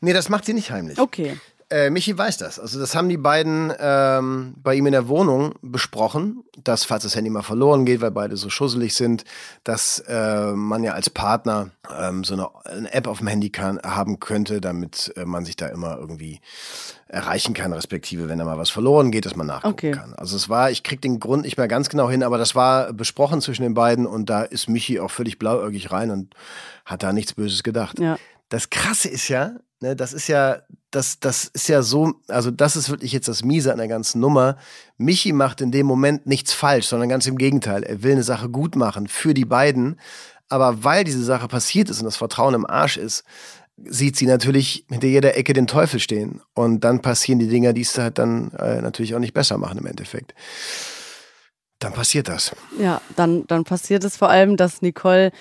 Nee, 0.00 0.12
das 0.12 0.28
macht 0.28 0.44
sie 0.44 0.54
nicht 0.54 0.70
heimlich. 0.70 0.98
Okay. 0.98 1.38
Äh, 1.70 1.88
Michi 1.90 2.18
weiß 2.18 2.36
das. 2.38 2.58
Also 2.58 2.80
das 2.80 2.96
haben 2.96 3.08
die 3.08 3.16
beiden 3.16 3.72
ähm, 3.78 4.54
bei 4.56 4.74
ihm 4.74 4.86
in 4.86 4.92
der 4.92 5.06
Wohnung 5.06 5.54
besprochen, 5.62 6.42
dass 6.64 6.84
falls 6.84 7.04
das 7.04 7.14
Handy 7.14 7.30
mal 7.30 7.42
verloren 7.42 7.84
geht, 7.84 8.00
weil 8.00 8.10
beide 8.10 8.36
so 8.36 8.50
schusselig 8.50 8.94
sind, 8.94 9.24
dass 9.62 10.00
äh, 10.08 10.50
man 10.50 10.82
ja 10.82 10.94
als 10.94 11.10
Partner 11.10 11.70
ähm, 11.96 12.24
so 12.24 12.34
eine, 12.34 12.48
eine, 12.64 12.92
App 12.92 13.06
auf 13.06 13.18
dem 13.18 13.28
Handy 13.28 13.50
kann, 13.50 13.78
haben 13.82 14.18
könnte, 14.18 14.60
damit 14.60 15.12
äh, 15.16 15.24
man 15.24 15.44
sich 15.44 15.54
da 15.54 15.68
immer 15.68 15.96
irgendwie 15.96 16.40
erreichen 17.06 17.54
kann, 17.54 17.72
respektive 17.72 18.28
wenn 18.28 18.38
da 18.38 18.44
mal 18.44 18.58
was 18.58 18.70
verloren 18.70 19.12
geht, 19.12 19.24
dass 19.24 19.36
man 19.36 19.46
nachgucken 19.46 19.72
okay. 19.72 19.90
kann. 19.92 20.14
Also 20.14 20.34
es 20.34 20.48
war, 20.48 20.72
ich 20.72 20.82
krieg 20.82 21.00
den 21.00 21.20
Grund 21.20 21.44
nicht 21.44 21.56
mehr 21.56 21.68
ganz 21.68 21.88
genau 21.88 22.10
hin, 22.10 22.24
aber 22.24 22.36
das 22.36 22.56
war 22.56 22.92
besprochen 22.92 23.40
zwischen 23.40 23.62
den 23.62 23.74
beiden 23.74 24.06
und 24.06 24.28
da 24.28 24.42
ist 24.42 24.68
Michi 24.68 24.98
auch 24.98 25.10
völlig 25.12 25.38
blauäugig 25.38 25.92
rein 25.92 26.10
und 26.10 26.34
hat 26.84 27.04
da 27.04 27.12
nichts 27.12 27.34
Böses 27.34 27.62
gedacht. 27.62 28.00
Ja. 28.00 28.18
Das 28.48 28.70
Krasse 28.70 29.08
ist 29.08 29.28
ja, 29.28 29.52
ne, 29.80 29.96
das 29.96 30.12
ist 30.12 30.28
ja, 30.28 30.62
das, 30.90 31.20
das 31.20 31.44
ist 31.46 31.68
ja 31.68 31.82
so, 31.82 32.14
also 32.28 32.50
das 32.50 32.76
ist 32.76 32.90
wirklich 32.90 33.12
jetzt 33.12 33.28
das 33.28 33.44
Miese 33.44 33.72
an 33.72 33.78
der 33.78 33.88
ganzen 33.88 34.20
Nummer. 34.20 34.56
Michi 34.96 35.32
macht 35.32 35.60
in 35.60 35.70
dem 35.70 35.86
Moment 35.86 36.26
nichts 36.26 36.52
falsch, 36.52 36.86
sondern 36.86 37.08
ganz 37.08 37.26
im 37.26 37.38
Gegenteil. 37.38 37.82
Er 37.82 38.02
will 38.02 38.12
eine 38.12 38.22
Sache 38.22 38.48
gut 38.48 38.76
machen 38.76 39.08
für 39.08 39.34
die 39.34 39.44
beiden. 39.44 39.98
Aber 40.48 40.82
weil 40.82 41.04
diese 41.04 41.22
Sache 41.22 41.46
passiert 41.46 41.90
ist 41.90 42.00
und 42.00 42.06
das 42.06 42.16
Vertrauen 42.16 42.54
im 42.54 42.66
Arsch 42.66 42.96
ist, 42.96 43.24
sieht 43.84 44.16
sie 44.16 44.26
natürlich 44.26 44.84
hinter 44.90 45.06
jeder 45.06 45.36
Ecke 45.36 45.52
den 45.52 45.66
Teufel 45.66 46.00
stehen. 46.00 46.40
Und 46.54 46.80
dann 46.80 47.00
passieren 47.00 47.38
die 47.38 47.48
Dinger, 47.48 47.72
die 47.72 47.82
es 47.82 47.96
halt 47.96 48.18
dann 48.18 48.50
äh, 48.52 48.82
natürlich 48.82 49.14
auch 49.14 49.20
nicht 49.20 49.32
besser 49.32 49.58
machen 49.58 49.78
im 49.78 49.86
Endeffekt. 49.86 50.34
Dann 51.78 51.94
passiert 51.94 52.28
das. 52.28 52.54
Ja, 52.78 53.00
dann, 53.16 53.46
dann 53.46 53.64
passiert 53.64 54.04
es 54.04 54.16
vor 54.16 54.28
allem, 54.28 54.56
dass 54.56 54.82
Nicole 54.82 55.32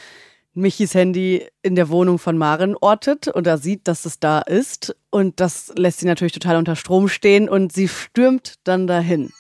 Michis 0.59 0.93
Handy 0.93 1.45
in 1.61 1.75
der 1.75 1.89
Wohnung 1.89 2.19
von 2.19 2.37
Maren 2.37 2.75
ortet 2.79 3.27
und 3.27 3.47
er 3.47 3.57
sieht, 3.57 3.87
dass 3.87 4.05
es 4.05 4.19
da 4.19 4.39
ist. 4.39 4.95
Und 5.09 5.39
das 5.39 5.73
lässt 5.75 5.99
sie 5.99 6.05
natürlich 6.05 6.33
total 6.33 6.57
unter 6.57 6.75
Strom 6.75 7.07
stehen 7.07 7.49
und 7.49 7.71
sie 7.71 7.87
stürmt 7.87 8.55
dann 8.63 8.87
dahin. 8.87 9.31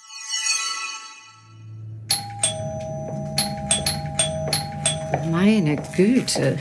Meine 5.31 5.75
Güte. 5.95 6.57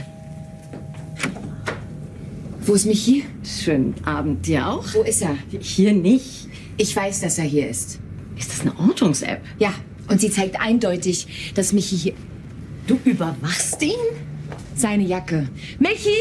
Wo 2.60 2.74
ist 2.74 2.84
Michi? 2.84 3.24
Schönen 3.44 3.94
Abend 4.04 4.46
dir 4.46 4.68
auch. 4.68 4.84
Wo 4.92 5.02
ist 5.02 5.22
er? 5.22 5.36
Hier 5.60 5.94
nicht. 5.94 6.48
Ich 6.76 6.94
weiß, 6.94 7.22
dass 7.22 7.38
er 7.38 7.44
hier 7.44 7.68
ist. 7.68 7.98
Ist 8.36 8.52
das 8.52 8.60
eine 8.60 8.78
Ortungs-App? 8.78 9.40
Ja, 9.58 9.72
und 10.08 10.20
sie 10.20 10.30
zeigt 10.30 10.60
eindeutig, 10.60 11.52
dass 11.54 11.72
Michi 11.72 11.96
hier. 11.96 12.14
Du 12.86 12.98
überwachst 13.04 13.82
ihn? 13.82 13.96
Seine 14.78 15.02
Jacke. 15.02 15.48
Michi! 15.80 16.14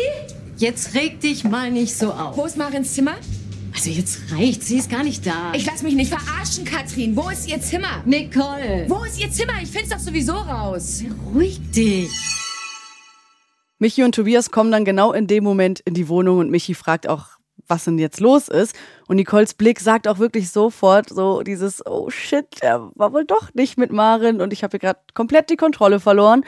Jetzt 0.58 0.96
reg 0.96 1.20
dich 1.20 1.44
mal 1.44 1.70
nicht 1.70 1.96
so 1.96 2.12
auf. 2.12 2.36
Wo 2.36 2.46
ist 2.46 2.58
Marins 2.58 2.92
Zimmer? 2.96 3.14
Also 3.72 3.92
jetzt 3.92 4.32
reicht, 4.32 4.64
sie 4.64 4.80
ist 4.80 4.90
gar 4.90 5.04
nicht 5.04 5.28
da. 5.28 5.52
Ich 5.54 5.68
lass 5.68 5.84
mich 5.84 5.94
nicht 5.94 6.12
verarschen, 6.12 6.66
Katrin. 6.66 7.16
Wo 7.16 7.30
ist 7.30 7.48
ihr 7.48 7.62
Zimmer? 7.62 8.02
Nicole! 8.06 8.86
Wo 8.88 9.04
ist 9.04 9.22
ihr 9.22 9.30
Zimmer? 9.30 9.54
Ich 9.62 9.70
find's 9.70 9.90
doch 9.90 10.00
sowieso 10.00 10.34
raus. 10.34 11.04
Beruhig 11.08 11.60
dich. 11.70 12.10
Michi 13.78 14.04
und 14.04 14.16
Tobias 14.16 14.50
kommen 14.50 14.72
dann 14.72 14.86
genau 14.86 15.14
in 15.14 15.28
dem 15.28 15.44
Moment 15.44 15.82
in 15.82 15.94
die 15.94 16.10
Wohnung 16.10 16.40
und 16.40 16.50
Michi 16.50 16.74
fragt 16.74 17.08
auch, 17.08 17.28
was 17.68 17.84
denn 17.84 18.00
jetzt 18.00 18.20
los 18.20 18.48
ist. 18.48 18.76
Und 19.08 19.18
Nicoles 19.18 19.54
Blick 19.54 19.80
sagt 19.80 20.08
auch 20.08 20.18
wirklich 20.18 20.50
sofort 20.50 21.10
so 21.10 21.44
dieses, 21.44 21.86
oh 21.86 22.10
shit, 22.10 22.48
er 22.62 22.90
war 22.96 23.14
wohl 23.14 23.26
doch 23.26 23.54
nicht 23.54 23.78
mit 23.78 23.92
Marin 23.92 24.42
und 24.42 24.52
ich 24.52 24.64
habe 24.64 24.72
hier 24.72 24.80
gerade 24.80 25.00
komplett 25.14 25.52
die 25.52 25.58
Kontrolle 25.58 26.00
verloren. 26.00 26.44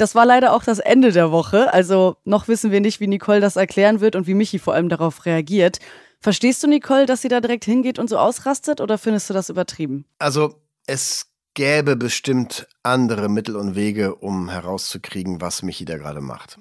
Das 0.00 0.14
war 0.14 0.24
leider 0.24 0.54
auch 0.54 0.64
das 0.64 0.78
Ende 0.78 1.12
der 1.12 1.30
Woche. 1.30 1.72
Also 1.74 2.16
noch 2.24 2.48
wissen 2.48 2.70
wir 2.70 2.80
nicht, 2.80 3.00
wie 3.00 3.06
Nicole 3.06 3.40
das 3.40 3.56
erklären 3.56 4.00
wird 4.00 4.16
und 4.16 4.26
wie 4.26 4.32
Michi 4.32 4.58
vor 4.58 4.72
allem 4.72 4.88
darauf 4.88 5.26
reagiert. 5.26 5.78
Verstehst 6.20 6.62
du, 6.62 6.68
Nicole, 6.68 7.04
dass 7.04 7.20
sie 7.20 7.28
da 7.28 7.40
direkt 7.40 7.66
hingeht 7.66 7.98
und 7.98 8.08
so 8.08 8.16
ausrastet 8.16 8.80
oder 8.80 8.96
findest 8.96 9.28
du 9.28 9.34
das 9.34 9.50
übertrieben? 9.50 10.06
Also 10.18 10.54
es 10.86 11.26
gäbe 11.52 11.96
bestimmt 11.96 12.66
andere 12.82 13.28
Mittel 13.28 13.56
und 13.56 13.74
Wege, 13.74 14.14
um 14.14 14.48
herauszukriegen, 14.48 15.42
was 15.42 15.62
Michi 15.62 15.84
da 15.84 15.98
gerade 15.98 16.22
macht. 16.22 16.58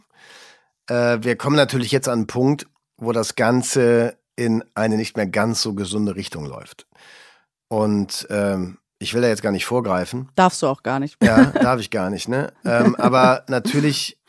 Äh, 0.87 1.19
wir 1.21 1.37
kommen 1.37 1.55
natürlich 1.55 1.93
jetzt 1.93 2.09
an 2.09 2.19
einen 2.19 2.27
Punkt, 2.27 2.67
wo 2.97 3.13
das 3.13 3.35
Ganze 3.35 4.17
in 4.35 4.65
eine 4.75 4.97
nicht 4.97 5.15
mehr 5.15 5.27
ganz 5.27 5.61
so 5.61 5.73
gesunde 5.73 6.17
Richtung 6.17 6.45
läuft. 6.45 6.87
Und 7.69 8.27
ähm, 8.29 8.79
ich 9.00 9.14
will 9.14 9.22
da 9.22 9.30
jetzt 9.30 9.41
gar 9.41 9.52
nicht 9.52 9.66
vorgreifen. 9.66 10.30
Darfst 10.36 10.62
du 10.62 10.68
auch 10.68 10.84
gar 10.84 11.00
nicht. 11.00 11.18
Ja, 11.24 11.45
darf 11.45 11.80
ich 11.80 11.89
gar 11.89 12.10
nicht, 12.10 12.28
ne? 12.28 12.52
Ähm, 12.66 12.95
aber 12.97 13.45
natürlich 13.47 14.20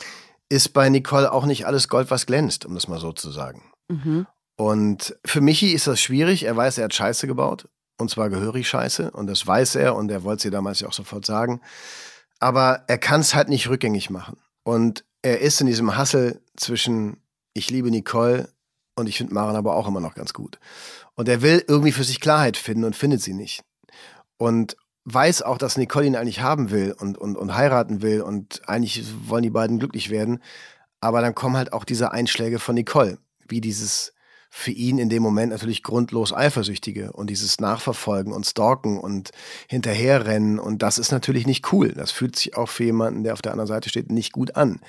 ist 0.48 0.72
bei 0.72 0.88
Nicole 0.88 1.32
auch 1.32 1.44
nicht 1.44 1.66
alles 1.66 1.88
Gold, 1.88 2.10
was 2.10 2.26
glänzt, 2.26 2.64
um 2.64 2.74
das 2.74 2.88
mal 2.88 3.00
so 3.00 3.12
zu 3.12 3.30
sagen. 3.30 3.62
Mhm. 3.88 4.26
Und 4.56 5.16
für 5.24 5.40
Michi 5.40 5.72
ist 5.72 5.86
das 5.86 6.00
schwierig. 6.00 6.44
Er 6.44 6.56
weiß, 6.56 6.78
er 6.78 6.84
hat 6.84 6.94
Scheiße 6.94 7.26
gebaut. 7.26 7.68
Und 7.98 8.10
zwar 8.10 8.30
gehörig 8.30 8.68
Scheiße. 8.68 9.10
Und 9.10 9.26
das 9.26 9.46
weiß 9.46 9.74
er. 9.76 9.96
Und 9.96 10.10
er 10.10 10.22
wollte 10.22 10.42
sie 10.42 10.50
damals 10.50 10.80
ja 10.80 10.88
auch 10.88 10.92
sofort 10.92 11.24
sagen. 11.26 11.60
Aber 12.38 12.84
er 12.86 12.98
kann 12.98 13.20
es 13.20 13.34
halt 13.34 13.48
nicht 13.48 13.68
rückgängig 13.68 14.10
machen. 14.10 14.38
Und 14.62 15.04
er 15.22 15.40
ist 15.40 15.60
in 15.60 15.66
diesem 15.66 15.96
Hassel 15.96 16.40
zwischen 16.56 17.22
ich 17.54 17.70
liebe 17.70 17.90
Nicole 17.90 18.48
und 18.96 19.08
ich 19.08 19.18
finde 19.18 19.34
Maren 19.34 19.56
aber 19.56 19.74
auch 19.74 19.88
immer 19.88 20.00
noch 20.00 20.14
ganz 20.14 20.32
gut. 20.32 20.58
Und 21.14 21.28
er 21.28 21.42
will 21.42 21.64
irgendwie 21.66 21.92
für 21.92 22.04
sich 22.04 22.20
Klarheit 22.20 22.56
finden 22.56 22.84
und 22.84 22.96
findet 22.96 23.22
sie 23.22 23.34
nicht. 23.34 23.62
Und 24.40 24.78
weiß 25.04 25.42
auch, 25.42 25.58
dass 25.58 25.76
Nicole 25.76 26.06
ihn 26.06 26.16
eigentlich 26.16 26.40
haben 26.40 26.70
will 26.70 26.94
und, 26.98 27.18
und, 27.18 27.36
und 27.36 27.54
heiraten 27.54 28.00
will 28.00 28.22
und 28.22 28.62
eigentlich 28.66 29.04
wollen 29.28 29.42
die 29.42 29.50
beiden 29.50 29.78
glücklich 29.78 30.08
werden. 30.08 30.42
Aber 30.98 31.20
dann 31.20 31.34
kommen 31.34 31.58
halt 31.58 31.74
auch 31.74 31.84
diese 31.84 32.12
Einschläge 32.12 32.58
von 32.58 32.74
Nicole, 32.74 33.18
wie 33.46 33.60
dieses 33.60 34.14
für 34.48 34.70
ihn 34.70 34.96
in 34.96 35.10
dem 35.10 35.22
Moment 35.22 35.52
natürlich 35.52 35.82
grundlos 35.82 36.32
Eifersüchtige 36.32 37.12
und 37.12 37.28
dieses 37.28 37.60
Nachverfolgen 37.60 38.32
und 38.32 38.46
Stalken 38.46 38.98
und 38.98 39.30
Hinterherrennen 39.68 40.58
und 40.58 40.82
das 40.82 40.96
ist 40.96 41.12
natürlich 41.12 41.46
nicht 41.46 41.70
cool. 41.70 41.92
Das 41.92 42.10
fühlt 42.10 42.34
sich 42.34 42.56
auch 42.56 42.70
für 42.70 42.84
jemanden, 42.84 43.22
der 43.22 43.34
auf 43.34 43.42
der 43.42 43.52
anderen 43.52 43.68
Seite 43.68 43.90
steht, 43.90 44.10
nicht 44.10 44.32
gut 44.32 44.56
an. 44.56 44.80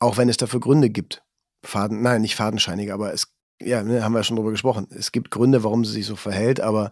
Auch 0.00 0.16
wenn 0.16 0.28
es 0.28 0.38
dafür 0.38 0.58
Gründe 0.58 0.90
gibt. 0.90 1.22
Faden, 1.64 2.02
nein, 2.02 2.20
nicht 2.20 2.34
fadenscheinige, 2.34 2.92
aber 2.92 3.12
es, 3.14 3.28
ja, 3.62 3.84
ne, 3.84 4.02
haben 4.02 4.12
wir 4.12 4.24
schon 4.24 4.36
drüber 4.36 4.50
gesprochen. 4.50 4.88
Es 4.90 5.12
gibt 5.12 5.30
Gründe, 5.30 5.62
warum 5.62 5.84
sie 5.84 5.92
sich 5.92 6.06
so 6.06 6.16
verhält, 6.16 6.60
aber 6.60 6.90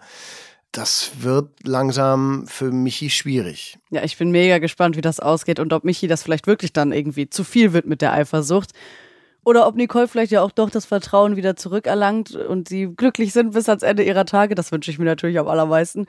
das 0.73 1.11
wird 1.21 1.51
langsam 1.67 2.47
für 2.47 2.71
Michi 2.71 3.11
schwierig. 3.11 3.79
Ja, 3.91 4.05
ich 4.05 4.19
bin 4.19 4.31
mega 4.31 4.59
gespannt, 4.59 4.97
wie 4.97 5.01
das 5.01 5.21
ausgeht 5.21 5.59
und 5.59 5.73
ob 5.73 5.85
Michi 5.85 6.07
das 6.07 6.23
vielleicht 6.23 6.47
wirklich 6.47 6.73
dann 6.73 6.93
irgendwie 6.93 7.31
zu 7.31 7.45
viel 7.45 7.73
wird 7.73 7.87
mit 7.87 8.03
der 8.03 8.13
Eifersucht. 8.13 8.73
Oder 9.45 9.67
ob 9.69 9.77
Nicole 9.77 10.09
vielleicht 10.09 10.33
ja 10.33 10.43
auch 10.43 10.51
doch 10.51 10.71
das 10.71 10.87
Vertrauen 10.87 11.37
wieder 11.37 11.55
zurückerlangt 11.57 12.35
und 12.35 12.69
sie 12.69 12.89
glücklich 12.95 13.33
sind 13.33 13.53
bis 13.53 13.69
ans 13.69 13.85
Ende 13.85 14.03
ihrer 14.03 14.25
Tage. 14.27 14.55
Das 14.57 14.73
wünsche 14.73 14.91
ich 14.91 14.99
mir 14.99 15.05
natürlich 15.05 15.39
am 15.39 15.47
allermeisten. 15.47 16.07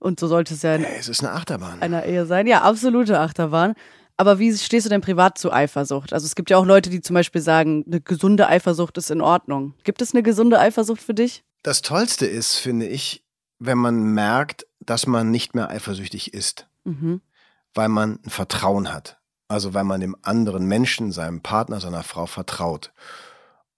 Und 0.00 0.18
so 0.20 0.26
sollte 0.26 0.54
es 0.54 0.62
ja 0.62 0.74
in 0.74 0.82
Hey, 0.82 0.98
es 0.98 1.08
ist 1.08 1.22
eine 1.22 1.32
Achterbahn. 1.32 1.80
einer 1.80 2.04
Ehe 2.04 2.26
sein. 2.26 2.46
Ja, 2.48 2.62
absolute 2.62 3.18
Achterbahn. 3.20 3.74
Aber 4.16 4.38
wie 4.38 4.54
stehst 4.56 4.86
du 4.86 4.90
denn 4.90 5.00
privat 5.00 5.38
zu 5.38 5.52
Eifersucht? 5.52 6.12
Also 6.12 6.26
es 6.26 6.34
gibt 6.34 6.50
ja 6.50 6.56
auch 6.56 6.66
Leute, 6.66 6.90
die 6.90 7.00
zum 7.00 7.14
Beispiel 7.14 7.40
sagen, 7.40 7.84
eine 7.86 8.00
gesunde 8.00 8.48
Eifersucht 8.48 8.98
ist 8.98 9.10
in 9.10 9.20
Ordnung. 9.20 9.74
Gibt 9.84 10.02
es 10.02 10.12
eine 10.12 10.22
gesunde 10.22 10.58
Eifersucht 10.60 11.00
für 11.00 11.14
dich? 11.14 11.42
Das 11.62 11.80
Tollste 11.80 12.26
ist, 12.26 12.56
finde 12.56 12.86
ich, 12.86 13.23
wenn 13.58 13.78
man 13.78 14.14
merkt, 14.14 14.66
dass 14.80 15.06
man 15.06 15.30
nicht 15.30 15.54
mehr 15.54 15.68
eifersüchtig 15.70 16.34
ist, 16.34 16.66
Mhm. 16.84 17.20
weil 17.74 17.88
man 17.88 18.20
ein 18.24 18.30
Vertrauen 18.30 18.92
hat. 18.92 19.18
Also 19.48 19.74
weil 19.74 19.84
man 19.84 20.00
dem 20.00 20.16
anderen 20.22 20.66
Menschen, 20.66 21.12
seinem 21.12 21.40
Partner, 21.42 21.80
seiner 21.80 22.02
Frau 22.02 22.26
vertraut. 22.26 22.92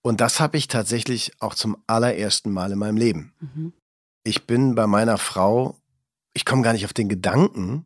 Und 0.02 0.20
das 0.20 0.38
habe 0.40 0.56
ich 0.56 0.68
tatsächlich 0.68 1.32
auch 1.40 1.54
zum 1.54 1.76
allerersten 1.86 2.50
Mal 2.52 2.72
in 2.72 2.78
meinem 2.78 2.96
Leben. 2.96 3.34
Mhm. 3.40 3.72
Ich 4.22 4.46
bin 4.46 4.74
bei 4.74 4.86
meiner 4.86 5.18
Frau, 5.18 5.76
ich 6.34 6.44
komme 6.44 6.62
gar 6.62 6.72
nicht 6.72 6.84
auf 6.84 6.92
den 6.92 7.08
Gedanken, 7.08 7.84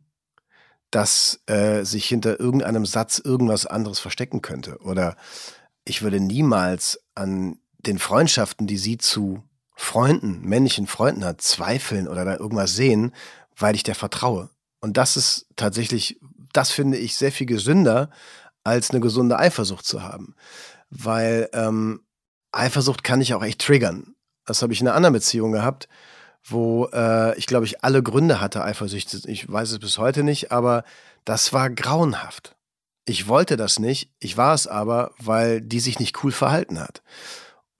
dass 0.91 1.41
äh, 1.47 1.83
sich 1.83 2.05
hinter 2.05 2.39
irgendeinem 2.39 2.85
Satz 2.85 3.17
irgendwas 3.19 3.65
anderes 3.65 3.99
verstecken 3.99 4.41
könnte. 4.41 4.77
Oder 4.79 5.15
ich 5.85 6.01
würde 6.01 6.19
niemals 6.19 7.01
an 7.15 7.59
den 7.79 7.97
Freundschaften, 7.97 8.67
die 8.67 8.77
sie 8.77 8.97
zu 8.97 9.43
Freunden, 9.75 10.41
männlichen 10.41 10.87
Freunden 10.87 11.25
hat, 11.25 11.41
zweifeln 11.41 12.07
oder 12.07 12.25
da 12.25 12.35
irgendwas 12.35 12.75
sehen, 12.75 13.13
weil 13.57 13.75
ich 13.75 13.83
der 13.83 13.95
vertraue. 13.95 14.49
Und 14.79 14.97
das 14.97 15.17
ist 15.17 15.47
tatsächlich, 15.55 16.19
das 16.53 16.71
finde 16.71 16.97
ich 16.97 17.15
sehr 17.15 17.31
viel 17.31 17.47
gesünder, 17.47 18.09
als 18.63 18.91
eine 18.91 18.99
gesunde 18.99 19.39
Eifersucht 19.39 19.85
zu 19.85 20.03
haben. 20.03 20.35
Weil 20.89 21.49
ähm, 21.53 22.01
Eifersucht 22.51 23.03
kann 23.03 23.21
ich 23.21 23.33
auch 23.33 23.43
echt 23.43 23.61
triggern. 23.61 24.15
Das 24.45 24.61
habe 24.61 24.73
ich 24.73 24.81
in 24.81 24.87
einer 24.87 24.95
anderen 24.95 25.13
Beziehung 25.13 25.51
gehabt, 25.51 25.87
wo 26.43 26.87
äh, 26.93 27.37
ich 27.37 27.45
glaube 27.45 27.65
ich 27.65 27.83
alle 27.83 28.03
Gründe 28.03 28.41
hatte, 28.41 28.63
Eifersucht. 28.63 29.25
Ich 29.27 29.51
weiß 29.51 29.71
es 29.71 29.79
bis 29.79 29.97
heute 29.97 30.23
nicht, 30.23 30.51
aber 30.51 30.83
das 31.25 31.53
war 31.53 31.69
grauenhaft. 31.69 32.55
Ich 33.05 33.27
wollte 33.27 33.57
das 33.57 33.79
nicht, 33.79 34.11
ich 34.19 34.37
war 34.37 34.53
es 34.53 34.67
aber, 34.67 35.11
weil 35.17 35.61
die 35.61 35.79
sich 35.79 35.99
nicht 35.99 36.23
cool 36.23 36.31
verhalten 36.31 36.79
hat. 36.79 37.01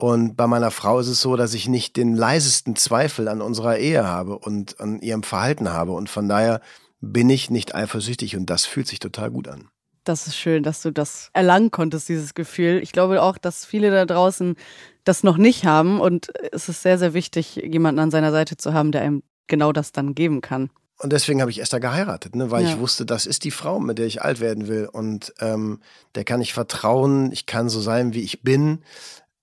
Und 0.02 0.36
bei 0.36 0.48
meiner 0.48 0.72
Frau 0.72 0.98
ist 0.98 1.10
es 1.10 1.22
so, 1.22 1.36
dass 1.36 1.54
ich 1.54 1.68
nicht 1.68 1.96
den 1.96 2.16
leisesten 2.16 2.76
Zweifel 2.76 3.28
an 3.28 3.40
unserer 3.40 3.78
Ehe 3.78 4.04
habe 4.04 4.40
und 4.40 4.80
an 4.80 5.00
ihrem 5.00 5.22
Verhalten 5.22 5.72
habe. 5.72 5.92
Und 5.92 6.10
von 6.10 6.28
daher 6.28 6.60
bin 7.02 7.30
ich 7.30 7.52
nicht 7.52 7.76
eifersüchtig 7.76 8.36
und 8.36 8.48
das 8.50 8.66
fühlt 8.66 8.88
sich 8.88 8.98
total 8.98 9.30
gut 9.30 9.48
an. 9.48 9.70
Das 10.04 10.26
ist 10.26 10.36
schön, 10.36 10.64
dass 10.64 10.82
du 10.82 10.90
das 10.90 11.30
erlangen 11.34 11.70
konntest, 11.70 12.10
dieses 12.10 12.34
Gefühl. 12.34 12.80
Ich 12.82 12.94
glaube 12.94 13.22
auch, 13.22 13.38
dass 13.38 13.64
viele 13.64 13.92
da 13.92 14.08
draußen 14.08 14.56
das 15.04 15.22
noch 15.22 15.38
nicht 15.38 15.66
haben 15.66 16.02
und 16.02 16.32
es 16.52 16.68
ist 16.68 16.82
sehr, 16.82 16.98
sehr 16.98 17.14
wichtig, 17.14 17.58
jemanden 17.58 18.00
an 18.00 18.10
seiner 18.10 18.32
Seite 18.32 18.58
zu 18.58 18.74
haben, 18.74 18.92
der 18.92 19.02
einem 19.02 19.22
genau 19.46 19.72
das 19.72 19.92
dann 19.92 20.16
geben 20.16 20.42
kann. 20.42 20.72
Und 20.98 21.14
deswegen 21.14 21.42
habe 21.42 21.52
ich 21.52 21.62
Esther 21.62 21.80
geheiratet, 21.80 22.36
ne? 22.36 22.50
weil 22.50 22.64
Ja. 22.64 22.70
ich 22.70 22.80
wusste, 22.80 23.06
das 23.06 23.28
ist 23.28 23.44
die 23.44 23.52
Frau, 23.52 23.80
mit 23.80 24.00
der 24.00 24.08
ich 24.08 24.24
alt 24.24 24.40
werden 24.40 24.68
will. 24.68 24.90
Und 24.92 25.32
ähm, 25.40 25.80
der 26.16 26.24
kann 26.24 26.42
ich 26.42 26.54
vertrauen, 26.54 27.32
ich 27.32 27.46
kann 27.46 27.70
so 27.70 27.82
sein, 27.82 28.16
wie 28.16 28.22
ich 28.22 28.42
bin. 28.42 28.80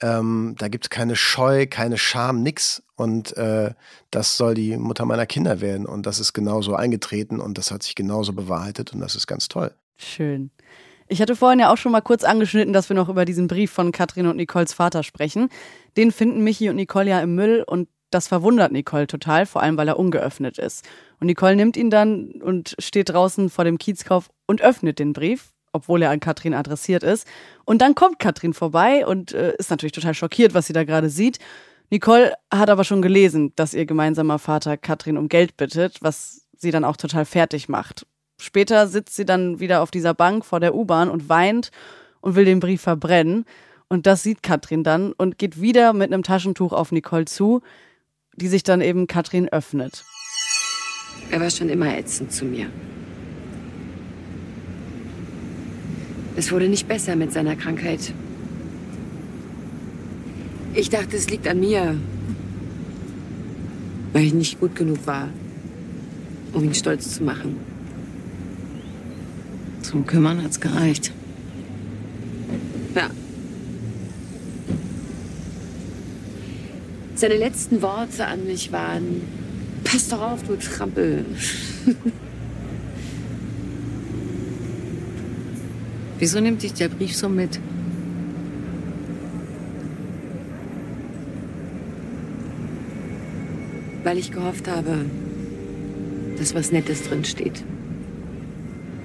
Ähm, 0.01 0.55
da 0.59 0.69
gibt 0.69 0.85
es 0.85 0.91
keine 0.91 1.17
Scheu, 1.17 1.67
keine 1.67 1.99
Scham, 1.99 2.43
nix. 2.43 2.83
Und 2.97 3.37
äh, 3.37 3.75
das 4.11 4.37
soll 4.37 4.55
die 4.55 4.77
Mutter 4.77 5.05
meiner 5.05 5.27
Kinder 5.27 5.61
werden. 5.61 5.87
Und 5.87 6.07
das 6.07 6.21
ist 6.21 6.33
genauso 6.33 6.75
eingetreten 6.75 7.41
und 7.41 7.59
das 7.59 7.71
hat 7.71 7.83
sich 7.83 7.95
genauso 7.95 8.33
bewahrheitet 8.33 8.93
und 8.93 9.01
das 9.01 9.15
ist 9.15 9.27
ganz 9.27 9.49
toll. 9.49 9.73
Schön. 9.97 10.51
Ich 11.09 11.23
hatte 11.23 11.37
vorhin 11.37 11.59
ja 11.59 11.73
auch 11.73 11.79
schon 11.79 11.93
mal 11.93 12.03
kurz 12.03 12.23
angeschnitten, 12.23 12.73
dass 12.73 12.91
wir 12.91 12.97
noch 12.97 13.09
über 13.09 13.25
diesen 13.25 13.49
Brief 13.49 13.71
von 13.71 13.93
Katrin 13.93 14.27
und 14.27 14.37
Nicoles 14.37 14.75
Vater 14.75 15.03
sprechen. 15.03 15.49
Den 15.97 16.13
finden 16.13 16.45
Michi 16.45 16.69
und 16.69 16.77
Nicole 16.77 17.09
ja 17.09 17.21
im 17.21 17.35
Müll 17.35 17.65
und 17.67 17.89
das 18.11 18.29
verwundert 18.29 18.73
Nicole 18.73 19.07
total, 19.07 19.47
vor 19.47 19.63
allem 19.63 19.77
weil 19.77 19.89
er 19.89 19.99
ungeöffnet 19.99 20.59
ist. 20.59 20.87
Und 21.21 21.27
Nicole 21.27 21.57
nimmt 21.57 21.77
ihn 21.77 21.91
dann 21.91 22.33
und 22.43 22.75
steht 22.79 23.11
draußen 23.11 23.51
vor 23.51 23.65
dem 23.65 23.79
Kiezkauf 23.79 24.29
und 24.47 24.63
öffnet 24.63 24.99
den 24.99 25.13
Brief, 25.13 25.53
obwohl 25.73 26.03
er 26.03 26.11
an 26.11 26.21
Katrin 26.21 26.55
adressiert 26.55 27.03
ist. 27.03 27.27
Und 27.65 27.83
dann 27.83 27.95
kommt 27.95 28.19
Katrin 28.19 28.55
vorbei 28.55 29.07
und 29.07 29.33
äh, 29.33 29.55
ist 29.59 29.71
natürlich 29.71 29.93
total 29.93 30.15
schockiert, 30.15 30.55
was 30.55 30.67
sie 30.67 30.73
da 30.73 30.85
gerade 30.85 31.11
sieht. 31.11 31.39
Nicole 31.91 32.35
hat 32.53 32.71
aber 32.71 32.85
schon 32.85 33.03
gelesen, 33.03 33.53
dass 33.57 33.75
ihr 33.75 33.87
gemeinsamer 33.87 34.39
Vater 34.39 34.77
Katrin 34.77 35.17
um 35.17 35.29
Geld 35.29 35.57
bittet, 35.57 35.99
was 36.03 36.43
sie 36.57 36.71
dann 36.71 36.85
auch 36.85 36.97
total 36.97 37.25
fertig 37.25 37.69
macht. 37.69 38.07
Später 38.41 38.87
sitzt 38.87 39.17
sie 39.17 39.25
dann 39.25 39.59
wieder 39.59 39.83
auf 39.83 39.91
dieser 39.91 40.15
Bank 40.15 40.45
vor 40.45 40.61
der 40.61 40.75
U-Bahn 40.75 41.09
und 41.09 41.29
weint 41.29 41.71
und 42.21 42.35
will 42.35 42.45
den 42.45 42.61
Brief 42.61 42.83
verbrennen. 42.83 43.45
Und 43.89 44.07
das 44.07 44.23
sieht 44.23 44.43
Katrin 44.43 44.85
dann 44.85 45.13
und 45.13 45.39
geht 45.39 45.61
wieder 45.61 45.93
mit 45.93 46.13
einem 46.13 46.23
Taschentuch 46.23 46.73
auf 46.73 46.93
Nicole 46.93 47.25
zu, 47.25 47.63
die 48.37 48.49
sich 48.49 48.63
dann 48.63 48.81
eben 48.81 49.07
Katrin 49.07 49.49
öffnet. 49.49 50.05
Er 51.31 51.41
war 51.41 51.51
schon 51.51 51.69
immer 51.69 51.97
ätzend 51.97 52.33
zu 52.33 52.45
mir. 52.45 52.71
Es 56.39 56.53
wurde 56.53 56.69
nicht 56.69 56.87
besser 56.87 57.17
mit 57.17 57.33
seiner 57.33 57.57
Krankheit. 57.57 58.13
Ich 60.73 60.89
dachte, 60.89 61.17
es 61.17 61.29
liegt 61.29 61.49
an 61.49 61.59
mir, 61.59 61.97
weil 64.13 64.23
ich 64.23 64.35
nicht 64.35 64.61
gut 64.61 64.77
genug 64.77 65.05
war, 65.05 65.31
um 66.53 66.63
ihn 66.63 66.75
stolz 66.75 67.17
zu 67.17 67.25
machen. 67.25 67.57
Zum 69.83 70.07
Kümmern 70.07 70.41
hat's 70.45 70.61
gereicht. 70.61 71.11
Ja. 72.95 73.11
Seine 77.17 77.37
letzten 77.37 77.83
Worte 77.83 78.27
an 78.27 78.45
mich 78.45 78.71
waren: 78.71 79.23
Pass 79.83 80.07
doch 80.07 80.21
auf, 80.21 80.45
du 80.45 80.57
Trampel. 80.57 81.25
Wieso 86.19 86.41
nimmt 86.41 86.63
dich 86.63 86.75
der 86.75 86.89
Brief 86.89 87.17
so 87.17 87.29
mit? 87.29 87.61
Weil 94.03 94.19
ich 94.19 94.33
gehofft 94.33 94.67
habe, 94.67 95.05
dass 96.39 96.55
was 96.55 96.73
Nettes 96.73 97.05
drin 97.05 97.25
steht. 97.25 97.63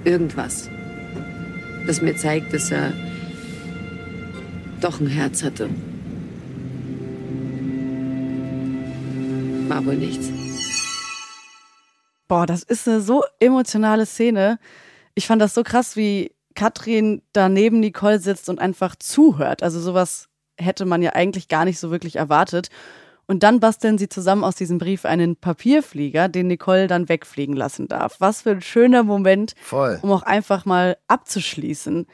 Irgendwas. 0.04 0.68
Das 1.86 2.02
mir 2.02 2.16
zeigt, 2.16 2.52
dass 2.52 2.70
er 2.70 2.92
doch 4.80 5.00
ein 5.00 5.06
Herz 5.06 5.42
hatte. 5.42 5.68
War 9.68 9.86
wohl 9.86 9.96
nichts. 9.96 10.30
Boah, 12.26 12.46
das 12.46 12.62
ist 12.64 12.88
eine 12.88 13.00
so 13.00 13.22
emotionale 13.38 14.06
Szene. 14.06 14.58
Ich 15.14 15.26
fand 15.26 15.40
das 15.40 15.54
so 15.54 15.62
krass, 15.62 15.96
wie 15.96 16.33
Katrin 16.54 17.22
da 17.32 17.48
neben 17.48 17.80
Nicole 17.80 18.18
sitzt 18.18 18.48
und 18.48 18.58
einfach 18.58 18.96
zuhört. 18.96 19.62
Also 19.62 19.80
sowas 19.80 20.28
hätte 20.56 20.84
man 20.84 21.02
ja 21.02 21.12
eigentlich 21.12 21.48
gar 21.48 21.64
nicht 21.64 21.78
so 21.78 21.90
wirklich 21.90 22.16
erwartet. 22.16 22.68
Und 23.26 23.42
dann 23.42 23.58
basteln 23.58 23.96
sie 23.96 24.08
zusammen 24.08 24.44
aus 24.44 24.54
diesem 24.54 24.78
Brief 24.78 25.04
einen 25.06 25.36
Papierflieger, 25.36 26.28
den 26.28 26.46
Nicole 26.46 26.86
dann 26.86 27.08
wegfliegen 27.08 27.56
lassen 27.56 27.88
darf. 27.88 28.16
Was 28.20 28.42
für 28.42 28.50
ein 28.50 28.60
schöner 28.60 29.02
Moment, 29.02 29.54
Voll. 29.62 29.98
um 30.02 30.12
auch 30.12 30.22
einfach 30.22 30.66
mal 30.66 30.98
abzuschließen. 31.08 32.06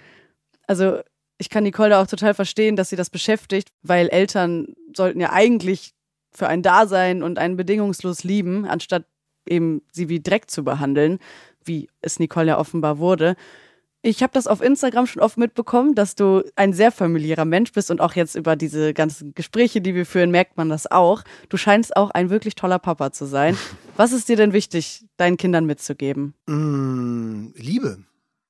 Also 0.66 1.00
ich 1.38 1.50
kann 1.50 1.64
Nicole 1.64 1.90
da 1.90 2.02
auch 2.02 2.06
total 2.06 2.34
verstehen, 2.34 2.76
dass 2.76 2.90
sie 2.90 2.96
das 2.96 3.10
beschäftigt, 3.10 3.70
weil 3.82 4.08
Eltern 4.08 4.68
sollten 4.94 5.20
ja 5.20 5.32
eigentlich 5.32 5.94
für 6.32 6.46
ein 6.46 6.62
Dasein 6.62 7.22
und 7.24 7.38
einen 7.38 7.56
bedingungslos 7.56 8.22
lieben, 8.22 8.66
anstatt 8.66 9.04
eben 9.46 9.82
sie 9.90 10.08
wie 10.08 10.22
Dreck 10.22 10.48
zu 10.48 10.62
behandeln, 10.62 11.18
wie 11.64 11.88
es 12.02 12.20
Nicole 12.20 12.48
ja 12.48 12.58
offenbar 12.58 12.98
wurde. 12.98 13.34
Ich 14.02 14.22
habe 14.22 14.32
das 14.32 14.46
auf 14.46 14.62
Instagram 14.62 15.06
schon 15.06 15.22
oft 15.22 15.36
mitbekommen, 15.36 15.94
dass 15.94 16.14
du 16.14 16.42
ein 16.56 16.72
sehr 16.72 16.90
familiärer 16.90 17.44
Mensch 17.44 17.72
bist 17.72 17.90
und 17.90 18.00
auch 18.00 18.14
jetzt 18.14 18.34
über 18.34 18.56
diese 18.56 18.94
ganzen 18.94 19.34
Gespräche, 19.34 19.82
die 19.82 19.94
wir 19.94 20.06
führen, 20.06 20.30
merkt 20.30 20.56
man 20.56 20.70
das 20.70 20.90
auch. 20.90 21.22
Du 21.50 21.58
scheinst 21.58 21.96
auch 21.96 22.10
ein 22.10 22.30
wirklich 22.30 22.54
toller 22.54 22.78
Papa 22.78 23.12
zu 23.12 23.26
sein. 23.26 23.58
Was 23.96 24.12
ist 24.12 24.30
dir 24.30 24.36
denn 24.36 24.54
wichtig, 24.54 25.04
deinen 25.18 25.36
Kindern 25.36 25.66
mitzugeben? 25.66 26.34
Mm, 26.46 27.48
Liebe. 27.54 27.98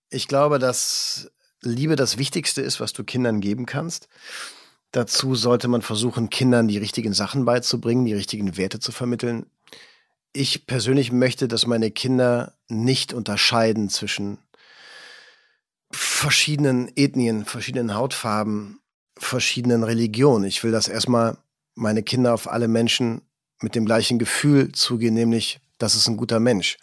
Ich 0.08 0.28
glaube, 0.28 0.60
dass 0.60 1.32
Liebe 1.62 1.96
das 1.96 2.16
Wichtigste 2.16 2.62
ist, 2.62 2.80
was 2.80 2.92
du 2.92 3.04
Kindern 3.04 3.40
geben 3.40 3.66
kannst. 3.66 4.08
Dazu 4.92 5.34
sollte 5.34 5.68
man 5.68 5.82
versuchen, 5.82 6.30
Kindern 6.30 6.68
die 6.68 6.78
richtigen 6.78 7.12
Sachen 7.12 7.44
beizubringen, 7.44 8.04
die 8.04 8.14
richtigen 8.14 8.56
Werte 8.56 8.80
zu 8.80 8.92
vermitteln. 8.92 9.46
Ich 10.32 10.66
persönlich 10.66 11.12
möchte, 11.12 11.48
dass 11.48 11.66
meine 11.66 11.90
Kinder 11.90 12.54
nicht 12.68 13.12
unterscheiden 13.12 13.88
zwischen 13.88 14.38
verschiedenen 15.90 16.90
Ethnien, 16.96 17.44
verschiedenen 17.44 17.94
Hautfarben, 17.94 18.80
verschiedenen 19.16 19.82
Religionen. 19.82 20.44
Ich 20.44 20.62
will, 20.62 20.72
dass 20.72 20.88
erstmal 20.88 21.38
meine 21.74 22.02
Kinder 22.02 22.34
auf 22.34 22.50
alle 22.50 22.68
Menschen 22.68 23.22
mit 23.60 23.74
dem 23.74 23.84
gleichen 23.84 24.18
Gefühl 24.18 24.72
zugehen, 24.72 25.14
nämlich, 25.14 25.60
das 25.78 25.94
ist 25.94 26.08
ein 26.08 26.16
guter 26.16 26.40
Mensch. 26.40 26.78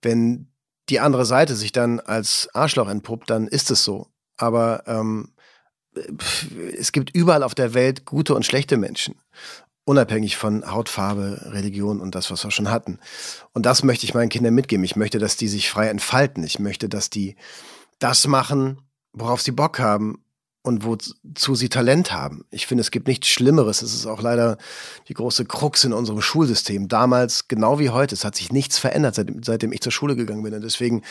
Wenn 0.00 0.48
die 0.88 1.00
andere 1.00 1.24
Seite 1.24 1.54
sich 1.54 1.72
dann 1.72 2.00
als 2.00 2.48
Arschloch 2.54 2.88
entpuppt, 2.88 3.30
dann 3.30 3.46
ist 3.46 3.70
es 3.70 3.84
so. 3.84 4.08
Aber 4.36 4.82
ähm, 4.86 5.32
es 6.76 6.92
gibt 6.92 7.14
überall 7.14 7.42
auf 7.42 7.54
der 7.54 7.74
Welt 7.74 8.04
gute 8.04 8.34
und 8.34 8.44
schlechte 8.44 8.76
Menschen. 8.76 9.16
Unabhängig 9.84 10.36
von 10.36 10.70
Hautfarbe, 10.70 11.50
Religion 11.52 12.00
und 12.00 12.14
das, 12.14 12.30
was 12.30 12.44
wir 12.44 12.50
schon 12.50 12.70
hatten. 12.70 12.98
Und 13.52 13.66
das 13.66 13.82
möchte 13.82 14.04
ich 14.04 14.14
meinen 14.14 14.28
Kindern 14.28 14.54
mitgeben. 14.54 14.84
Ich 14.84 14.96
möchte, 14.96 15.18
dass 15.18 15.36
die 15.36 15.48
sich 15.48 15.70
frei 15.70 15.88
entfalten. 15.88 16.44
Ich 16.44 16.58
möchte, 16.58 16.88
dass 16.88 17.10
die 17.10 17.36
das 18.02 18.26
machen, 18.26 18.80
worauf 19.12 19.42
sie 19.42 19.52
Bock 19.52 19.78
haben 19.78 20.24
und 20.62 20.84
wozu 20.84 21.54
sie 21.54 21.68
Talent 21.68 22.12
haben. 22.12 22.44
Ich 22.50 22.66
finde, 22.66 22.82
es 22.82 22.90
gibt 22.90 23.08
nichts 23.08 23.28
Schlimmeres. 23.28 23.82
Es 23.82 23.94
ist 23.94 24.06
auch 24.06 24.22
leider 24.22 24.58
die 25.08 25.14
große 25.14 25.44
Krux 25.44 25.84
in 25.84 25.92
unserem 25.92 26.20
Schulsystem. 26.20 26.88
Damals, 26.88 27.48
genau 27.48 27.78
wie 27.78 27.90
heute, 27.90 28.14
es 28.14 28.24
hat 28.24 28.36
sich 28.36 28.52
nichts 28.52 28.78
verändert, 28.78 29.16
seitdem, 29.16 29.42
seitdem 29.42 29.72
ich 29.72 29.80
zur 29.80 29.92
Schule 29.92 30.16
gegangen 30.16 30.42
bin. 30.42 30.54
Und 30.54 30.62
deswegen 30.62 31.02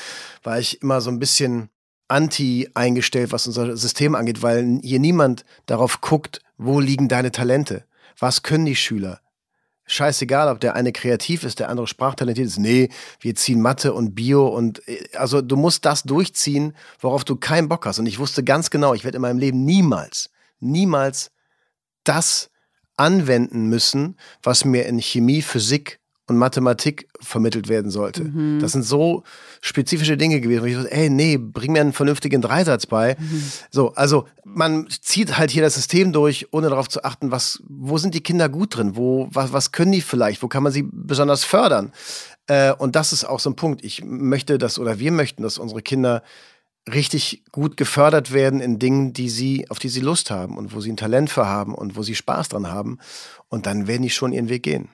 war 0.43 0.59
ich 0.59 0.81
immer 0.81 1.01
so 1.01 1.09
ein 1.09 1.19
bisschen 1.19 1.69
anti 2.07 2.69
eingestellt, 2.73 3.31
was 3.31 3.47
unser 3.47 3.75
System 3.77 4.15
angeht, 4.15 4.41
weil 4.41 4.79
hier 4.83 4.99
niemand 4.99 5.45
darauf 5.65 6.01
guckt, 6.01 6.41
wo 6.57 6.79
liegen 6.79 7.07
deine 7.07 7.31
Talente? 7.31 7.85
Was 8.19 8.43
können 8.43 8.65
die 8.65 8.75
Schüler? 8.75 9.21
Scheißegal, 9.85 10.47
ob 10.47 10.59
der 10.59 10.75
eine 10.75 10.91
kreativ 10.91 11.43
ist, 11.43 11.59
der 11.59 11.69
andere 11.69 11.87
sprachtalentiert 11.87 12.47
ist. 12.47 12.59
Nee, 12.59 12.89
wir 13.19 13.35
ziehen 13.35 13.61
Mathe 13.61 13.93
und 13.93 14.15
Bio 14.15 14.47
und 14.47 14.81
also 15.13 15.41
du 15.41 15.55
musst 15.55 15.85
das 15.85 16.03
durchziehen, 16.03 16.73
worauf 16.99 17.23
du 17.23 17.35
keinen 17.35 17.67
Bock 17.67 17.85
hast. 17.85 17.99
Und 17.99 18.05
ich 18.05 18.19
wusste 18.19 18.43
ganz 18.43 18.69
genau, 18.69 18.93
ich 18.93 19.03
werde 19.03 19.17
in 19.17 19.21
meinem 19.21 19.39
Leben 19.39 19.65
niemals, 19.65 20.29
niemals 20.59 21.31
das 22.03 22.49
anwenden 22.97 23.67
müssen, 23.67 24.17
was 24.43 24.65
mir 24.65 24.85
in 24.85 24.99
Chemie, 24.99 25.41
Physik 25.41 26.00
und 26.31 26.37
Mathematik 26.37 27.07
vermittelt 27.19 27.67
werden 27.67 27.91
sollte. 27.91 28.23
Mhm. 28.23 28.59
Das 28.59 28.71
sind 28.71 28.83
so 28.83 29.23
spezifische 29.61 30.17
Dinge 30.17 30.39
gewesen, 30.39 30.61
wo 30.61 30.65
ich 30.65 30.75
so, 30.75 30.85
ey, 30.85 31.09
nee, 31.09 31.37
bring 31.37 31.73
mir 31.73 31.81
einen 31.81 31.93
vernünftigen 31.93 32.41
Dreisatz 32.41 32.85
bei. 32.85 33.17
Mhm. 33.19 33.43
So, 33.69 33.93
also 33.93 34.27
man 34.43 34.87
zieht 34.89 35.37
halt 35.37 35.51
hier 35.51 35.61
das 35.61 35.75
System 35.75 36.13
durch, 36.13 36.47
ohne 36.51 36.69
darauf 36.69 36.89
zu 36.89 37.03
achten, 37.03 37.31
was, 37.31 37.61
wo 37.67 37.97
sind 37.97 38.15
die 38.15 38.23
Kinder 38.23 38.49
gut 38.49 38.77
drin, 38.77 38.95
wo, 38.95 39.27
was, 39.31 39.53
was 39.53 39.71
können 39.71 39.91
die 39.91 40.01
vielleicht, 40.01 40.41
wo 40.41 40.47
kann 40.47 40.63
man 40.63 40.71
sie 40.71 40.87
besonders 40.89 41.43
fördern. 41.43 41.91
Äh, 42.47 42.73
und 42.73 42.95
das 42.95 43.13
ist 43.13 43.25
auch 43.25 43.39
so 43.39 43.49
ein 43.49 43.55
Punkt. 43.55 43.83
Ich 43.83 44.03
möchte 44.03 44.57
das 44.57 44.79
oder 44.79 44.99
wir 44.99 45.11
möchten, 45.11 45.43
dass 45.43 45.57
unsere 45.57 45.81
Kinder 45.81 46.23
richtig 46.91 47.43
gut 47.51 47.77
gefördert 47.77 48.33
werden 48.33 48.59
in 48.59 48.79
Dingen, 48.79 49.13
die 49.13 49.29
sie, 49.29 49.69
auf 49.69 49.79
die 49.79 49.89
sie 49.89 49.99
Lust 49.99 50.31
haben 50.31 50.57
und 50.57 50.73
wo 50.73 50.81
sie 50.81 50.91
ein 50.91 50.97
Talent 50.97 51.29
für 51.29 51.45
haben 51.45 51.75
und 51.75 51.95
wo 51.95 52.03
sie 52.03 52.15
Spaß 52.15 52.49
dran 52.49 52.67
haben. 52.67 52.97
Und 53.49 53.65
dann 53.65 53.87
werden 53.87 54.01
die 54.01 54.09
schon 54.09 54.33
ihren 54.33 54.49
Weg 54.49 54.63
gehen. 54.63 54.89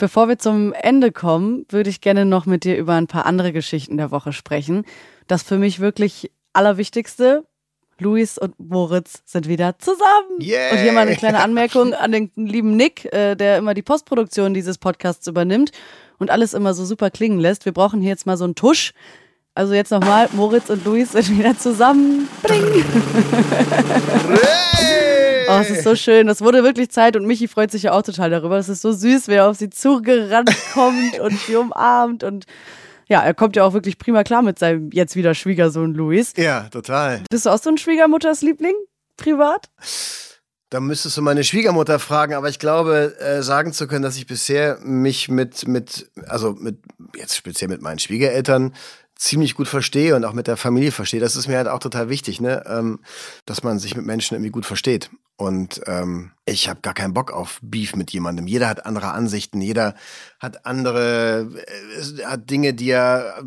Bevor 0.00 0.28
wir 0.28 0.38
zum 0.38 0.72
Ende 0.72 1.12
kommen, 1.12 1.66
würde 1.68 1.90
ich 1.90 2.00
gerne 2.00 2.24
noch 2.24 2.46
mit 2.46 2.64
dir 2.64 2.78
über 2.78 2.94
ein 2.94 3.06
paar 3.06 3.26
andere 3.26 3.52
Geschichten 3.52 3.98
der 3.98 4.10
Woche 4.10 4.32
sprechen. 4.32 4.86
Das 5.26 5.42
für 5.42 5.58
mich 5.58 5.78
wirklich 5.78 6.32
Allerwichtigste, 6.54 7.44
Luis 7.98 8.38
und 8.38 8.58
Moritz 8.58 9.20
sind 9.26 9.46
wieder 9.46 9.78
zusammen. 9.78 10.40
Yeah. 10.40 10.72
Und 10.72 10.78
hier 10.78 10.92
mal 10.92 11.06
eine 11.06 11.16
kleine 11.16 11.40
Anmerkung 11.40 11.92
an 11.92 12.12
den 12.12 12.30
lieben 12.34 12.76
Nick, 12.76 13.12
äh, 13.12 13.34
der 13.34 13.58
immer 13.58 13.74
die 13.74 13.82
Postproduktion 13.82 14.54
dieses 14.54 14.78
Podcasts 14.78 15.26
übernimmt 15.26 15.70
und 16.18 16.30
alles 16.30 16.54
immer 16.54 16.72
so 16.72 16.86
super 16.86 17.10
klingen 17.10 17.38
lässt. 17.38 17.66
Wir 17.66 17.72
brauchen 17.72 18.00
hier 18.00 18.08
jetzt 18.08 18.24
mal 18.24 18.38
so 18.38 18.44
einen 18.44 18.54
Tusch. 18.54 18.94
Also 19.54 19.74
jetzt 19.74 19.90
nochmal, 19.90 20.28
Moritz 20.32 20.70
und 20.70 20.84
Luis 20.84 21.12
sind 21.12 21.38
wieder 21.38 21.58
zusammen. 21.58 22.28
Bring. 22.42 22.84
Oh, 25.48 25.58
es 25.60 25.70
ist 25.70 25.82
so 25.82 25.96
schön. 25.96 26.28
Das 26.28 26.40
wurde 26.40 26.62
wirklich 26.62 26.90
Zeit 26.90 27.16
und 27.16 27.26
Michi 27.26 27.48
freut 27.48 27.72
sich 27.72 27.82
ja 27.82 27.92
auch 27.92 28.02
total 28.02 28.30
darüber. 28.30 28.56
Es 28.58 28.68
ist 28.68 28.82
so 28.82 28.92
süß, 28.92 29.26
wie 29.26 29.32
er 29.32 29.48
auf 29.48 29.56
sie 29.56 29.68
zugerannt 29.68 30.54
kommt 30.72 31.18
und 31.18 31.36
sie 31.40 31.56
umarmt 31.56 32.22
und 32.22 32.46
ja, 33.08 33.20
er 33.22 33.34
kommt 33.34 33.56
ja 33.56 33.64
auch 33.64 33.72
wirklich 33.72 33.98
prima 33.98 34.22
klar 34.22 34.42
mit 34.42 34.60
seinem 34.60 34.90
jetzt 34.92 35.16
wieder 35.16 35.34
Schwiegersohn 35.34 35.94
Luis. 35.94 36.32
Ja, 36.36 36.68
total. 36.68 37.22
Bist 37.28 37.46
du 37.46 37.50
auch 37.50 37.58
so 37.58 37.68
ein 37.68 37.76
Schwiegermutters-Liebling 37.76 38.74
privat? 39.16 39.68
Da 40.70 40.78
müsstest 40.78 41.16
du 41.16 41.22
meine 41.22 41.42
Schwiegermutter 41.42 41.98
fragen, 41.98 42.34
aber 42.34 42.48
ich 42.48 42.60
glaube, 42.60 43.16
äh, 43.18 43.42
sagen 43.42 43.72
zu 43.72 43.88
können, 43.88 44.04
dass 44.04 44.16
ich 44.16 44.28
bisher 44.28 44.78
mich 44.82 45.28
mit, 45.28 45.66
mit, 45.66 46.08
also 46.28 46.52
mit, 46.52 46.78
jetzt 47.16 47.34
speziell 47.34 47.68
mit 47.68 47.82
meinen 47.82 47.98
Schwiegereltern 47.98 48.72
ziemlich 49.20 49.54
gut 49.54 49.68
verstehe 49.68 50.16
und 50.16 50.24
auch 50.24 50.32
mit 50.32 50.46
der 50.46 50.56
Familie 50.56 50.92
verstehe. 50.92 51.20
Das 51.20 51.36
ist 51.36 51.46
mir 51.46 51.58
halt 51.58 51.68
auch 51.68 51.78
total 51.78 52.08
wichtig, 52.08 52.40
ne? 52.40 52.64
Ähm, 52.66 53.00
dass 53.44 53.62
man 53.62 53.78
sich 53.78 53.94
mit 53.94 54.06
Menschen 54.06 54.34
irgendwie 54.34 54.50
gut 54.50 54.64
versteht. 54.64 55.10
Und 55.36 55.82
ähm, 55.86 56.32
ich 56.46 56.68
habe 56.68 56.80
gar 56.80 56.94
keinen 56.94 57.12
Bock 57.12 57.30
auf 57.30 57.58
Beef 57.62 57.94
mit 57.96 58.10
jemandem. 58.12 58.46
Jeder 58.46 58.68
hat 58.68 58.86
andere 58.86 59.12
Ansichten, 59.12 59.60
jeder 59.60 59.94
hat 60.38 60.64
andere, 60.64 61.50
äh, 61.54 62.24
hat 62.24 62.48
Dinge, 62.48 62.72
die 62.72 62.90
er, 62.90 63.42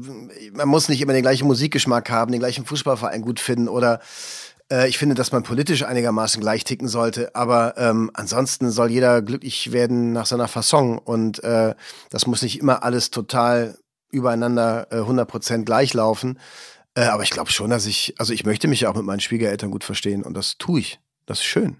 man 0.53 0.69
muss 0.69 0.89
nicht 0.89 1.01
immer 1.01 1.13
den 1.13 1.23
gleichen 1.23 1.47
Musikgeschmack 1.47 2.09
haben, 2.09 2.31
den 2.31 2.39
gleichen 2.39 2.65
Fußballverein 2.65 3.21
gut 3.23 3.39
finden 3.39 3.67
oder 3.67 3.99
äh, 4.71 4.87
ich 4.87 4.97
finde, 4.97 5.15
dass 5.15 5.31
man 5.31 5.43
politisch 5.43 5.83
einigermaßen 5.83 6.41
gleich 6.41 6.63
ticken 6.63 6.87
sollte, 6.87 7.35
aber 7.35 7.75
ähm, 7.77 8.11
ansonsten 8.13 8.71
soll 8.71 8.91
jeder 8.91 9.21
glücklich 9.21 9.71
werden 9.71 10.13
nach 10.13 10.25
seiner 10.25 10.47
Fasson 10.47 10.97
und 10.97 11.43
äh, 11.43 11.75
das 12.09 12.27
muss 12.27 12.41
nicht 12.41 12.59
immer 12.59 12.83
alles 12.83 13.11
total 13.11 13.77
übereinander 14.13 14.87
äh, 14.91 14.97
100% 14.97 15.63
gleich 15.63 15.93
laufen. 15.93 16.39
Äh, 16.95 17.05
aber 17.05 17.23
ich 17.23 17.31
glaube 17.31 17.51
schon, 17.51 17.69
dass 17.69 17.85
ich, 17.85 18.15
also 18.19 18.33
ich 18.33 18.45
möchte 18.45 18.67
mich 18.67 18.81
ja 18.81 18.89
auch 18.89 18.95
mit 18.95 19.05
meinen 19.05 19.19
Schwiegereltern 19.19 19.71
gut 19.71 19.83
verstehen 19.83 20.23
und 20.23 20.35
das 20.35 20.57
tue 20.57 20.79
ich. 20.79 20.99
Das 21.25 21.39
ist 21.39 21.45
schön. 21.45 21.77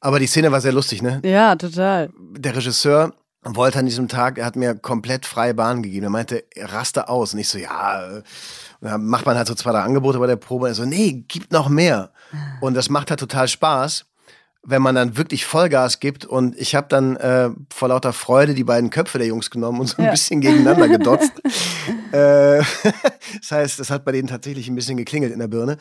Aber 0.00 0.18
die 0.18 0.26
Szene 0.26 0.50
war 0.50 0.60
sehr 0.60 0.72
lustig, 0.72 1.02
ne? 1.02 1.20
Ja, 1.24 1.54
total. 1.54 2.10
Der 2.18 2.56
Regisseur 2.56 3.12
wollte 3.44 3.78
an 3.78 3.86
diesem 3.86 4.08
Tag, 4.08 4.38
er 4.38 4.46
hat 4.46 4.56
mir 4.56 4.74
komplett 4.74 5.26
freie 5.26 5.54
Bahn 5.54 5.82
gegeben. 5.82 6.04
Er 6.04 6.10
meinte, 6.10 6.44
raste 6.56 7.08
aus. 7.08 7.34
Und 7.34 7.40
ich 7.40 7.48
so, 7.48 7.58
ja, 7.58 8.22
dann 8.80 9.04
macht 9.04 9.26
man 9.26 9.36
halt 9.36 9.46
so 9.46 9.54
zwei, 9.54 9.70
drei 9.70 9.80
Angebote 9.80 10.18
bei 10.18 10.26
der 10.26 10.36
Probe. 10.36 10.68
Er 10.68 10.74
so, 10.74 10.84
nee, 10.84 11.24
gibt 11.28 11.52
noch 11.52 11.68
mehr. 11.68 12.10
Und 12.60 12.74
das 12.74 12.88
macht 12.88 13.10
halt 13.10 13.20
total 13.20 13.46
Spaß 13.46 14.06
wenn 14.66 14.82
man 14.82 14.94
dann 14.94 15.16
wirklich 15.16 15.44
Vollgas 15.44 16.00
gibt. 16.00 16.24
Und 16.24 16.58
ich 16.58 16.74
habe 16.74 16.86
dann 16.88 17.16
äh, 17.16 17.50
vor 17.72 17.88
lauter 17.88 18.12
Freude 18.12 18.54
die 18.54 18.64
beiden 18.64 18.90
Köpfe 18.90 19.18
der 19.18 19.26
Jungs 19.26 19.50
genommen 19.50 19.80
und 19.80 19.86
so 19.86 19.98
ein 19.98 20.06
ja. 20.06 20.10
bisschen 20.10 20.40
gegeneinander 20.40 20.88
gedotzt. 20.88 21.32
äh, 22.12 22.58
das 23.40 23.50
heißt, 23.50 23.80
das 23.80 23.90
hat 23.90 24.04
bei 24.04 24.12
denen 24.12 24.28
tatsächlich 24.28 24.68
ein 24.68 24.74
bisschen 24.74 24.96
geklingelt 24.96 25.32
in 25.32 25.38
der 25.38 25.48
Birne. 25.48 25.76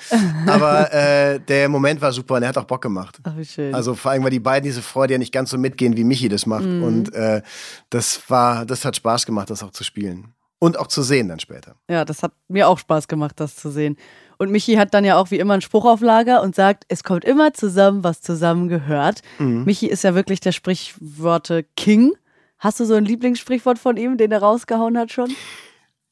Aber 0.47 0.93
äh, 0.93 1.39
der 1.39 1.69
Moment 1.69 2.01
war 2.01 2.11
super 2.11 2.35
und 2.35 2.43
er 2.43 2.49
hat 2.49 2.57
auch 2.57 2.65
Bock 2.65 2.81
gemacht. 2.81 3.19
Ach, 3.23 3.37
wie 3.37 3.45
schön. 3.45 3.73
Also 3.73 3.95
vor 3.95 4.11
allem, 4.11 4.23
weil 4.23 4.31
die 4.31 4.39
beiden 4.39 4.65
diese 4.65 4.81
Freude 4.81 5.13
ja 5.13 5.17
nicht 5.17 5.33
ganz 5.33 5.49
so 5.49 5.57
mitgehen, 5.57 5.95
wie 5.95 6.03
Michi 6.03 6.29
das 6.29 6.45
macht. 6.45 6.65
Mhm. 6.65 6.83
Und 6.83 7.13
äh, 7.13 7.41
das 7.89 8.21
war, 8.29 8.65
das 8.65 8.83
hat 8.85 8.95
Spaß 8.95 9.25
gemacht, 9.25 9.49
das 9.49 9.63
auch 9.63 9.71
zu 9.71 9.83
spielen. 9.83 10.33
Und 10.59 10.79
auch 10.79 10.87
zu 10.87 11.03
sehen 11.03 11.27
dann 11.27 11.41
später. 11.41 11.75
Ja, 11.89 12.05
das 12.05 12.23
hat 12.23 12.31
mir 12.47 12.69
auch 12.69 12.79
Spaß 12.79 13.09
gemacht, 13.09 13.37
das 13.37 13.57
zu 13.57 13.69
sehen. 13.69 13.97
Und 14.43 14.51
Michi 14.51 14.75
hat 14.75 14.93
dann 14.93 15.05
ja 15.05 15.17
auch 15.17 15.31
wie 15.31 15.39
immer 15.39 15.53
einen 15.53 15.61
Spruch 15.61 15.85
auf 15.85 16.01
Lager 16.01 16.41
und 16.41 16.53
sagt, 16.53 16.83
es 16.89 17.05
kommt 17.05 17.23
immer 17.23 17.53
zusammen, 17.53 18.03
was 18.03 18.19
zusammen 18.19 18.67
gehört. 18.67 19.21
Mhm. 19.39 19.63
Michi 19.63 19.87
ist 19.87 20.03
ja 20.03 20.15
wirklich 20.15 20.41
der 20.41 20.51
Sprichworte 20.51 21.63
King. 21.77 22.11
Hast 22.59 22.81
du 22.81 22.85
so 22.85 22.93
ein 22.93 23.05
Lieblingssprichwort 23.05 23.79
von 23.79 23.95
ihm, 23.95 24.17
den 24.17 24.33
er 24.33 24.41
rausgehauen 24.41 24.97
hat 24.97 25.13
schon? 25.13 25.33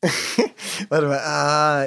warte 0.89 1.07
mal, 1.07 1.19
ah, 1.19 1.85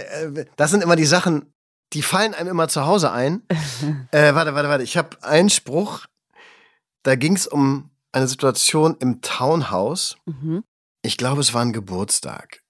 das 0.57 0.71
sind 0.71 0.83
immer 0.83 0.97
die 0.97 1.07
Sachen, 1.07 1.51
die 1.95 2.03
fallen 2.03 2.35
einem 2.35 2.51
immer 2.51 2.69
zu 2.69 2.85
Hause 2.85 3.11
ein. 3.11 3.43
äh, 4.11 4.35
warte, 4.35 4.55
warte, 4.55 4.69
warte. 4.69 4.85
Ich 4.85 4.99
habe 4.99 5.17
einen 5.23 5.49
Spruch, 5.49 6.05
Da 7.05 7.17
ging 7.17 7.37
es 7.37 7.47
um 7.47 7.89
eine 8.13 8.29
Situation 8.29 8.97
im 9.01 9.23
Townhouse. 9.23 10.19
Ich 11.01 11.17
glaube, 11.17 11.41
es 11.41 11.55
war 11.55 11.63
ein 11.63 11.73
Geburtstag. 11.73 12.61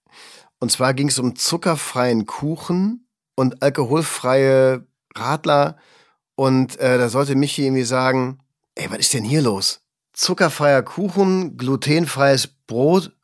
Und 0.59 0.71
zwar 0.71 0.93
ging 0.93 1.09
es 1.09 1.19
um 1.19 1.35
zuckerfreien 1.35 2.25
Kuchen 2.25 3.04
und 3.35 3.61
alkoholfreie 3.61 4.85
Radler. 5.15 5.77
Und 6.35 6.79
äh, 6.79 6.97
da 6.97 7.09
sollte 7.09 7.35
Michi 7.35 7.65
irgendwie 7.65 7.83
sagen, 7.83 8.39
ey, 8.75 8.89
was 8.89 8.99
ist 8.99 9.13
denn 9.13 9.23
hier 9.23 9.41
los? 9.41 9.81
Zuckerfreier 10.13 10.83
Kuchen, 10.83 11.57
glutenfreies 11.57 12.47
Brot. 12.47 13.15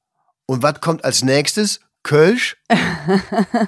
Und 0.46 0.64
was 0.64 0.82
kommt 0.82 1.04
als 1.06 1.24
nächstes? 1.24 1.80
Kölsch. 2.04 2.58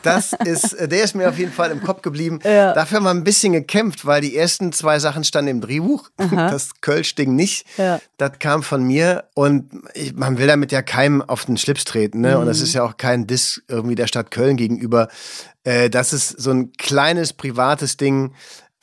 Das 0.04 0.34
ist, 0.46 0.74
äh, 0.74 0.88
der 0.88 1.04
ist 1.04 1.16
mir 1.16 1.28
auf 1.30 1.38
jeden 1.38 1.52
Fall 1.52 1.72
im 1.72 1.82
Kopf 1.82 2.02
geblieben. 2.02 2.40
Ja. 2.44 2.74
Dafür 2.74 2.98
haben 2.98 3.04
wir 3.04 3.10
ein 3.10 3.24
bisschen 3.24 3.54
gekämpft, 3.54 4.06
weil 4.06 4.22
die 4.22 4.36
ersten 4.38 4.72
zwei 4.72 5.00
Sachen 5.00 5.24
standen 5.24 5.50
im 5.52 5.62
Drehbuch. 5.62 6.10
Das 6.32 6.80
Kölsch-Ding 6.82 7.36
nicht. 7.36 7.66
Ja. 7.78 8.00
Das 8.18 8.34
kam 8.40 8.64
von 8.64 8.84
mir 8.84 9.26
und 9.34 9.72
ich, 9.94 10.14
man 10.16 10.38
will 10.38 10.48
damit 10.48 10.72
ja 10.72 10.82
keinem 10.82 11.22
auf 11.22 11.46
den 11.46 11.58
Schlips 11.58 11.84
treten. 11.86 12.22
Ne? 12.22 12.38
Und 12.38 12.46
das 12.46 12.58
Mhm. 12.60 12.64
ist 12.64 12.74
ja 12.74 12.84
auch 12.84 12.98
kein 12.98 13.28
Diss 13.28 13.62
irgendwie 13.68 13.96
der 13.96 14.08
Stadt 14.08 14.32
Köln 14.32 14.56
gegenüber. 14.58 15.08
Äh, 15.64 15.90
das 15.90 16.14
ist 16.14 16.30
so 16.30 16.52
ein 16.52 16.72
kleines 16.74 17.34
privates 17.34 17.98
Ding, 17.98 18.34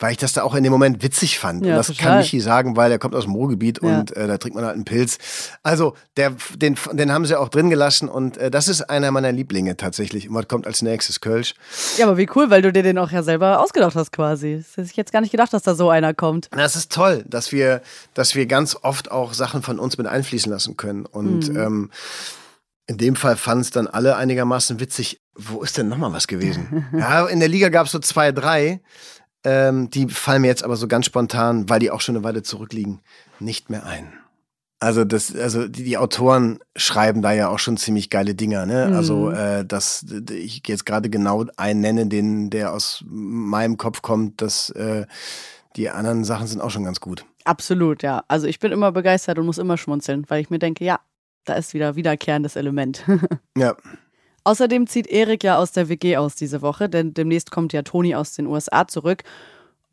weil 0.01 0.11
ich 0.11 0.17
das 0.17 0.33
da 0.33 0.43
auch 0.43 0.55
in 0.55 0.63
dem 0.63 0.71
Moment 0.73 1.01
witzig 1.03 1.39
fand. 1.39 1.63
Ja, 1.65 1.71
und 1.71 1.77
das 1.77 1.87
total. 1.87 2.05
kann 2.05 2.17
Michi 2.17 2.41
sagen, 2.41 2.75
weil 2.75 2.91
er 2.91 2.99
kommt 2.99 3.15
aus 3.15 3.23
dem 3.23 3.33
Ruhrgebiet 3.35 3.79
Ja. 3.81 3.99
und 3.99 4.13
äh, 4.17 4.27
da 4.27 4.37
trinkt 4.37 4.55
man 4.55 4.65
halt 4.65 4.75
einen 4.75 4.83
Pilz. 4.83 5.17
Also, 5.63 5.95
der, 6.17 6.33
den, 6.57 6.75
den 6.91 7.11
haben 7.13 7.25
sie 7.25 7.39
auch 7.39 7.47
drin 7.47 7.69
gelassen 7.69 8.09
und 8.09 8.37
äh, 8.37 8.51
das 8.51 8.67
ist 8.67 8.81
einer 8.89 9.11
meiner 9.11 9.31
Lieblinge 9.31 9.77
tatsächlich. 9.77 10.27
Und 10.27 10.35
was 10.35 10.47
kommt 10.49 10.67
als 10.67 10.81
nächstes? 10.81 11.21
Kölsch. 11.21 11.53
Ja, 11.97 12.07
aber 12.07 12.17
wie 12.17 12.27
cool, 12.35 12.49
weil 12.49 12.61
du 12.61 12.73
dir 12.73 12.83
den 12.83 12.97
auch 12.97 13.11
ja 13.11 13.23
selber 13.23 13.59
ausgedacht 13.61 13.95
hast 13.95 14.11
quasi. 14.11 14.57
Das 14.57 14.75
hätte 14.75 14.89
ich 14.89 14.97
jetzt 14.97 15.13
gar 15.13 15.21
nicht 15.21 15.31
gedacht, 15.31 15.53
dass 15.53 15.63
da 15.63 15.75
so 15.75 15.89
einer 15.89 16.13
kommt. 16.13 16.49
Das 16.51 16.75
ist 16.75 16.91
toll, 16.91 17.23
dass 17.27 17.51
wir, 17.51 17.81
dass 18.13 18.35
wir 18.35 18.47
ganz 18.47 18.75
oft 18.81 19.11
auch 19.11 19.33
Sachen 19.33 19.61
von 19.61 19.77
uns 19.79 19.97
mit 19.97 20.07
einfließen 20.07 20.51
lassen 20.51 20.77
können. 20.77 21.05
Und 21.05 21.47
ähm, 21.49 21.91
in 22.87 22.97
dem 22.97 23.15
Fall 23.15 23.37
fanden 23.37 23.61
es 23.61 23.69
dann 23.71 23.87
alle 23.87 24.15
einigermaßen 24.15 24.79
witzig. 24.79 25.21
Wo 25.35 25.61
ist 25.61 25.77
denn 25.77 25.87
nochmal 25.87 26.11
was 26.11 26.27
gewesen? 26.27 26.85
ja, 26.97 27.27
in 27.27 27.39
der 27.39 27.47
Liga 27.49 27.69
gab 27.69 27.85
es 27.85 27.91
so 27.91 27.99
zwei, 27.99 28.31
drei. 28.31 28.81
Ähm, 29.43 29.89
die 29.89 30.07
fallen 30.07 30.41
mir 30.41 30.47
jetzt 30.47 30.63
aber 30.63 30.75
so 30.75 30.87
ganz 30.87 31.05
spontan, 31.05 31.69
weil 31.69 31.79
die 31.79 31.91
auch 31.91 32.01
schon 32.01 32.15
eine 32.15 32.23
Weile 32.23 32.43
zurückliegen, 32.43 33.01
nicht 33.39 33.69
mehr 33.69 33.85
ein. 33.85 34.13
Also 34.79 35.05
das, 35.05 35.35
also 35.35 35.67
die, 35.67 35.83
die 35.83 35.97
Autoren 35.97 36.57
schreiben 36.75 37.21
da 37.21 37.31
ja 37.31 37.49
auch 37.49 37.59
schon 37.59 37.77
ziemlich 37.77 38.09
geile 38.09 38.33
Dinger, 38.33 38.65
ne? 38.65 38.91
Also 38.95 39.29
äh, 39.29 39.63
das, 39.63 40.05
ich 40.31 40.63
jetzt 40.65 40.87
gerade 40.87 41.11
genau 41.11 41.45
einen 41.55 41.81
nenne, 41.81 42.07
den 42.07 42.49
der 42.49 42.73
aus 42.73 43.03
meinem 43.07 43.77
Kopf 43.77 44.01
kommt, 44.01 44.41
dass 44.41 44.71
äh, 44.71 45.05
die 45.75 45.89
anderen 45.91 46.23
Sachen 46.23 46.47
sind 46.47 46.61
auch 46.61 46.71
schon 46.71 46.83
ganz 46.83 46.99
gut. 46.99 47.25
Absolut, 47.43 48.01
ja. 48.01 48.23
Also 48.27 48.47
ich 48.47 48.59
bin 48.59 48.71
immer 48.71 48.91
begeistert 48.91 49.37
und 49.37 49.45
muss 49.45 49.59
immer 49.59 49.77
schmunzeln, 49.77 50.25
weil 50.29 50.41
ich 50.41 50.49
mir 50.49 50.59
denke, 50.59 50.83
ja, 50.83 50.99
da 51.45 51.53
ist 51.53 51.75
wieder 51.75 51.95
wiederkehrendes 51.95 52.55
Element. 52.55 53.03
Ja, 53.57 53.75
Außerdem 54.43 54.87
zieht 54.87 55.07
Erik 55.07 55.43
ja 55.43 55.57
aus 55.57 55.71
der 55.71 55.89
WG 55.89 56.17
aus 56.17 56.35
diese 56.35 56.61
Woche, 56.61 56.89
denn 56.89 57.13
demnächst 57.13 57.51
kommt 57.51 57.73
ja 57.73 57.83
Toni 57.83 58.15
aus 58.15 58.33
den 58.33 58.47
USA 58.47 58.87
zurück. 58.87 59.23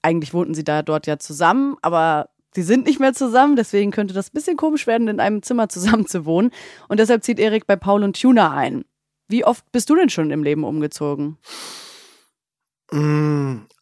Eigentlich 0.03 0.32
wohnten 0.32 0.55
sie 0.55 0.64
da 0.64 0.82
dort 0.82 1.07
ja 1.07 1.18
zusammen, 1.18 1.76
aber 1.82 2.30
sie 2.55 2.62
sind 2.62 2.86
nicht 2.86 3.01
mehr 3.01 3.12
zusammen, 3.12 3.57
deswegen 3.57 3.90
könnte 3.90 4.14
das 4.14 4.28
ein 4.28 4.34
bisschen 4.34 4.57
komisch 4.57 4.86
werden, 4.86 5.09
in 5.09 5.20
einem 5.20 5.42
Zimmer 5.42 5.68
zusammen 5.68 6.07
zu 6.07 6.24
wohnen. 6.24 6.51
Und 6.88 6.99
deshalb 7.01 7.24
zieht 7.24 7.38
Erik 7.38 7.66
bei 7.66 7.76
Paul 7.76 8.03
und 8.03 8.20
Tuna 8.20 8.53
ein. 8.53 8.84
Wie 9.28 9.44
oft 9.44 9.70
bist 9.72 9.90
du 9.90 9.96
denn 9.96 10.09
schon 10.09 10.30
im 10.30 10.42
Leben 10.42 10.64
umgezogen? 10.64 11.36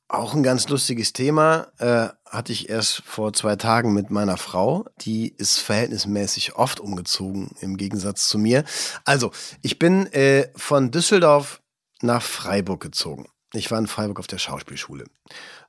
Auch 0.09 0.35
ein 0.35 0.43
ganz 0.43 0.69
lustiges 0.69 1.13
Thema. 1.13 1.67
Äh, 1.79 2.09
hatte 2.31 2.53
ich 2.53 2.69
erst 2.69 3.03
vor 3.05 3.33
zwei 3.33 3.57
Tagen 3.57 3.93
mit 3.93 4.11
meiner 4.11 4.37
Frau. 4.37 4.85
Die 5.01 5.29
ist 5.37 5.59
verhältnismäßig 5.59 6.55
oft 6.57 6.81
umgezogen, 6.81 7.51
im 7.61 7.77
Gegensatz 7.77 8.29
zu 8.29 8.39
mir. 8.39 8.65
Also, 9.05 9.33
ich 9.63 9.79
bin 9.79 10.07
äh, 10.13 10.49
von 10.55 10.91
Düsseldorf 10.91 11.61
nach 12.03 12.23
Freiburg 12.23 12.81
gezogen. 12.83 13.27
Ich 13.53 13.71
war 13.71 13.79
in 13.79 13.87
Freiburg 13.87 14.19
auf 14.19 14.27
der 14.27 14.39
Schauspielschule. 14.39 15.05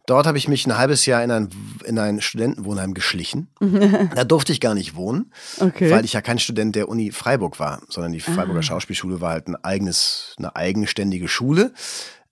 Dort 0.08 0.26
habe 0.26 0.38
ich 0.38 0.48
mich 0.48 0.66
ein 0.66 0.78
halbes 0.78 1.06
Jahr 1.06 1.22
in 1.24 1.32
ein, 1.32 1.50
in 1.84 2.00
ein 2.00 2.22
Studentenwohnheim 2.22 2.94
geschlichen. 2.94 3.50
da 4.16 4.24
durfte 4.24 4.54
ich 4.54 4.62
gar 4.62 4.74
nicht 4.74 4.96
wohnen, 4.96 5.34
Okay. 5.60 5.92
weil 5.92 6.06
ich 6.06 6.14
ja 6.14 6.22
kein 6.22 6.40
Student 6.40 6.76
der 6.76 6.88
Uni 6.90 7.12
Freiburg 7.12 7.60
war, 7.60 7.82
sondern 7.90 8.14
die 8.14 8.22
Freiburger 8.22 8.64
Schauspielschule 8.64 9.20
war 9.20 9.32
halt 9.32 9.48
ein 9.48 9.56
eigenes, 9.56 10.34
eine 10.38 10.56
eigenständige 10.56 11.28
Schule. 11.28 11.74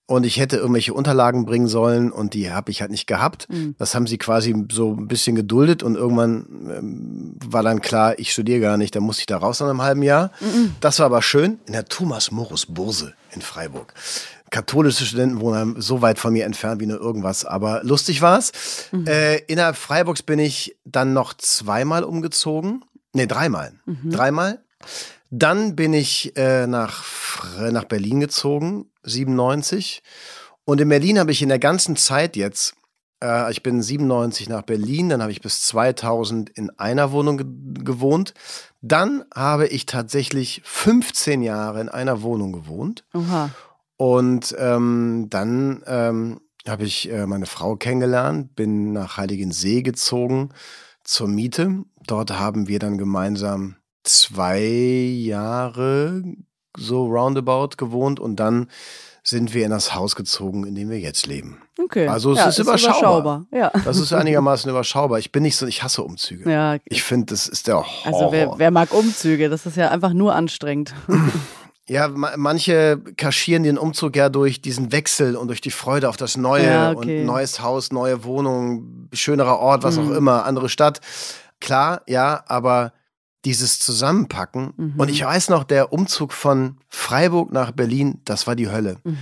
Und 0.08 0.24
ich 0.24 0.38
hätte 0.38 0.56
irgendwelche 0.56 0.94
Unterlagen 0.94 1.46
bringen 1.46 1.66
sollen 1.66 2.12
und 2.12 2.32
die 2.34 2.52
habe 2.52 2.70
ich 2.70 2.80
halt 2.80 2.92
nicht 2.92 3.08
gehabt. 3.08 3.48
Das 3.76 3.94
haben 3.96 4.06
sie 4.06 4.18
quasi 4.18 4.54
so 4.70 4.92
ein 4.92 5.08
bisschen 5.08 5.34
geduldet 5.34 5.82
und 5.82 5.96
irgendwann 5.96 6.46
ähm, 6.70 7.36
war 7.44 7.64
dann 7.64 7.80
klar, 7.80 8.16
ich 8.16 8.30
studiere 8.30 8.60
gar 8.60 8.76
nicht, 8.76 8.94
da 8.94 9.00
musste 9.00 9.22
ich 9.22 9.26
da 9.26 9.38
raus 9.38 9.58
nach 9.58 9.68
einem 9.68 9.82
halben 9.82 10.04
Jahr. 10.04 10.30
Das 10.80 11.00
war 11.00 11.06
aber 11.06 11.22
schön 11.22 11.58
in 11.66 11.72
der 11.72 11.86
Thomas 11.86 12.30
Morus 12.30 12.66
Burse 12.66 13.14
in 13.34 13.42
Freiburg. 13.42 13.94
Katholische 14.50 15.04
Studentenwohnheim, 15.04 15.74
so 15.80 16.02
weit 16.02 16.20
von 16.20 16.32
mir 16.32 16.44
entfernt 16.44 16.80
wie 16.80 16.86
nur 16.86 17.00
irgendwas, 17.00 17.44
aber 17.44 17.82
lustig 17.82 18.22
war's. 18.22 18.52
Äh, 19.06 19.42
innerhalb 19.46 19.74
Freiburgs 19.74 20.22
bin 20.22 20.38
ich 20.38 20.76
dann 20.84 21.14
noch 21.14 21.34
zweimal 21.34 22.04
umgezogen. 22.04 22.84
Nee, 23.12 23.26
dreimal. 23.26 23.72
Dreimal. 24.04 24.60
Dann 25.30 25.74
bin 25.74 25.92
ich 25.92 26.36
äh, 26.36 26.68
nach, 26.68 27.02
nach 27.72 27.84
Berlin 27.84 28.20
gezogen, 28.20 28.86
97. 29.06 30.02
Und 30.64 30.80
in 30.80 30.88
Berlin 30.88 31.18
habe 31.18 31.32
ich 31.32 31.42
in 31.42 31.48
der 31.48 31.58
ganzen 31.58 31.96
Zeit 31.96 32.36
jetzt, 32.36 32.74
äh, 33.22 33.50
ich 33.50 33.62
bin 33.62 33.80
97 33.80 34.48
nach 34.48 34.62
Berlin, 34.62 35.08
dann 35.08 35.22
habe 35.22 35.32
ich 35.32 35.40
bis 35.40 35.62
2000 35.62 36.50
in 36.50 36.70
einer 36.70 37.12
Wohnung 37.12 37.38
ge 37.38 37.46
gewohnt. 37.84 38.34
Dann 38.82 39.24
habe 39.34 39.68
ich 39.68 39.86
tatsächlich 39.86 40.60
15 40.64 41.42
Jahre 41.42 41.80
in 41.80 41.88
einer 41.88 42.22
Wohnung 42.22 42.52
gewohnt. 42.52 43.04
Oha. 43.14 43.50
Und 43.96 44.54
ähm, 44.58 45.28
dann 45.30 45.82
ähm, 45.86 46.40
habe 46.66 46.84
ich 46.84 47.10
äh, 47.10 47.26
meine 47.26 47.46
Frau 47.46 47.76
kennengelernt, 47.76 48.54
bin 48.56 48.92
nach 48.92 49.16
Heiligensee 49.16 49.82
gezogen 49.82 50.50
zur 51.04 51.28
Miete. 51.28 51.84
Dort 52.06 52.38
haben 52.38 52.68
wir 52.68 52.78
dann 52.78 52.98
gemeinsam 52.98 53.76
zwei 54.02 54.60
Jahre 54.60 56.22
so 56.76 57.06
roundabout 57.06 57.76
gewohnt 57.76 58.20
und 58.20 58.36
dann 58.36 58.68
sind 59.22 59.54
wir 59.54 59.64
in 59.64 59.72
das 59.72 59.92
Haus 59.94 60.14
gezogen, 60.14 60.64
in 60.66 60.76
dem 60.76 60.88
wir 60.88 61.00
jetzt 61.00 61.26
leben. 61.26 61.58
Okay. 61.82 62.06
Also 62.06 62.30
es 62.32 62.38
ja, 62.38 62.46
ist 62.48 62.58
überschaubar. 62.60 63.44
Ja. 63.52 63.72
Das 63.84 63.98
ist 63.98 64.12
einigermaßen 64.12 64.70
überschaubar. 64.70 65.18
Ich 65.18 65.32
bin 65.32 65.42
nicht 65.42 65.56
so, 65.56 65.66
ich 65.66 65.82
hasse 65.82 66.02
Umzüge. 66.04 66.48
ja. 66.50 66.76
Ich 66.84 67.02
finde, 67.02 67.26
das 67.26 67.48
ist 67.48 67.66
der 67.66 67.76
Horror. 67.76 67.86
Also 68.06 68.32
wer, 68.32 68.54
wer 68.56 68.70
mag 68.70 68.94
Umzüge? 68.94 69.48
Das 69.48 69.66
ist 69.66 69.76
ja 69.76 69.90
einfach 69.90 70.12
nur 70.12 70.34
anstrengend. 70.34 70.94
Ja, 71.88 72.08
ma 72.08 72.32
manche 72.36 72.98
kaschieren 73.16 73.62
den 73.62 73.78
Umzug 73.78 74.16
ja 74.16 74.28
durch 74.28 74.60
diesen 74.60 74.90
Wechsel 74.90 75.36
und 75.36 75.46
durch 75.46 75.60
die 75.60 75.70
Freude 75.70 76.08
auf 76.08 76.16
das 76.16 76.36
Neue 76.36 76.66
Ja, 76.66 76.90
okay. 76.90 77.20
und 77.20 77.26
neues 77.26 77.60
Haus, 77.62 77.92
neue 77.92 78.24
Wohnung, 78.24 79.08
schönerer 79.12 79.60
Ort, 79.60 79.84
was 79.84 79.96
Mhm. 79.96 80.10
auch 80.10 80.16
immer, 80.16 80.44
andere 80.46 80.68
Stadt. 80.68 81.00
Klar, 81.60 82.02
ja, 82.08 82.42
aber 82.48 82.92
dieses 83.46 83.78
Zusammenpacken 83.78 84.74
Mhm. 84.76 84.94
und 84.98 85.08
ich 85.08 85.24
weiß 85.24 85.48
noch, 85.48 85.64
der 85.64 85.92
Umzug 85.94 86.34
von 86.34 86.76
Freiburg 86.90 87.50
nach 87.52 87.70
Berlin, 87.70 88.20
das 88.26 88.46
war 88.46 88.54
die 88.56 88.68
Hölle. 88.70 88.98
Mhm. 89.04 89.16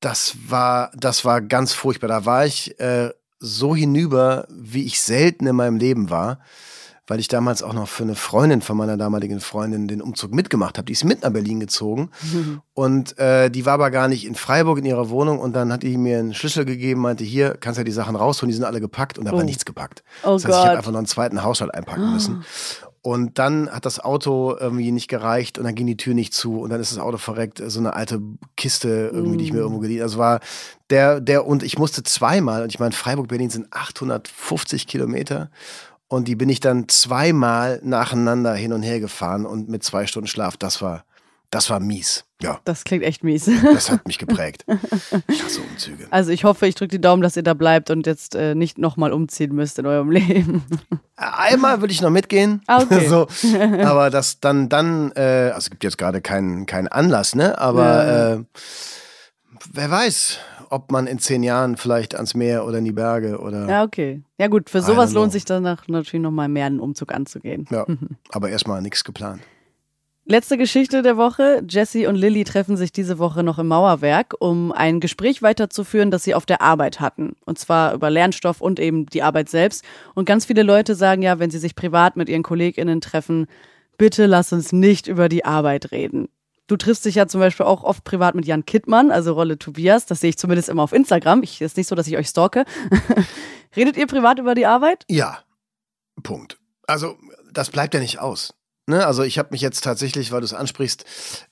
Das 0.00 0.36
war, 0.46 0.92
das 0.94 1.24
war 1.24 1.40
ganz 1.40 1.72
furchtbar. 1.72 2.06
Da 2.08 2.24
war 2.26 2.46
ich 2.46 2.78
äh, 2.78 3.10
so 3.40 3.74
hinüber, 3.74 4.46
wie 4.50 4.84
ich 4.84 5.00
selten 5.00 5.46
in 5.48 5.56
meinem 5.56 5.76
Leben 5.76 6.08
war 6.10 6.38
weil 7.08 7.20
ich 7.20 7.28
damals 7.28 7.62
auch 7.62 7.72
noch 7.72 7.86
für 7.86 8.02
eine 8.02 8.16
Freundin 8.16 8.62
von 8.62 8.76
meiner 8.76 8.96
damaligen 8.96 9.38
Freundin 9.38 9.86
den 9.86 10.02
Umzug 10.02 10.34
mitgemacht 10.34 10.76
habe. 10.76 10.86
Die 10.86 10.92
ist 10.92 11.04
mit 11.04 11.22
nach 11.22 11.30
Berlin 11.30 11.60
gezogen 11.60 12.10
und 12.74 13.16
äh, 13.16 13.48
die 13.48 13.64
war 13.64 13.74
aber 13.74 13.92
gar 13.92 14.08
nicht 14.08 14.26
in 14.26 14.34
Freiburg 14.34 14.78
in 14.78 14.84
ihrer 14.86 15.08
Wohnung 15.08 15.38
und 15.38 15.52
dann 15.54 15.72
hat 15.72 15.84
die 15.84 15.96
mir 15.98 16.18
einen 16.18 16.34
Schlüssel 16.34 16.64
gegeben, 16.64 17.02
meinte, 17.02 17.22
hier 17.22 17.56
kannst 17.60 17.76
du 17.78 17.82
ja 17.82 17.84
die 17.84 17.92
Sachen 17.92 18.16
rausholen, 18.16 18.50
die 18.50 18.56
sind 18.56 18.64
alle 18.64 18.80
gepackt 18.80 19.20
und 19.20 19.24
da 19.24 19.32
Oh. 19.32 19.36
war 19.36 19.44
nichts 19.44 19.64
gepackt. 19.64 20.02
Oh 20.24 20.30
das 20.32 20.46
heißt, 20.46 20.48
ich 20.48 20.54
habe 20.56 20.68
Gott. 20.70 20.76
einfach 20.78 20.90
noch 20.90 20.98
einen 20.98 21.06
zweiten 21.06 21.44
Haushalt 21.44 21.72
einpacken 21.74 22.12
müssen. 22.12 22.44
Und 23.06 23.38
dann 23.38 23.70
hat 23.70 23.86
das 23.86 24.00
Auto 24.00 24.56
irgendwie 24.58 24.90
nicht 24.90 25.06
gereicht 25.06 25.58
und 25.58 25.64
dann 25.64 25.76
ging 25.76 25.86
die 25.86 25.96
Tür 25.96 26.12
nicht 26.12 26.34
zu 26.34 26.58
und 26.58 26.70
dann 26.70 26.80
ist 26.80 26.90
das 26.90 26.98
Auto 26.98 27.18
verreckt, 27.18 27.62
so 27.64 27.78
eine 27.78 27.94
alte 27.94 28.20
Kiste 28.56 29.12
irgendwie, 29.12 29.36
die 29.36 29.44
ich 29.44 29.52
mir 29.52 29.60
irgendwo 29.60 29.78
geliehen. 29.78 30.02
Also 30.02 30.18
war 30.18 30.40
der, 30.90 31.20
der 31.20 31.46
und 31.46 31.62
ich 31.62 31.78
musste 31.78 32.02
zweimal, 32.02 32.64
und 32.64 32.70
ich 32.70 32.80
meine, 32.80 32.90
Freiburg-Berlin 32.90 33.48
sind 33.48 33.72
850 33.72 34.88
Kilometer 34.88 35.52
und 36.08 36.26
die 36.26 36.34
bin 36.34 36.48
ich 36.48 36.58
dann 36.58 36.88
zweimal 36.88 37.80
nacheinander 37.84 38.54
hin 38.54 38.72
und 38.72 38.82
her 38.82 38.98
gefahren 38.98 39.46
und 39.46 39.68
mit 39.68 39.84
zwei 39.84 40.08
Stunden 40.08 40.26
Schlaf, 40.26 40.56
das 40.56 40.82
war, 40.82 41.04
das 41.50 41.70
war 41.70 41.80
mies. 41.80 42.24
Ja, 42.42 42.60
Das 42.64 42.84
klingt 42.84 43.02
echt 43.02 43.24
mies. 43.24 43.48
das 43.62 43.90
hat 43.90 44.06
mich 44.06 44.18
geprägt. 44.18 44.64
Ich 45.28 45.42
hasse 45.42 45.60
Umzüge. 45.62 46.06
Also 46.10 46.30
ich 46.32 46.44
hoffe, 46.44 46.66
ich 46.66 46.74
drücke 46.74 46.90
die 46.90 47.00
Daumen, 47.00 47.22
dass 47.22 47.36
ihr 47.36 47.42
da 47.42 47.54
bleibt 47.54 47.90
und 47.90 48.06
jetzt 48.06 48.34
äh, 48.34 48.54
nicht 48.54 48.76
nochmal 48.78 49.12
umziehen 49.12 49.54
müsst 49.54 49.78
in 49.78 49.86
eurem 49.86 50.10
Leben. 50.12 50.62
Einmal 51.16 51.80
würde 51.80 51.92
ich 51.92 52.02
noch 52.02 52.10
mitgehen. 52.10 52.60
Ah, 52.66 52.82
okay. 52.82 53.06
so, 53.08 53.26
aber 53.84 54.10
das 54.10 54.40
dann, 54.40 54.68
dann, 54.68 55.12
äh, 55.12 55.46
also 55.54 55.58
es 55.58 55.70
gibt 55.70 55.82
jetzt 55.84 55.96
gerade 55.98 56.20
keinen 56.20 56.66
keinen 56.66 56.88
Anlass, 56.88 57.34
ne? 57.34 57.58
Aber 57.58 57.84
Ja. 58.06 58.34
äh, 58.34 58.44
wer 59.72 59.90
weiß, 59.90 60.38
ob 60.68 60.90
man 60.92 61.06
in 61.06 61.18
zehn 61.18 61.42
Jahren 61.42 61.76
vielleicht 61.76 62.14
ans 62.14 62.34
Meer 62.34 62.66
oder 62.66 62.78
in 62.78 62.84
die 62.84 62.92
Berge 62.92 63.38
oder. 63.38 63.66
Ja, 63.68 63.82
okay. 63.84 64.22
Ja, 64.38 64.48
gut, 64.48 64.68
für 64.68 64.82
sowas 64.82 65.12
lohnt 65.12 65.32
sich 65.32 65.44
danach 65.46 65.88
natürlich 65.88 66.22
nochmal 66.22 66.48
mehr 66.48 66.66
einen 66.66 66.80
Umzug 66.80 67.14
anzugehen. 67.14 67.66
Ja, 67.70 67.86
aber 68.30 68.50
erstmal 68.50 68.82
nichts 68.82 69.04
geplant. 69.04 69.40
Letzte 70.28 70.58
Geschichte 70.58 71.02
der 71.02 71.16
Woche. 71.16 71.62
Jesse 71.68 72.08
und 72.08 72.16
Lilly 72.16 72.42
treffen 72.42 72.76
sich 72.76 72.90
diese 72.90 73.20
Woche 73.20 73.44
noch 73.44 73.60
im 73.60 73.68
Mauerwerk, 73.68 74.34
um 74.40 74.72
ein 74.72 74.98
Gespräch 74.98 75.40
weiterzuführen, 75.40 76.10
das 76.10 76.24
sie 76.24 76.34
auf 76.34 76.44
der 76.44 76.62
Arbeit 76.62 76.98
hatten. 76.98 77.36
Und 77.44 77.60
zwar 77.60 77.94
über 77.94 78.10
Lernstoff 78.10 78.60
und 78.60 78.80
eben 78.80 79.06
die 79.06 79.22
Arbeit 79.22 79.48
selbst. 79.48 79.84
Und 80.14 80.24
ganz 80.24 80.44
viele 80.44 80.64
Leute 80.64 80.96
sagen 80.96 81.22
ja, 81.22 81.38
wenn 81.38 81.52
sie 81.52 81.60
sich 81.60 81.76
privat 81.76 82.16
mit 82.16 82.28
ihren 82.28 82.42
KollegInnen 82.42 83.00
treffen, 83.00 83.46
bitte 83.98 84.26
lass 84.26 84.52
uns 84.52 84.72
nicht 84.72 85.06
über 85.06 85.28
die 85.28 85.44
Arbeit 85.44 85.92
reden. 85.92 86.28
Du 86.66 86.76
triffst 86.76 87.04
dich 87.04 87.14
ja 87.14 87.28
zum 87.28 87.40
Beispiel 87.40 87.64
auch 87.66 87.84
oft 87.84 88.02
privat 88.02 88.34
mit 88.34 88.46
Jan 88.46 88.66
Kittmann, 88.66 89.12
also 89.12 89.32
Rolle 89.32 89.60
Tobias. 89.60 90.06
Das 90.06 90.22
sehe 90.22 90.30
ich 90.30 90.38
zumindest 90.38 90.68
immer 90.68 90.82
auf 90.82 90.92
Instagram. 90.92 91.44
Ich 91.44 91.60
ist 91.60 91.76
nicht 91.76 91.86
so, 91.86 91.94
dass 91.94 92.08
ich 92.08 92.16
euch 92.16 92.26
stalke. 92.26 92.64
Redet 93.76 93.96
ihr 93.96 94.08
privat 94.08 94.40
über 94.40 94.56
die 94.56 94.66
Arbeit? 94.66 95.04
Ja. 95.08 95.38
Punkt. 96.24 96.58
Also, 96.88 97.16
das 97.52 97.70
bleibt 97.70 97.94
ja 97.94 98.00
nicht 98.00 98.18
aus. 98.18 98.54
Ne, 98.88 99.04
also 99.04 99.24
ich 99.24 99.38
habe 99.38 99.48
mich 99.50 99.60
jetzt 99.60 99.82
tatsächlich, 99.82 100.30
weil 100.30 100.40
du 100.40 100.44
es 100.44 100.54
ansprichst, 100.54 101.04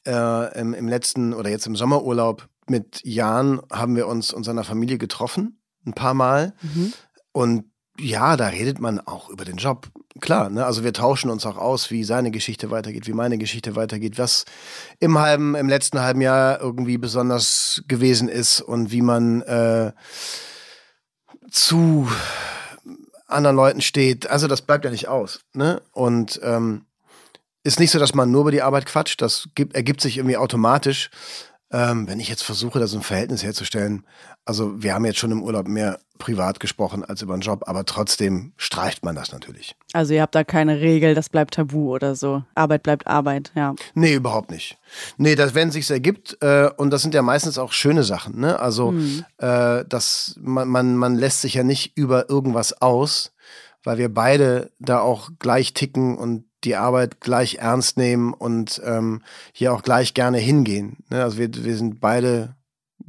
äh, 0.07 0.61
im, 0.61 0.73
im, 0.73 0.87
letzten 0.87 1.35
oder 1.35 1.51
jetzt 1.51 1.67
im 1.67 1.75
Sommerurlaub 1.75 2.49
mit 2.69 3.01
Jan 3.03 3.61
haben 3.73 3.97
wir 3.97 4.07
uns 4.07 4.33
und 4.33 4.45
seiner 4.45 4.63
Familie 4.63 4.99
getroffen, 4.99 5.61
ein 5.85 5.95
paar 5.95 6.15
Mal. 6.15 6.55
Mhm. 6.63 6.93
Und 7.33 7.65
ja, 7.99 8.37
da 8.37 8.47
redet 8.49 8.81
man 8.81 9.01
auch 9.01 9.31
über 9.31 9.45
den 9.45 9.57
Job. 9.57 9.89
Klar, 10.21 10.49
ne? 10.49 10.65
also 10.65 10.85
wir 10.85 10.93
tauschen 10.93 11.29
uns 11.29 11.45
auch 11.45 11.57
aus, 11.57 11.91
wie 11.91 12.05
seine 12.05 12.31
Geschichte 12.31 12.71
weitergeht, 12.71 13.09
wie 13.09 13.13
meine 13.13 13.37
Geschichte 13.37 13.75
weitergeht, 13.75 14.17
was 14.17 14.45
im 15.01 15.19
halben, 15.19 15.57
im 15.57 15.69
letzten 15.69 16.01
halben 16.01 16.21
Jahr 16.21 16.61
irgendwie 16.61 16.99
besonders 16.99 17.83
gewesen 17.89 18.29
ist 18.29 18.61
und 18.61 18.93
wie 18.93 19.03
man 19.03 19.43
äh, 19.43 19.93
zu 21.51 22.09
anderen 23.27 23.57
Leuten 23.57 23.81
steht. 23.81 24.29
Also 24.31 24.47
das 24.47 24.63
bleibt 24.63 24.85
ja 24.85 24.93
nicht 24.93 25.09
aus. 25.09 25.41
Ne? 25.53 25.83
Und 25.93 26.41
ähm, 26.45 26.87
ist 27.65 27.81
nicht 27.81 27.91
so, 27.91 27.99
dass 27.99 28.15
man 28.15 28.31
nur 28.31 28.43
über 28.43 28.51
die 28.51 28.63
Arbeit 28.63 28.87
quatscht. 28.87 29.21
Das 29.21 29.49
gibt, 29.55 29.75
ergibt 29.75 30.01
sich 30.01 30.19
irgendwie 30.19 30.37
automatisch. 30.37 31.11
Ähm, 31.73 32.07
wenn 32.07 32.21
ich 32.21 32.29
jetzt 32.29 32.45
versuche, 32.45 32.79
da 32.79 32.87
so 32.87 32.99
ein 32.99 33.03
Verhältnis 33.03 33.43
herzustellen, 33.43 34.07
also 34.45 34.81
wir 34.81 34.95
haben 34.95 35.05
jetzt 35.07 35.19
schon 35.19 35.33
im 35.33 35.43
Urlaub 35.43 35.67
mehr 35.67 35.99
privat 36.19 36.61
gesprochen 36.61 37.05
als 37.05 37.23
über 37.23 37.37
den 37.37 37.41
Job, 37.41 37.65
aber 37.67 37.85
trotzdem 37.85 38.53
streicht 38.57 39.05
man 39.05 39.17
das 39.17 39.33
natürlich. 39.33 39.75
Also 39.93 40.15
ihr 40.15 40.23
habt 40.23 40.35
da 40.35 40.45
keine 40.45 40.81
Regel, 40.81 41.15
das 41.15 41.31
bleibt 41.31 41.55
tabu 41.55 41.93
oder 41.93 42.15
so. 42.15 42.45
Arbeit 42.55 42.85
bleibt 42.85 43.07
Arbeit, 43.07 43.51
ja. 43.57 43.75
Nee, 43.95 44.15
überhaupt 44.15 44.51
nicht. 44.51 44.79
Nee, 45.17 45.35
das, 45.35 45.55
wenn 45.55 45.69
es 45.69 45.75
sich 45.75 45.91
ergibt, 45.91 46.37
äh, 46.43 46.71
und 46.77 46.91
das 46.91 47.03
sind 47.03 47.15
ja 47.15 47.23
meistens 47.23 47.59
auch 47.59 47.73
schöne 47.73 48.05
Sachen, 48.05 48.39
ne? 48.39 48.61
Also 48.61 48.93
mhm. 48.93 49.25
äh, 49.39 49.85
das, 49.89 50.39
man, 50.41 50.69
man, 50.69 50.97
man 50.97 51.17
lässt 51.17 51.41
sich 51.41 51.55
ja 51.55 51.65
nicht 51.65 51.97
über 51.97 52.29
irgendwas 52.29 52.81
aus, 52.81 53.33
weil 53.83 53.99
wir 53.99 54.13
beide 54.13 54.71
da 54.79 55.01
auch 55.01 55.31
gleich 55.39 55.75
ticken 55.75 56.17
und 56.17 56.45
die 56.65 56.77
Arbeit 56.77 57.21
gleich 57.21 57.57
ernst 57.57 57.97
nehmen 57.97 58.33
und 58.33 58.81
ähm, 58.85 59.23
hier 59.53 59.73
auch 59.73 59.83
gleich 59.83 60.15
gerne 60.15 60.39
hingehen. 60.39 60.99
Ne? 61.11 61.23
Also 61.23 61.39
wir, 61.39 61.49
wir 61.53 61.77
sind 61.77 62.01
beide 62.01 62.57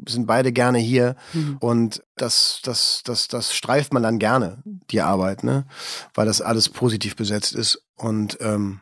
sind 0.07 0.27
beide 0.27 0.51
gerne 0.51 0.77
hier 0.77 1.15
mhm. 1.33 1.57
und 1.59 2.03
das, 2.15 2.59
das, 2.63 3.01
das, 3.05 3.27
das 3.27 3.55
streift 3.55 3.93
man 3.93 4.03
dann 4.03 4.19
gerne, 4.19 4.61
die 4.91 5.01
Arbeit, 5.01 5.43
ne? 5.43 5.65
Weil 6.13 6.25
das 6.25 6.41
alles 6.41 6.69
positiv 6.69 7.15
besetzt 7.15 7.53
ist. 7.53 7.81
Und 7.95 8.37
ähm, 8.41 8.81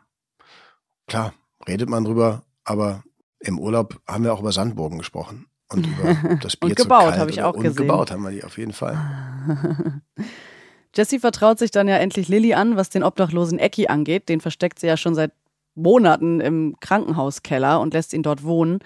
klar, 1.08 1.34
redet 1.68 1.90
man 1.90 2.04
drüber, 2.04 2.44
aber 2.64 3.04
im 3.40 3.60
Urlaub 3.60 4.02
haben 4.08 4.24
wir 4.24 4.34
auch 4.34 4.40
über 4.40 4.52
Sandburgen 4.52 4.98
gesprochen. 4.98 5.46
Und 5.70 5.88
über 5.88 6.38
das 6.42 6.58
Bier 6.58 6.70
und 6.70 6.76
gebaut, 6.78 7.18
habe 7.18 7.32
ich 7.32 7.42
auch 7.42 7.54
gesehen. 7.54 7.70
Und 7.70 7.78
gebaut 7.78 8.12
haben 8.12 8.24
wir 8.24 8.32
die 8.32 8.44
auf 8.44 8.58
jeden 8.58 8.74
Fall. 8.74 10.02
Jessie 10.96 11.20
vertraut 11.20 11.60
sich 11.60 11.72
dann 11.72 11.88
ja 11.88 11.98
endlich 11.98 12.28
Lilly 12.28 12.54
an, 12.54 12.78
was 12.78 12.90
den 12.90 13.04
obdachlosen 13.04 13.60
Ecki 13.60 13.88
angeht. 13.88 14.30
Den 14.30 14.42
versteckt 14.42 14.80
sie 14.80 14.88
ja 14.88 14.98
schon 14.98 15.16
seit 15.16 15.32
Monaten 15.76 16.40
im 16.40 16.76
Krankenhauskeller 16.80 17.80
und 17.80 17.94
lässt 17.94 18.14
ihn 18.14 18.24
dort 18.24 18.44
wohnen. 18.44 18.80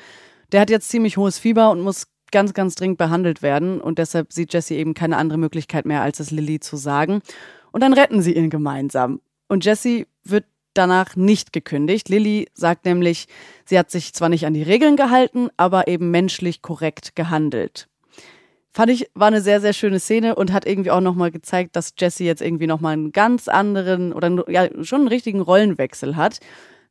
Der 0.52 0.62
hat 0.62 0.70
jetzt 0.70 0.90
ziemlich 0.90 1.18
hohes 1.18 1.38
Fieber 1.38 1.70
und 1.70 1.82
muss 1.82 2.08
ganz, 2.32 2.54
ganz 2.54 2.76
dringend 2.76 2.98
behandelt 2.98 3.42
werden. 3.42 3.82
Und 3.82 4.00
deshalb 4.00 4.32
sieht 4.32 4.54
Jessie 4.54 4.76
eben 4.76 4.94
keine 4.94 5.18
andere 5.18 5.38
Möglichkeit 5.38 5.86
mehr, 5.86 6.02
als 6.02 6.20
es 6.20 6.32
Lilly 6.32 6.60
zu 6.60 6.78
sagen. 6.78 7.22
Und 7.72 7.82
dann 7.82 7.94
retten 7.94 8.22
sie 8.22 8.34
ihn 8.34 8.50
gemeinsam. 8.50 9.20
Und 9.50 9.66
Jessie 9.66 10.08
wird 10.24 10.46
danach 10.74 11.16
nicht 11.16 11.54
gekündigt. 11.54 12.10
Lilly 12.10 12.48
sagt 12.54 12.86
nämlich, 12.86 13.28
sie 13.66 13.78
hat 13.78 13.92
sich 13.92 14.14
zwar 14.14 14.30
nicht 14.30 14.46
an 14.46 14.54
die 14.54 14.64
Regeln 14.64 14.96
gehalten, 14.96 15.50
aber 15.58 15.88
eben 15.88 16.12
menschlich 16.12 16.62
korrekt 16.62 17.16
gehandelt. 17.16 17.88
Fand 18.78 18.92
ich, 18.92 19.10
war 19.16 19.26
eine 19.26 19.42
sehr, 19.42 19.60
sehr 19.60 19.74
schöne 19.74 20.00
Szene 20.00 20.36
und 20.36 20.54
hat 20.54 20.68
irgendwie 20.68 20.92
auch 20.92 21.02
nochmal 21.02 21.32
gezeigt, 21.32 21.76
dass 21.76 21.96
Jessie 21.98 22.26
jetzt 22.26 22.44
irgendwie 22.44 22.68
nochmal 22.68 22.94
einen 22.94 23.12
ganz 23.12 23.48
anderen 23.48 24.14
oder 24.14 24.48
ja, 24.52 24.68
schon 24.84 25.00
einen 25.00 25.08
richtigen 25.08 25.42
Rollenwechsel 25.42 26.16
hat. 26.16 26.38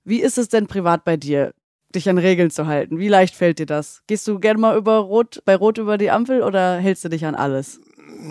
Wie 0.03 0.21
ist 0.21 0.37
es 0.37 0.49
denn 0.49 0.67
privat 0.67 1.05
bei 1.05 1.17
dir, 1.17 1.55
dich 1.95 2.09
an 2.09 2.19
Regeln 2.19 2.51
zu 2.51 2.67
halten? 2.67 2.99
Wie 2.99 3.07
leicht 3.07 3.37
fällt 3.37 3.61
dir 3.61 3.67
das? 3.67 4.03
Gehst 4.09 4.27
du 4.27 4.41
gerne 4.41 4.59
mal 4.59 4.77
über 4.77 4.97
Rot, 4.97 5.41
bei 5.45 5.55
Rot 5.55 5.79
über 5.79 5.97
die 5.97 6.11
Ampel 6.11 6.43
oder 6.43 6.79
hältst 6.79 7.05
du 7.05 7.09
dich 7.09 7.25
an 7.25 7.37
alles? 7.37 7.81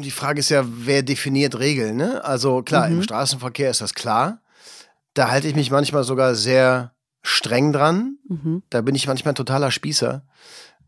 Die 0.01 0.11
Frage 0.11 0.41
ist 0.41 0.49
ja, 0.49 0.65
wer 0.67 1.01
definiert 1.01 1.57
Regeln, 1.57 1.95
ne? 1.95 2.25
Also 2.25 2.61
klar, 2.61 2.89
mhm. 2.89 2.97
im 2.97 3.03
Straßenverkehr 3.03 3.69
ist 3.69 3.79
das 3.79 3.93
klar. 3.93 4.41
Da 5.13 5.31
halte 5.31 5.47
ich 5.47 5.55
mich 5.55 5.71
manchmal 5.71 6.03
sogar 6.03 6.35
sehr 6.35 6.91
streng 7.21 7.71
dran. 7.71 8.17
Mhm. 8.27 8.63
Da 8.69 8.81
bin 8.81 8.95
ich 8.95 9.07
manchmal 9.07 9.31
ein 9.31 9.35
totaler 9.35 9.71
Spießer 9.71 10.25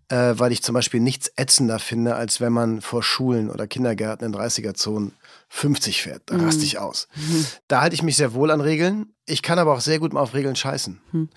äh, 0.10 0.34
weil 0.38 0.52
ich 0.52 0.64
zum 0.64 0.74
Beispiel 0.74 1.00
nichts 1.00 1.32
ätzender 1.36 1.80
finde, 1.80 2.16
als 2.16 2.40
wenn 2.40 2.54
man 2.54 2.82
vor 2.82 3.04
Schulen 3.04 3.50
oder 3.50 3.68
Kindergärten 3.68 4.26
in 4.26 4.34
30er-Zonen 4.34 5.14
50 5.50 6.02
fährt. 6.02 6.24
Da 6.28 6.38
raste 6.38 6.64
ich 6.64 6.80
aus. 6.80 7.08
Mhm. 7.16 7.46
Da 7.68 7.82
halte 7.82 7.94
ich 7.94 8.04
mich 8.04 8.18
sehr 8.18 8.34
wohl 8.34 8.52
an 8.52 8.62
Regeln. 8.62 9.14
Ich 9.26 9.42
kann 9.42 9.60
aber 9.60 9.74
auch 9.74 9.82
sehr 9.82 10.00
gut 10.00 10.14
mal 10.14 10.22
auf 10.22 10.34
Regeln 10.34 10.56
scheißen. 10.56 11.02
Mhm. 11.12 11.30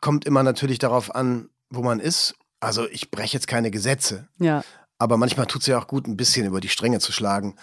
Kommt 0.00 0.24
immer 0.24 0.42
natürlich 0.42 0.78
darauf 0.78 1.14
an, 1.14 1.48
wo 1.70 1.82
man 1.82 2.00
ist. 2.00 2.34
Also 2.60 2.88
ich 2.88 3.10
breche 3.10 3.34
jetzt 3.34 3.48
keine 3.48 3.70
Gesetze. 3.70 4.28
Ja. 4.38 4.62
Aber 4.98 5.16
manchmal 5.16 5.46
tut 5.46 5.62
es 5.62 5.66
ja 5.66 5.78
auch 5.78 5.88
gut, 5.88 6.06
ein 6.06 6.16
bisschen 6.16 6.46
über 6.46 6.60
die 6.60 6.68
Stränge 6.68 7.00
zu 7.00 7.12
schlagen. 7.12 7.56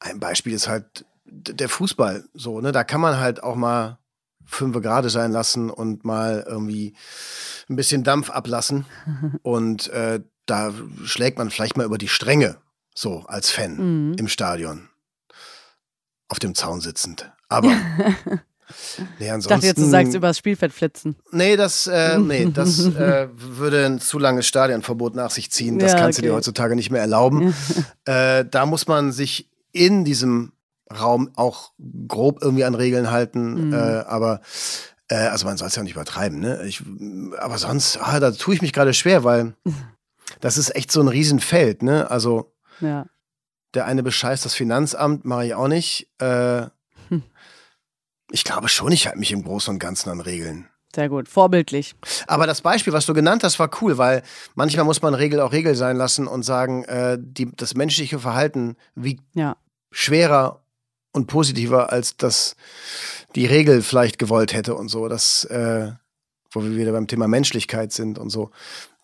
Ein 0.00 0.18
Beispiel 0.18 0.54
ist 0.54 0.68
halt 0.68 1.04
der 1.24 1.68
Fußball. 1.68 2.24
So, 2.34 2.60
ne? 2.60 2.72
Da 2.72 2.84
kann 2.84 3.00
man 3.00 3.18
halt 3.18 3.42
auch 3.42 3.54
mal 3.54 3.98
fünf 4.46 4.80
gerade 4.80 5.10
sein 5.10 5.32
lassen 5.32 5.70
und 5.70 6.04
mal 6.04 6.44
irgendwie 6.46 6.94
ein 7.68 7.76
bisschen 7.76 8.04
Dampf 8.04 8.30
ablassen. 8.30 8.86
und 9.42 9.88
äh, 9.88 10.20
da 10.46 10.72
schlägt 11.04 11.38
man 11.38 11.50
vielleicht 11.50 11.76
mal 11.76 11.86
über 11.86 11.98
die 11.98 12.08
Stränge, 12.08 12.58
so 12.94 13.24
als 13.26 13.50
Fan 13.50 14.10
mhm. 14.10 14.14
im 14.18 14.28
Stadion. 14.28 14.88
Auf 16.28 16.38
dem 16.38 16.54
Zaun 16.54 16.80
sitzend. 16.80 17.30
Aber. 17.48 17.72
Nee, 19.18 19.28
ansonsten, 19.28 19.36
ich 19.36 19.48
dachte 19.48 19.66
jetzt, 19.66 19.78
du 19.78 19.90
sagst 19.90 20.14
über 20.14 20.28
das 20.28 20.38
Spielfeld 20.38 20.72
flitzen. 20.72 21.16
Nee, 21.30 21.54
das, 21.54 21.86
äh, 21.86 22.18
nee, 22.18 22.48
das 22.52 22.78
äh, 22.96 23.28
würde 23.36 23.84
ein 23.84 24.00
zu 24.00 24.18
langes 24.18 24.46
Stadionverbot 24.46 25.14
nach 25.14 25.30
sich 25.30 25.50
ziehen. 25.50 25.78
Das 25.78 25.92
ja, 25.92 25.98
kannst 25.98 26.18
okay. 26.18 26.26
du 26.26 26.32
dir 26.32 26.36
heutzutage 26.36 26.74
nicht 26.74 26.90
mehr 26.90 27.02
erlauben. 27.02 27.54
äh, 28.06 28.44
da 28.50 28.64
muss 28.64 28.88
man 28.88 29.12
sich 29.12 29.50
in 29.72 30.06
diesem 30.06 30.53
Raum 30.94 31.30
auch 31.36 31.72
grob 32.08 32.42
irgendwie 32.42 32.64
an 32.64 32.74
Regeln 32.74 33.10
halten. 33.10 33.68
Mhm. 33.68 33.72
Äh, 33.72 33.76
aber 33.76 34.40
äh, 35.08 35.28
also 35.28 35.46
man 35.46 35.56
soll 35.56 35.68
es 35.68 35.76
ja 35.76 35.82
nicht 35.82 35.94
übertreiben, 35.94 36.38
ne? 36.38 36.64
Ich, 36.66 36.82
aber 37.38 37.58
sonst, 37.58 37.98
ah, 38.00 38.20
da 38.20 38.30
tue 38.30 38.54
ich 38.54 38.62
mich 38.62 38.72
gerade 38.72 38.94
schwer, 38.94 39.24
weil 39.24 39.54
das 40.40 40.58
ist 40.58 40.74
echt 40.74 40.90
so 40.90 41.00
ein 41.00 41.08
Riesenfeld, 41.08 41.82
ne? 41.82 42.10
Also 42.10 42.52
ja. 42.80 43.06
der 43.74 43.86
eine 43.86 44.02
bescheißt 44.02 44.44
das 44.44 44.54
Finanzamt, 44.54 45.24
mache 45.24 45.46
ich 45.46 45.54
auch 45.54 45.68
nicht. 45.68 46.08
Äh, 46.18 46.66
hm. 47.08 47.22
Ich 48.30 48.42
glaube 48.42 48.68
schon, 48.68 48.90
ich 48.90 49.06
halte 49.06 49.18
mich 49.18 49.30
im 49.30 49.44
Großen 49.44 49.72
und 49.72 49.78
Ganzen 49.78 50.08
an 50.08 50.20
Regeln. 50.20 50.66
Sehr 50.94 51.08
gut, 51.08 51.28
vorbildlich. 51.28 51.94
Aber 52.26 52.46
das 52.46 52.62
Beispiel, 52.62 52.92
was 52.92 53.04
du 53.04 53.14
genannt 53.14 53.44
hast, 53.44 53.58
war 53.58 53.70
cool, 53.80 53.98
weil 53.98 54.22
manchmal 54.54 54.86
muss 54.86 55.02
man 55.02 55.14
Regel 55.14 55.40
auch 55.40 55.52
Regel 55.52 55.74
sein 55.74 55.96
lassen 55.96 56.26
und 56.26 56.42
sagen, 56.42 56.84
äh, 56.84 57.18
die, 57.20 57.52
das 57.54 57.74
menschliche 57.74 58.18
Verhalten 58.18 58.76
wiegt 58.94 59.22
ja. 59.34 59.56
schwerer 59.90 60.63
und 61.14 61.26
positiver, 61.26 61.92
als 61.92 62.16
das 62.16 62.56
die 63.34 63.46
Regel 63.46 63.82
vielleicht 63.82 64.18
gewollt 64.18 64.52
hätte 64.52 64.74
und 64.74 64.88
so. 64.88 65.08
Das, 65.08 65.44
äh, 65.44 65.92
wo 66.50 66.62
wir 66.62 66.76
wieder 66.76 66.92
beim 66.92 67.06
Thema 67.06 67.28
Menschlichkeit 67.28 67.92
sind 67.92 68.18
und 68.18 68.30
so. 68.30 68.50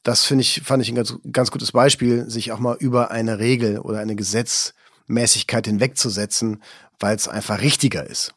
Das 0.03 0.25
finde 0.25 0.43
ich, 0.43 0.63
fand 0.65 0.83
ich 0.83 0.89
ein 0.91 0.95
ganz, 0.95 1.15
ganz 1.33 1.51
gutes 1.51 1.73
Beispiel, 1.73 2.29
sich 2.29 2.53
auch 2.53 2.59
mal 2.59 2.77
über 2.79 3.11
eine 3.11 3.39
Regel 3.39 3.79
oder 3.79 4.01
eine 4.01 4.17
Gesetzmäßigkeit 4.17 5.67
hinwegzusetzen, 5.67 6.63
weil 6.99 7.17
es 7.17 7.29
einfach 7.29 7.61
richtiger 7.61 8.07
ist. 8.07 8.35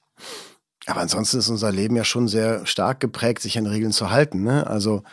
Aber 0.86 1.00
ansonsten 1.00 1.38
ist 1.38 1.50
unser 1.50 1.72
Leben 1.72 1.96
ja 1.96 2.04
schon 2.04 2.28
sehr 2.28 2.66
stark 2.66 3.00
geprägt, 3.00 3.42
sich 3.42 3.58
an 3.58 3.66
Regeln 3.66 3.94
zu 3.94 4.12
halten. 4.12 4.44
Ne? 4.44 4.68
Also 4.68 5.04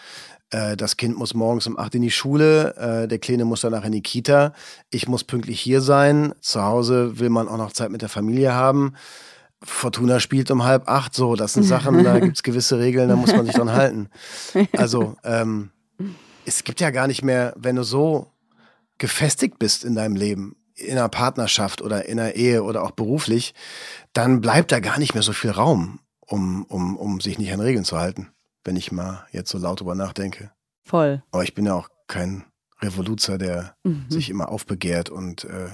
äh, 0.51 0.77
das 0.77 0.97
Kind 0.97 1.17
muss 1.17 1.35
morgens 1.35 1.67
um 1.67 1.79
acht 1.79 1.95
in 1.95 2.03
die 2.03 2.11
Schule, 2.11 2.75
äh, 2.77 3.09
der 3.09 3.19
Kleine 3.19 3.45
muss 3.45 3.63
danach 3.63 3.85
in 3.85 3.93
die 3.93 4.03
Kita, 4.03 4.53
ich 4.91 5.09
muss 5.09 5.25
pünktlich 5.25 5.61
hier 5.61 5.81
sein, 5.81 6.35
zu 6.41 6.63
Hause 6.63 7.19
will 7.19 7.31
man 7.31 7.49
auch 7.49 7.57
noch 7.57 7.73
Zeit 7.73 7.91
mit 7.91 8.03
der 8.03 8.09
Familie 8.09 8.53
haben. 8.53 8.95
Fortuna 9.63 10.21
spielt 10.21 10.51
um 10.51 10.65
halb 10.65 10.89
acht, 10.89 11.15
so, 11.15 11.37
das 11.37 11.53
sind 11.53 11.65
Sachen, 11.65 12.03
da 12.03 12.19
gibt 12.21 12.37
es 12.37 12.43
gewisse 12.43 12.79
Regeln, 12.79 13.09
da 13.09 13.17
muss 13.17 13.33
man 13.33 13.47
sich 13.47 13.55
dran 13.55 13.73
halten. 13.73 14.09
Also, 14.77 15.17
ähm, 15.25 15.71
es 16.45 16.65
gibt 16.65 16.81
ja 16.81 16.91
gar 16.91 17.07
nicht 17.07 17.23
mehr, 17.23 17.53
wenn 17.57 17.77
du 17.77 17.83
so 17.83 18.33
gefestigt 18.99 19.59
bist 19.59 19.85
in 19.85 19.95
deinem 19.95 20.17
Leben, 20.17 20.57
in 20.75 20.93
einer 20.93 21.09
Partnerschaft 21.09 21.83
oder 21.83 22.07
in 22.07 22.19
einer 22.19 22.35
Ehe 22.35 22.63
oder 22.63 22.83
auch 22.83 22.93
beruflich, 22.93 23.55
dann 24.13 24.41
bleibt 24.41 24.73
da 24.73 24.81
gar 24.81 24.99
nicht 24.99 25.15
mehr 25.15 25.23
so 25.23 25.33
viel 25.33 25.51
Raum, 25.51 26.01
um, 26.21 26.65
um, 26.65 26.97
um 26.97 27.21
sich 27.21 27.39
nicht 27.39 27.53
an 27.53 27.61
Regeln 27.61 27.85
zu 27.85 27.99
halten, 27.99 28.29
wenn 28.65 28.77
ich 28.77 28.93
mal 28.93 29.27
jetzt 29.33 29.51
so 29.51 29.59
laut 29.59 29.81
drüber 29.81 29.95
nachdenke. 29.95 30.53
Voll. 30.85 31.23
Aber 31.31 31.43
ich 31.43 31.55
bin 31.55 31.67
ja 31.67 31.75
auch 31.75 31.89
kein 32.07 32.45
Revoluzer, 32.81 33.39
der 33.39 33.77
mhm. 33.85 34.07
sich 34.09 34.31
immer 34.31 34.49
aufbegehrt 34.49 35.11
und 35.11 35.45
äh, 35.45 35.71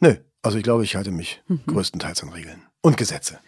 nö, 0.00 0.16
also 0.42 0.58
ich 0.58 0.64
glaube, 0.64 0.84
ich 0.84 0.96
halte 0.96 1.10
mich 1.10 1.42
mhm. 1.48 1.62
größtenteils 1.66 2.22
an 2.22 2.30
Regeln 2.30 2.62
und 2.82 2.96
Gesetze. 2.96 3.38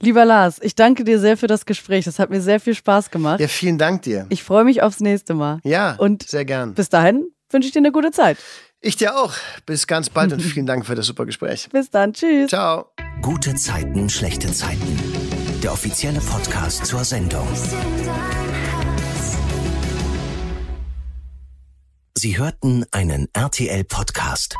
Lieber 0.00 0.24
Lars, 0.24 0.58
ich 0.60 0.74
danke 0.74 1.04
dir 1.04 1.18
sehr 1.18 1.36
für 1.36 1.46
das 1.46 1.66
Gespräch. 1.66 2.04
Das 2.04 2.18
hat 2.18 2.28
mir 2.28 2.42
sehr 2.42 2.60
viel 2.60 2.74
Spaß 2.74 3.10
gemacht. 3.10 3.40
Ja, 3.40 3.48
vielen 3.48 3.78
Dank 3.78 4.02
dir. 4.02 4.26
Ich 4.28 4.42
freue 4.42 4.64
mich 4.64 4.82
aufs 4.82 5.00
nächste 5.00 5.34
Mal. 5.34 5.60
Ja, 5.64 5.94
und 5.94 6.28
sehr 6.28 6.44
gern. 6.44 6.74
Bis 6.74 6.88
dahin 6.88 7.30
wünsche 7.50 7.68
ich 7.68 7.72
dir 7.72 7.78
eine 7.78 7.92
gute 7.92 8.10
Zeit. 8.10 8.36
Ich 8.80 8.96
dir 8.96 9.16
auch. 9.16 9.32
Bis 9.64 9.86
ganz 9.86 10.10
bald 10.10 10.32
und 10.32 10.40
vielen 10.42 10.66
Dank 10.66 10.84
für 10.84 10.94
das 10.94 11.06
super 11.06 11.24
Gespräch. 11.24 11.68
Bis 11.72 11.90
dann. 11.90 12.12
Tschüss. 12.12 12.50
Ciao. 12.50 12.90
Gute 13.22 13.54
Zeiten, 13.54 14.10
schlechte 14.10 14.52
Zeiten. 14.52 15.23
Der 15.64 15.72
offizielle 15.72 16.20
Podcast 16.20 16.84
zur 16.84 17.02
Sendung. 17.04 17.48
Sie 22.14 22.36
hörten 22.36 22.84
einen 22.90 23.28
RTL-Podcast. 23.32 24.58